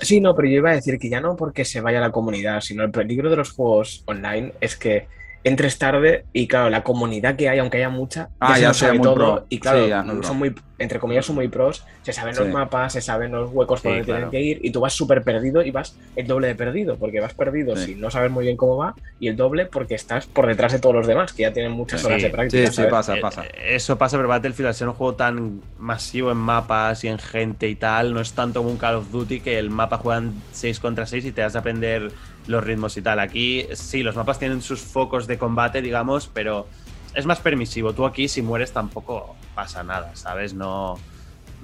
Sí, 0.00 0.20
no, 0.20 0.34
pero 0.34 0.48
yo 0.48 0.54
iba 0.56 0.70
a 0.70 0.74
decir 0.74 0.98
que 0.98 1.10
ya 1.10 1.20
no 1.20 1.36
porque 1.36 1.64
se 1.66 1.80
vaya 1.82 2.00
la 2.00 2.10
comunidad, 2.10 2.60
sino 2.62 2.82
el 2.84 2.90
peligro 2.90 3.28
de 3.28 3.36
los 3.36 3.50
juegos 3.50 4.02
online 4.06 4.54
es 4.60 4.76
que 4.76 5.06
entres 5.42 5.78
tarde 5.78 6.26
y 6.32 6.46
claro, 6.48 6.68
la 6.70 6.82
comunidad 6.82 7.36
que 7.36 7.48
hay, 7.48 7.58
aunque 7.58 7.78
haya 7.78 7.88
mucha, 7.88 8.24
ya 8.24 8.30
Ah, 8.40 8.54
se 8.56 8.60
ya 8.62 8.68
lo 8.68 8.74
sea 8.74 8.88
sabe 8.88 8.98
muy 8.98 9.04
todo 9.04 9.14
pro. 9.14 9.46
y 9.48 9.58
claro, 9.58 9.82
Sí, 9.84 9.88
ya, 9.88 10.02
muy 10.02 10.14
pro. 10.16 10.22
son 10.24 10.38
muy, 10.38 10.54
entre 10.78 10.98
comillas, 10.98 11.24
son 11.26 11.36
muy 11.36 11.48
pros, 11.48 11.84
se 12.02 12.12
saben 12.12 12.36
los 12.36 12.46
Sí. 12.46 12.52
mapas, 12.52 12.92
se 12.92 13.00
saben 13.00 13.32
los 13.32 13.50
huecos 13.50 13.80
por 13.80 13.92
donde 13.92 14.04
claro. 14.04 14.28
tienen 14.28 14.30
que 14.30 14.40
ir 14.40 14.60
y 14.62 14.70
tú 14.70 14.80
vas 14.80 14.92
súper 14.92 15.22
perdido 15.22 15.62
y 15.62 15.70
vas 15.70 15.98
el 16.16 16.26
doble 16.26 16.48
de 16.48 16.54
perdido, 16.54 16.96
porque 16.98 17.20
vas 17.20 17.32
perdido 17.34 17.74
Sí. 17.76 17.94
si 17.94 17.94
no 17.94 18.10
sabes 18.10 18.30
muy 18.30 18.44
bien 18.44 18.56
cómo 18.56 18.76
va 18.76 18.94
y 19.18 19.28
el 19.28 19.36
doble 19.36 19.66
porque 19.66 19.94
estás 19.94 20.26
por 20.26 20.46
detrás 20.46 20.72
de 20.72 20.78
todos 20.78 20.94
los 20.94 21.06
demás, 21.06 21.32
que 21.32 21.42
ya 21.42 21.52
tienen 21.52 21.72
muchas 21.72 22.00
Sí. 22.00 22.06
horas 22.06 22.22
de 22.22 22.30
práctica. 22.30 22.66
Sí, 22.70 22.82
sí, 22.82 22.88
pasa, 22.90 23.16
Eh, 23.16 23.20
pasa. 23.20 23.44
eh, 23.44 23.76
Eso 23.76 23.96
pasa, 23.96 24.16
pero 24.18 24.28
Battlefield, 24.28 24.68
al 24.68 24.74
ser 24.74 24.88
un 24.88 24.94
juego 24.94 25.14
tan 25.14 25.62
masivo 25.78 26.30
en 26.30 26.36
mapas 26.38 27.02
y 27.04 27.08
en 27.08 27.18
gente 27.18 27.66
y 27.68 27.76
tal, 27.76 28.12
no 28.12 28.20
es 28.20 28.32
tanto 28.34 28.60
como 28.60 28.70
un 28.72 28.78
Call 28.78 28.96
of 28.96 29.10
Duty 29.10 29.40
que 29.40 29.58
el 29.58 29.70
mapa 29.70 29.96
juegan 29.98 30.34
6 30.52 30.80
contra 30.80 31.06
6 31.06 31.24
y 31.24 31.32
te 31.32 31.42
has 31.42 31.54
de 31.54 31.58
aprender 31.60 32.12
los 32.46 32.64
ritmos 32.64 32.96
y 32.96 33.02
tal. 33.02 33.18
Aquí 33.20 33.66
sí, 33.74 34.02
los 34.02 34.16
mapas 34.16 34.38
tienen 34.38 34.62
sus 34.62 34.80
focos 34.80 35.26
de 35.26 35.38
combate, 35.38 35.82
digamos, 35.82 36.30
pero 36.32 36.66
es 37.14 37.26
más 37.26 37.40
permisivo. 37.40 37.92
Tú 37.92 38.06
aquí, 38.06 38.28
si 38.28 38.42
mueres, 38.42 38.72
tampoco 38.72 39.36
pasa 39.54 39.82
nada, 39.82 40.14
¿sabes? 40.14 40.54
No. 40.54 40.98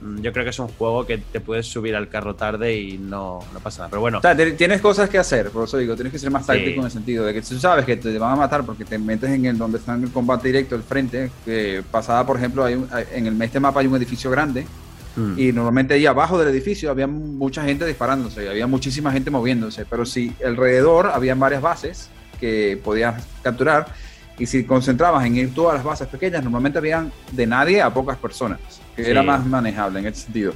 mm, 0.02 0.20
Yo 0.20 0.32
creo 0.32 0.44
que 0.44 0.50
es 0.50 0.58
un 0.58 0.68
juego 0.68 1.06
que 1.06 1.18
te 1.18 1.40
puedes 1.40 1.66
subir 1.66 1.94
al 1.96 2.08
carro 2.08 2.34
tarde 2.34 2.76
y 2.78 2.98
no, 2.98 3.40
no 3.52 3.60
pasa 3.60 3.78
nada. 3.82 3.90
Pero 3.90 4.00
bueno, 4.00 4.18
O 4.18 4.22
sea, 4.22 4.36
tienes 4.36 4.80
cosas 4.80 5.08
que 5.08 5.18
hacer, 5.18 5.50
por 5.50 5.64
eso 5.64 5.78
digo, 5.78 5.94
tienes 5.94 6.12
que 6.12 6.18
ser 6.18 6.30
más 6.30 6.42
Sí. 6.42 6.48
táctico 6.48 6.80
en 6.80 6.84
el 6.86 6.90
sentido 6.90 7.24
de 7.24 7.32
que 7.32 7.42
tú 7.42 7.58
sabes 7.58 7.84
que 7.84 7.96
te 7.96 8.18
van 8.18 8.32
a 8.32 8.36
matar 8.36 8.64
porque 8.64 8.84
te 8.84 8.98
metes 8.98 9.30
en 9.30 9.46
el 9.46 9.56
donde 9.56 9.78
está 9.78 9.94
en 9.94 10.04
el 10.04 10.10
combate 10.12 10.48
directo, 10.48 10.74
el 10.74 10.82
frente, 10.82 11.30
que 11.44 11.82
pasada, 11.90 12.26
por 12.26 12.36
ejemplo, 12.36 12.64
hay 12.64 12.74
un- 12.74 12.88
en 13.12 13.26
el 13.26 13.40
este 13.42 13.60
mapa 13.60 13.80
hay 13.80 13.86
un 13.86 13.96
edificio 13.96 14.30
grande 14.30 14.66
mm, 15.16 15.38
y 15.38 15.52
normalmente 15.52 15.94
ahí 15.94 16.06
abajo 16.06 16.38
del 16.38 16.48
edificio 16.48 16.90
había 16.90 17.06
mucha 17.06 17.64
gente 17.64 17.84
disparándose, 17.86 18.48
había 18.48 18.66
muchísima 18.66 19.10
gente 19.12 19.30
moviéndose, 19.30 19.84
pero 19.84 20.04
si 20.04 20.32
alrededor 20.44 21.06
había 21.12 21.34
varias 21.34 21.62
bases 21.62 22.08
que 22.40 22.78
podías 22.84 23.24
capturar 23.42 23.86
y 24.38 24.46
si 24.46 24.64
concentrabas 24.64 25.24
en 25.24 25.36
ir 25.36 25.54
todas 25.54 25.74
las 25.76 25.84
bases 25.84 26.08
pequeñas, 26.08 26.42
normalmente 26.44 26.78
habían 26.78 27.10
de 27.32 27.46
nadie 27.46 27.80
a 27.80 27.92
pocas 27.92 28.18
personas, 28.18 28.60
que 28.94 29.02
Sí. 29.04 29.10
era 29.10 29.22
más 29.22 29.44
manejable 29.46 30.00
en 30.00 30.06
ese 30.06 30.22
sentido. 30.24 30.52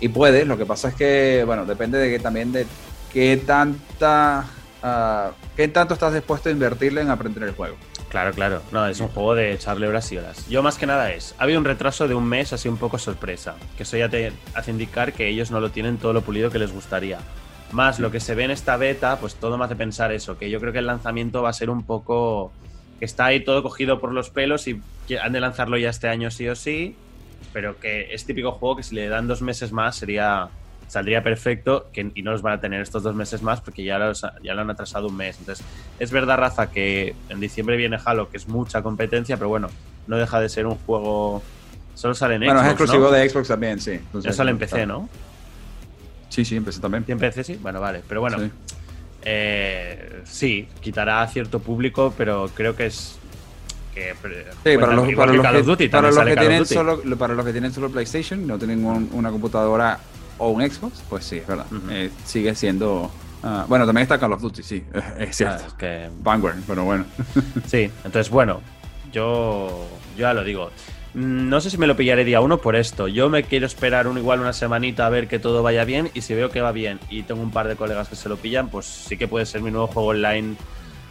Y 0.00 0.08
puedes, 0.08 0.46
lo 0.46 0.58
que 0.58 0.66
pasa 0.66 0.88
es 0.88 0.94
que, 0.94 1.44
bueno, 1.46 1.64
depende 1.64 1.98
de 1.98 2.10
que 2.10 2.18
también 2.18 2.50
de 2.50 2.66
qué 3.12 3.40
tanta, 3.46 4.44
ah, 4.82 5.30
qué 5.56 5.68
tanto 5.68 5.94
estás 5.94 6.12
dispuesto 6.12 6.48
a 6.48 6.52
invertirle 6.52 7.00
en 7.02 7.10
aprender 7.10 7.44
el 7.44 7.52
juego. 7.52 7.76
Claro, 8.14 8.32
claro. 8.32 8.62
No, 8.70 8.86
es 8.86 9.00
un 9.00 9.08
juego 9.08 9.34
de 9.34 9.54
echarle 9.54 9.88
horas 9.88 10.12
y 10.12 10.18
horas. 10.18 10.48
Yo 10.48 10.62
más 10.62 10.78
que 10.78 10.86
nada 10.86 11.10
es, 11.10 11.34
ha 11.36 11.42
habido 11.42 11.58
un 11.58 11.64
retraso 11.64 12.06
de 12.06 12.14
un 12.14 12.24
mes 12.24 12.52
así 12.52 12.68
un 12.68 12.76
poco 12.76 12.96
sorpresa, 12.96 13.56
que 13.76 13.82
eso 13.82 13.96
ya 13.96 14.08
te 14.08 14.30
hace 14.54 14.70
indicar 14.70 15.12
que 15.12 15.26
ellos 15.26 15.50
no 15.50 15.58
lo 15.58 15.72
tienen 15.72 15.96
todo 15.96 16.12
lo 16.12 16.22
pulido 16.22 16.48
que 16.48 16.60
les 16.60 16.72
gustaría. 16.72 17.18
Más 17.72 17.98
lo 17.98 18.12
que 18.12 18.20
se 18.20 18.36
ve 18.36 18.44
en 18.44 18.52
esta 18.52 18.76
beta, 18.76 19.18
pues 19.18 19.34
todo 19.34 19.58
me 19.58 19.64
hace 19.64 19.74
pensar 19.74 20.12
eso, 20.12 20.38
que 20.38 20.48
yo 20.48 20.60
creo 20.60 20.72
que 20.72 20.78
el 20.78 20.86
lanzamiento 20.86 21.42
va 21.42 21.48
a 21.48 21.52
ser 21.52 21.70
un 21.70 21.82
poco... 21.82 22.52
que 23.00 23.04
está 23.04 23.24
ahí 23.24 23.42
todo 23.42 23.64
cogido 23.64 24.00
por 24.00 24.12
los 24.12 24.30
pelos 24.30 24.68
y 24.68 24.80
han 25.20 25.32
de 25.32 25.40
lanzarlo 25.40 25.76
ya 25.76 25.90
este 25.90 26.06
año 26.06 26.30
sí 26.30 26.48
o 26.48 26.54
sí, 26.54 26.94
pero 27.52 27.80
que 27.80 28.14
es 28.14 28.24
típico 28.24 28.52
juego 28.52 28.76
que 28.76 28.84
si 28.84 28.94
le 28.94 29.08
dan 29.08 29.26
dos 29.26 29.42
meses 29.42 29.72
más 29.72 29.96
sería 29.96 30.50
saldría 30.86 31.22
perfecto 31.22 31.88
que, 31.92 32.10
y 32.14 32.22
no 32.22 32.32
los 32.32 32.42
van 32.42 32.54
a 32.54 32.60
tener 32.60 32.80
estos 32.80 33.02
dos 33.02 33.14
meses 33.14 33.42
más 33.42 33.60
porque 33.60 33.82
ya, 33.84 33.98
los, 33.98 34.24
ya 34.42 34.54
lo 34.54 34.60
han 34.62 34.70
atrasado 34.70 35.08
un 35.08 35.16
mes. 35.16 35.36
Entonces, 35.38 35.64
es 35.98 36.10
verdad, 36.10 36.38
Rafa, 36.38 36.70
que 36.70 37.14
en 37.28 37.40
diciembre 37.40 37.76
viene 37.76 37.98
Halo, 38.04 38.28
que 38.30 38.36
es 38.36 38.48
mucha 38.48 38.82
competencia, 38.82 39.36
pero 39.36 39.48
bueno, 39.48 39.68
no 40.06 40.16
deja 40.16 40.40
de 40.40 40.48
ser 40.48 40.66
un 40.66 40.76
juego... 40.76 41.42
Solo 41.94 42.14
sale 42.14 42.34
en 42.34 42.40
bueno, 42.40 42.54
es 42.60 42.66
Xbox, 42.66 42.72
exclusivo 42.80 43.04
¿no? 43.06 43.10
de 43.12 43.28
Xbox 43.28 43.48
también, 43.48 43.80
sí. 43.80 44.00
Ya 44.14 44.32
sale 44.32 44.50
en 44.50 44.58
PC, 44.58 44.84
¿no? 44.86 45.08
Sí, 46.28 46.44
sí, 46.44 46.56
en 46.56 46.64
PC 46.64 46.80
también. 46.80 47.04
¿Y 47.06 47.12
en 47.12 47.18
PC 47.18 47.44
sí? 47.44 47.58
Bueno, 47.62 47.80
vale. 47.80 48.02
Pero 48.08 48.20
bueno, 48.20 48.38
Sí. 48.40 48.50
eh, 49.22 50.22
sí, 50.24 50.68
quitará 50.80 51.22
a 51.22 51.28
cierto 51.28 51.60
público, 51.60 52.12
pero 52.16 52.50
creo 52.54 52.74
que 52.76 52.86
es... 52.86 53.18
Que, 53.94 54.12
Sí, 54.12 54.76
cuenta 54.76 54.80
para 54.80 54.96
los, 54.96 55.14
para 55.14 55.30
que 55.30 55.36
los 55.38 55.76
que, 55.78 55.88
para 55.88 56.10
los 56.10 56.18
que 56.24 56.36
tienen 56.36 56.66
solo, 56.66 57.00
para 57.16 57.34
los 57.34 57.46
que 57.46 57.52
tienen 57.52 57.72
solo 57.72 57.90
PlayStation, 57.90 58.44
no 58.44 58.58
tienen 58.58 58.84
un- 58.84 59.08
una 59.12 59.30
computadora 59.30 60.00
o 60.38 60.50
un 60.50 60.62
Xbox, 60.68 61.02
pues 61.08 61.24
sí, 61.24 61.36
es 61.38 61.46
verdad. 61.46 61.66
Eh, 61.90 62.10
sigue 62.24 62.54
siendo. 62.54 63.10
ah, 63.42 63.64
bueno, 63.68 63.86
también 63.86 64.02
está 64.02 64.18
Call 64.18 64.32
of 64.32 64.40
Duty, 64.42 64.62
sí, 64.62 64.84
es 65.18 65.28
Ah, 65.28 65.32
cierto. 65.32 65.64
es 65.68 65.72
que 65.74 66.10
Vanguard, 66.22 66.56
pero 66.66 66.84
bueno. 66.84 67.04
Sí, 67.66 67.90
entonces 68.04 68.30
bueno, 68.30 68.60
yo, 69.12 69.86
yo 70.16 70.20
ya 70.22 70.34
lo 70.34 70.44
digo. 70.44 70.70
Mm, 71.14 71.48
No 71.48 71.60
sé 71.60 71.70
si 71.70 71.78
me 71.78 71.86
lo 71.86 71.96
pillaré 71.96 72.24
día 72.24 72.40
uno 72.40 72.58
por 72.58 72.74
esto. 72.76 73.06
Yo 73.08 73.28
me 73.30 73.44
quiero 73.44 73.66
esperar 73.66 74.08
un, 74.08 74.18
igual 74.18 74.40
una 74.40 74.52
semanita 74.52 75.06
a 75.06 75.10
ver 75.10 75.28
que 75.28 75.38
todo 75.38 75.62
vaya 75.62 75.84
bien 75.84 76.10
y 76.14 76.22
si 76.22 76.34
veo 76.34 76.50
que 76.50 76.60
va 76.60 76.72
bien 76.72 76.98
y 77.10 77.22
tengo 77.22 77.40
un 77.42 77.50
par 77.52 77.68
de 77.68 77.76
colegas 77.76 78.08
que 78.08 78.16
se 78.16 78.28
lo 78.28 78.36
pillan, 78.36 78.68
pues 78.68 78.86
sí 78.86 79.16
que 79.16 79.28
puede 79.28 79.46
ser 79.46 79.62
mi 79.62 79.70
nuevo 79.70 79.86
juego 79.86 80.08
online. 80.08 80.56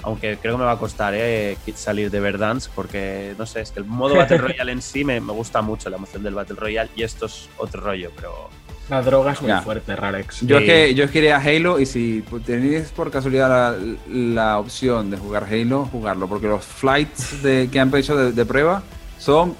Aunque 0.05 0.38
creo 0.41 0.55
que 0.55 0.57
me 0.59 0.65
va 0.65 0.73
a 0.73 0.77
costar 0.79 1.13
eh, 1.15 1.55
salir 1.75 2.12
de 2.12 2.19
Verdance 2.19 2.69
porque, 2.75 3.36
no 3.38 3.45
sé, 3.45 3.62
es 3.62 3.71
que 3.71 3.79
el 3.79 3.86
modo 3.86 4.15
Battle 4.17 4.38
Royale 4.39 4.73
en 4.73 4.81
sí 4.81 5.05
me, 5.05 5.21
me 5.21 5.31
gusta 5.31 5.62
mucho, 5.62 5.89
la 5.89 5.95
emoción 5.95 6.23
del 6.23 6.33
Battle 6.33 6.57
Royale 6.57 6.89
y 6.97 7.03
esto 7.03 7.27
es 7.27 7.47
otro 7.57 7.79
rollo, 7.79 8.12
pero... 8.13 8.49
La 8.89 9.02
droga 9.02 9.32
es 9.32 9.41
muy 9.41 9.50
Ya. 9.50 9.62
fuerte, 9.62 9.96
Rarex. 9.96 10.41
Yo, 10.41 10.58
Sí. 10.60 10.63
es 10.65 10.69
que, 10.69 10.93
yo 10.93 11.04
es 11.06 11.12
que 11.12 11.19
iré 11.19 11.32
a 11.34 11.38
Halo 11.38 11.80
y 11.80 11.86
si 11.86 12.24
tenéis 12.46 12.89
por 12.89 13.10
casualidad 13.12 13.50
la, 13.50 13.78
la 14.10 14.60
opción 14.60 15.10
de 15.10 15.17
jugar 15.17 15.46
Halo, 15.50 15.86
jugarlo, 15.91 16.28
porque 16.28 16.48
los 16.48 16.65
flights 16.65 17.41
de, 17.41 17.69
que 17.72 17.80
han 17.80 17.93
hecho 17.96 18.15
de, 18.17 18.32
de 18.34 18.46
prueba 18.46 18.84
son 19.17 19.56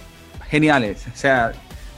geniales, 0.50 1.06
o 1.08 1.18
sea, 1.18 1.54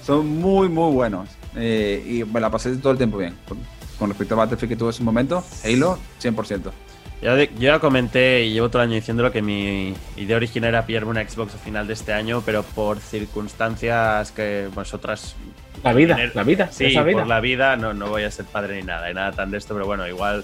son 0.05 0.27
muy, 0.39 0.69
muy 0.69 0.93
buenos. 0.93 1.29
Eh, 1.55 2.05
y 2.07 2.23
me 2.31 2.39
la 2.39 2.49
pasé 2.51 2.75
todo 2.77 2.91
el 2.91 2.97
tiempo 2.97 3.17
bien. 3.17 3.35
Con, 3.47 3.57
con 3.97 4.09
respecto 4.09 4.35
a 4.35 4.37
Battlefield 4.39 4.69
que 4.69 4.75
tuve 4.75 4.89
en 4.89 4.93
su 4.93 5.03
momento, 5.03 5.43
Halo, 5.63 5.97
100%. 6.21 6.71
Yo 7.21 7.35
ya 7.57 7.79
comenté 7.79 8.43
y 8.43 8.53
llevo 8.53 8.69
todo 8.69 8.81
el 8.83 8.89
año 8.89 8.95
diciéndolo 8.95 9.31
que 9.31 9.41
mi 9.41 9.93
idea 10.15 10.37
original 10.37 10.69
era 10.69 10.85
pillarme 10.85 11.11
una 11.11 11.27
Xbox 11.27 11.55
a 11.55 11.57
final 11.57 11.87
de 11.87 11.93
este 11.93 12.13
año, 12.13 12.43
pero 12.45 12.61
por 12.63 12.99
circunstancias 12.99 14.31
que 14.31 14.69
vosotras 14.73 15.35
La 15.83 15.93
vida, 15.93 16.17
la 16.33 16.43
vida, 16.43 16.69
Sí, 16.71 16.85
esa 16.85 17.03
vida. 17.03 17.19
por 17.19 17.27
la 17.27 17.39
vida 17.39 17.77
no, 17.77 17.93
no 17.93 18.09
voy 18.09 18.23
a 18.23 18.31
ser 18.31 18.45
padre 18.45 18.77
ni 18.77 18.83
nada, 18.83 19.07
ni 19.07 19.13
nada 19.13 19.31
tan 19.31 19.49
de 19.49 19.57
esto, 19.57 19.73
pero 19.73 19.85
bueno, 19.85 20.07
igual, 20.07 20.43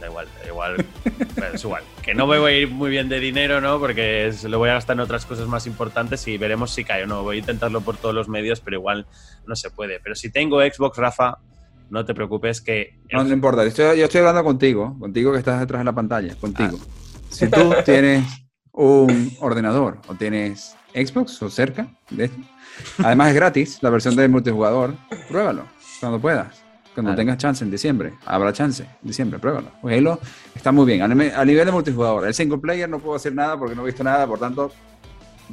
da 0.00 0.06
igual, 0.06 0.26
da 0.40 0.46
igual, 0.48 0.76
bueno, 1.36 1.54
es 1.54 1.64
igual. 1.64 1.82
Que 2.02 2.14
no 2.14 2.26
me 2.26 2.38
voy 2.38 2.52
a 2.52 2.56
ir 2.58 2.68
muy 2.70 2.88
bien 2.90 3.08
de 3.08 3.20
dinero, 3.20 3.60
¿no? 3.60 3.78
Porque 3.78 4.26
es- 4.28 4.44
lo 4.44 4.58
voy 4.58 4.70
a 4.70 4.74
gastar 4.74 4.94
en 4.94 5.00
otras 5.00 5.26
cosas 5.26 5.48
más 5.48 5.66
importantes 5.66 6.26
y 6.28 6.38
veremos 6.38 6.70
si 6.72 6.84
cae 6.84 7.02
o 7.02 7.06
no. 7.06 7.22
Voy 7.24 7.36
a 7.36 7.40
intentarlo 7.40 7.80
por 7.82 7.96
todos 7.96 8.14
los 8.14 8.28
medios, 8.28 8.60
pero 8.60 8.76
igual 8.76 9.06
no 9.46 9.54
se 9.56 9.70
puede. 9.70 9.98
Pero 10.00 10.14
si 10.14 10.30
tengo 10.30 10.60
Xbox, 10.62 10.96
Rafa, 10.98 11.38
no 11.92 12.06
te 12.06 12.14
preocupes 12.14 12.62
que... 12.62 12.98
No, 13.12 13.22
no 13.22 13.34
importa, 13.34 13.62
yo 13.62 13.68
estoy, 13.68 13.98
yo 13.98 14.04
estoy 14.06 14.20
hablando 14.20 14.42
contigo, 14.42 14.96
contigo 14.98 15.30
que 15.30 15.38
estás 15.38 15.60
detrás 15.60 15.80
de 15.80 15.84
la 15.84 15.92
pantalla, 15.92 16.34
contigo. 16.36 16.78
Ah. 16.80 17.18
Si 17.28 17.46
tú 17.48 17.74
tienes 17.84 18.24
un 18.72 19.30
ordenador 19.40 19.98
o 20.08 20.14
tienes 20.14 20.74
Xbox 20.94 21.42
o 21.42 21.50
cerca 21.50 21.94
de 22.08 22.24
esto, 22.24 22.40
además 23.04 23.28
es 23.28 23.34
gratis, 23.34 23.78
la 23.82 23.90
versión 23.90 24.16
de 24.16 24.26
multijugador, 24.26 24.94
pruébalo. 25.28 25.66
cuando 26.00 26.18
puedas. 26.18 26.64
Cuando 26.94 27.14
tengas 27.14 27.36
chance 27.38 27.62
en 27.62 27.70
diciembre. 27.70 28.14
Habrá 28.24 28.54
chance 28.54 28.82
en 28.82 29.08
diciembre, 29.08 29.38
pruébalo. 29.38 29.70
Halo 29.82 30.18
está 30.54 30.72
muy 30.72 30.86
bien. 30.86 31.02
A 31.02 31.08
nivel 31.08 31.32
a 31.34 31.44
nivel 31.44 31.66
de 31.66 31.72
multijugador. 31.72 32.26
El 32.26 32.34
single 32.34 32.58
player 32.58 32.88
no 32.88 32.98
puedo 32.98 33.16
hacer 33.16 33.34
nada 33.34 33.58
porque 33.58 33.74
no 33.74 33.82
he 33.82 33.86
visto 33.86 34.04
nada, 34.04 34.26
por 34.26 34.38
tanto. 34.38 34.72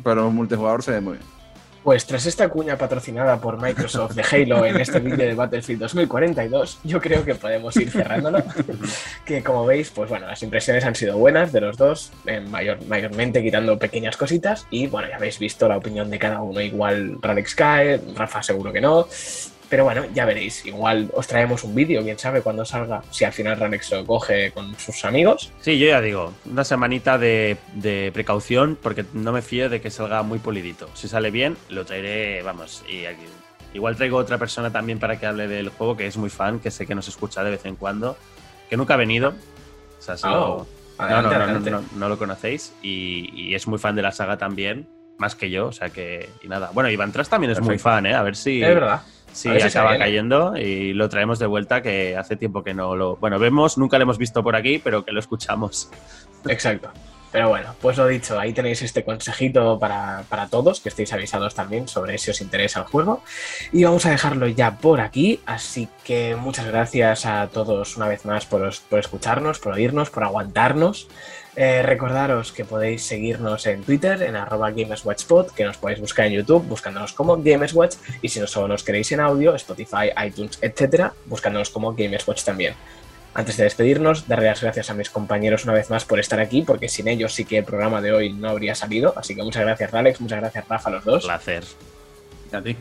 Pero 0.03 0.27
el 0.27 0.33
multijugador 0.33 0.83
se 0.83 0.91
ve 0.91 1.01
muy 1.01 1.13
bien. 1.13 1.38
Pues 1.83 2.05
tras 2.05 2.25
esta 2.25 2.49
cuña 2.49 2.77
patrocinada 2.77 3.39
por 3.39 3.61
Microsoft 3.61 4.13
de 4.13 4.23
Halo 4.23 4.65
en 4.65 4.79
este 4.79 4.99
vídeo 4.99 5.17
de 5.25 5.33
Battlefield 5.33 5.79
2042, 5.81 6.79
yo 6.83 6.99
creo 6.99 7.23
que 7.23 7.35
podemos 7.35 7.75
ir 7.77 7.89
cerrándolo. 7.89 8.43
que 9.25 9.41
como 9.41 9.65
veis, 9.65 9.89
pues 9.89 10.09
bueno, 10.09 10.27
las 10.27 10.43
impresiones 10.43 10.83
han 10.83 10.95
sido 10.95 11.17
buenas 11.17 11.51
de 11.51 11.61
los 11.61 11.77
dos, 11.77 12.11
eh, 12.25 12.41
mayor, 12.41 12.85
mayormente 12.85 13.41
quitando 13.41 13.79
pequeñas 13.79 14.17
cositas. 14.17 14.67
Y 14.69 14.87
bueno, 14.87 15.07
ya 15.09 15.15
habéis 15.15 15.39
visto 15.39 15.67
la 15.67 15.77
opinión 15.77 16.09
de 16.09 16.19
cada 16.19 16.41
uno. 16.41 16.59
Igual 16.59 17.17
Ralex 17.21 17.55
cae, 17.55 18.01
Rafa 18.15 18.43
seguro 18.43 18.73
que 18.73 18.81
no. 18.81 19.07
Pero 19.69 19.83
bueno, 19.83 20.03
ya 20.13 20.25
veréis. 20.25 20.65
Igual 20.65 21.11
os 21.13 21.27
traemos 21.27 21.63
un 21.63 21.75
vídeo, 21.75 22.01
quién 22.03 22.17
sabe 22.17 22.41
cuándo 22.41 22.65
salga, 22.65 23.03
si 23.11 23.23
al 23.23 23.31
final 23.33 23.59
Ralex 23.59 23.91
lo 23.91 24.05
coge 24.05 24.51
con 24.51 24.77
sus 24.79 25.05
amigos. 25.05 25.51
Sí, 25.61 25.77
yo 25.77 25.87
ya 25.87 26.01
digo, 26.01 26.33
una 26.49 26.63
semanita 26.63 27.17
de, 27.19 27.57
de 27.75 28.09
precaución 28.13 28.77
porque 28.81 29.05
no 29.13 29.31
me 29.31 29.41
fío 29.43 29.69
de 29.69 29.79
que 29.79 29.91
salga 29.91 30.23
muy 30.23 30.39
polidito. 30.39 30.89
Si 30.95 31.07
sale 31.07 31.29
bien, 31.29 31.55
lo 31.69 31.85
traeré, 31.85 32.41
vamos, 32.41 32.83
y 32.89 33.05
aquí. 33.05 33.23
Igual 33.73 33.95
traigo 33.95 34.17
otra 34.17 34.39
persona 34.39 34.71
también 34.71 34.97
para 34.97 35.19
que 35.19 35.27
hable 35.27 35.47
del 35.47 35.69
juego, 35.69 35.95
que 35.95 36.07
es 36.07 36.17
muy 36.17 36.31
fan, 36.31 36.59
que 36.59 36.71
sé 36.71 36.87
que 36.87 36.95
nos 36.95 37.07
escucha 37.07 37.43
de 37.43 37.51
vez 37.51 37.63
en 37.65 37.75
cuando, 37.75 38.17
que 38.69 38.75
nunca 38.77 38.95
ha 38.95 38.97
venido. 38.97 39.35
O 39.99 40.01
sea, 40.01 40.17
solo- 40.17 40.67
Oh, 41.01 41.03
no, 41.03 41.07
no, 41.07 41.29
adelante, 41.29 41.35
no, 41.37 41.43
adelante. 41.43 41.71
no, 41.71 41.83
no 41.95 42.09
lo 42.09 42.17
conocéis 42.17 42.73
y, 42.81 43.29
y 43.33 43.55
es 43.55 43.67
muy 43.67 43.77
fan 43.79 43.95
de 43.95 44.01
la 44.01 44.11
saga 44.11 44.37
también, 44.37 44.89
más 45.17 45.35
que 45.35 45.49
yo, 45.49 45.67
o 45.67 45.71
sea 45.71 45.91
que, 45.91 46.29
y 46.41 46.47
nada. 46.49 46.71
Bueno, 46.73 46.89
Iván 46.89 47.11
Tras 47.13 47.29
también 47.29 47.51
es 47.51 47.61
muy 47.61 47.77
fan, 47.79 48.05
¿eh? 48.05 48.15
A 48.15 48.21
ver 48.23 48.35
si, 48.35 48.61
Es 48.61 48.67
verdad. 48.75 49.01
Si 49.31 49.49
se 49.59 49.67
acaba 49.67 49.97
cayendo 49.97 50.57
y 50.57 50.93
lo 50.93 51.09
traemos 51.09 51.39
de 51.39 51.45
vuelta, 51.45 51.81
que 51.81 52.15
hace 52.17 52.35
tiempo 52.35 52.63
que 52.63 52.73
no 52.73 52.95
lo... 52.95 53.15
Bueno, 53.17 53.39
vemos, 53.39 53.77
nunca 53.77 53.97
lo 53.97 54.03
hemos 54.03 54.17
visto 54.17 54.43
por 54.43 54.55
aquí, 54.55 54.79
pero 54.79 55.03
que 55.03 55.11
lo 55.11 55.19
escuchamos. 55.19 55.89
Exacto. 56.47 56.91
Pero 57.31 57.49
bueno, 57.49 57.75
pues 57.81 57.97
lo 57.97 58.07
dicho, 58.07 58.39
ahí 58.39 58.53
tenéis 58.53 58.81
este 58.81 59.03
consejito 59.03 59.77
para, 59.77 60.23
para 60.29 60.47
todos, 60.47 60.79
que 60.79 60.89
estéis 60.89 61.13
avisados 61.13 61.53
también 61.53 61.87
sobre 61.87 62.17
si 62.17 62.31
os 62.31 62.41
interesa 62.41 62.79
el 62.79 62.85
juego. 62.85 63.23
Y 63.71 63.83
vamos 63.83 64.05
a 64.05 64.09
dejarlo 64.09 64.47
ya 64.47 64.77
por 64.77 64.99
aquí, 64.99 65.39
así 65.45 65.87
que 66.03 66.35
muchas 66.35 66.65
gracias 66.65 67.25
a 67.25 67.47
todos 67.47 67.97
una 67.97 68.07
vez 68.07 68.25
más 68.25 68.45
por, 68.45 68.67
por 68.89 68.99
escucharnos, 68.99 69.59
por 69.59 69.73
oírnos, 69.73 70.09
por 70.09 70.23
aguantarnos. 70.23 71.07
Eh, 71.55 71.81
recordaros 71.81 72.53
que 72.53 72.63
podéis 72.63 73.03
seguirnos 73.03 73.65
en 73.65 73.83
Twitter, 73.83 74.21
en 74.23 74.35
arroba 74.35 74.71
GamesWatchPod, 74.71 75.51
que 75.51 75.65
nos 75.65 75.77
podéis 75.77 75.99
buscar 75.99 76.27
en 76.27 76.33
YouTube 76.33 76.65
buscándonos 76.65 77.11
como 77.11 77.35
GamesWatch, 77.35 77.95
y 78.21 78.29
si 78.29 78.39
no 78.39 78.47
solo 78.47 78.69
nos 78.69 78.83
queréis 78.83 79.11
en 79.11 79.19
audio, 79.19 79.53
Spotify, 79.55 80.11
iTunes, 80.25 80.57
etcétera, 80.61 81.13
buscándonos 81.25 81.69
como 81.69 81.93
GamesWatch 81.93 82.43
también. 82.43 82.75
Antes 83.39 83.55
de 83.55 83.63
despedirnos, 83.63 84.27
darle 84.27 84.47
las 84.47 84.61
gracias 84.61 84.89
a 84.89 84.93
mis 84.93 85.09
compañeros 85.09 85.63
una 85.63 85.71
vez 85.71 85.89
más 85.89 86.03
por 86.03 86.19
estar 86.19 86.41
aquí, 86.41 86.61
porque 86.61 86.89
sin 86.89 87.07
ellos 87.07 87.33
sí 87.33 87.45
que 87.45 87.59
el 87.59 87.63
programa 87.63 88.01
de 88.01 88.11
hoy 88.11 88.33
no 88.33 88.49
habría 88.49 88.75
salido. 88.75 89.13
Así 89.15 89.33
que 89.33 89.41
muchas 89.41 89.63
gracias, 89.63 89.93
Alex, 89.93 90.19
muchas 90.19 90.41
gracias, 90.41 90.67
Rafa, 90.67 90.89
los 90.89 91.05
dos. 91.05 91.23
Placer. 91.23 91.63
A 92.51 92.61
ti. 92.61 92.75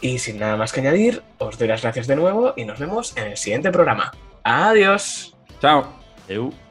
Y 0.00 0.18
sin 0.18 0.38
nada 0.38 0.56
más 0.56 0.72
que 0.72 0.80
añadir, 0.80 1.22
os 1.36 1.58
doy 1.58 1.68
las 1.68 1.82
gracias 1.82 2.06
de 2.06 2.16
nuevo 2.16 2.54
y 2.56 2.64
nos 2.64 2.78
vemos 2.78 3.14
en 3.18 3.32
el 3.32 3.36
siguiente 3.36 3.70
programa. 3.70 4.12
Adiós. 4.44 5.36
Chao. 5.60 5.84
Eu. 6.26 6.61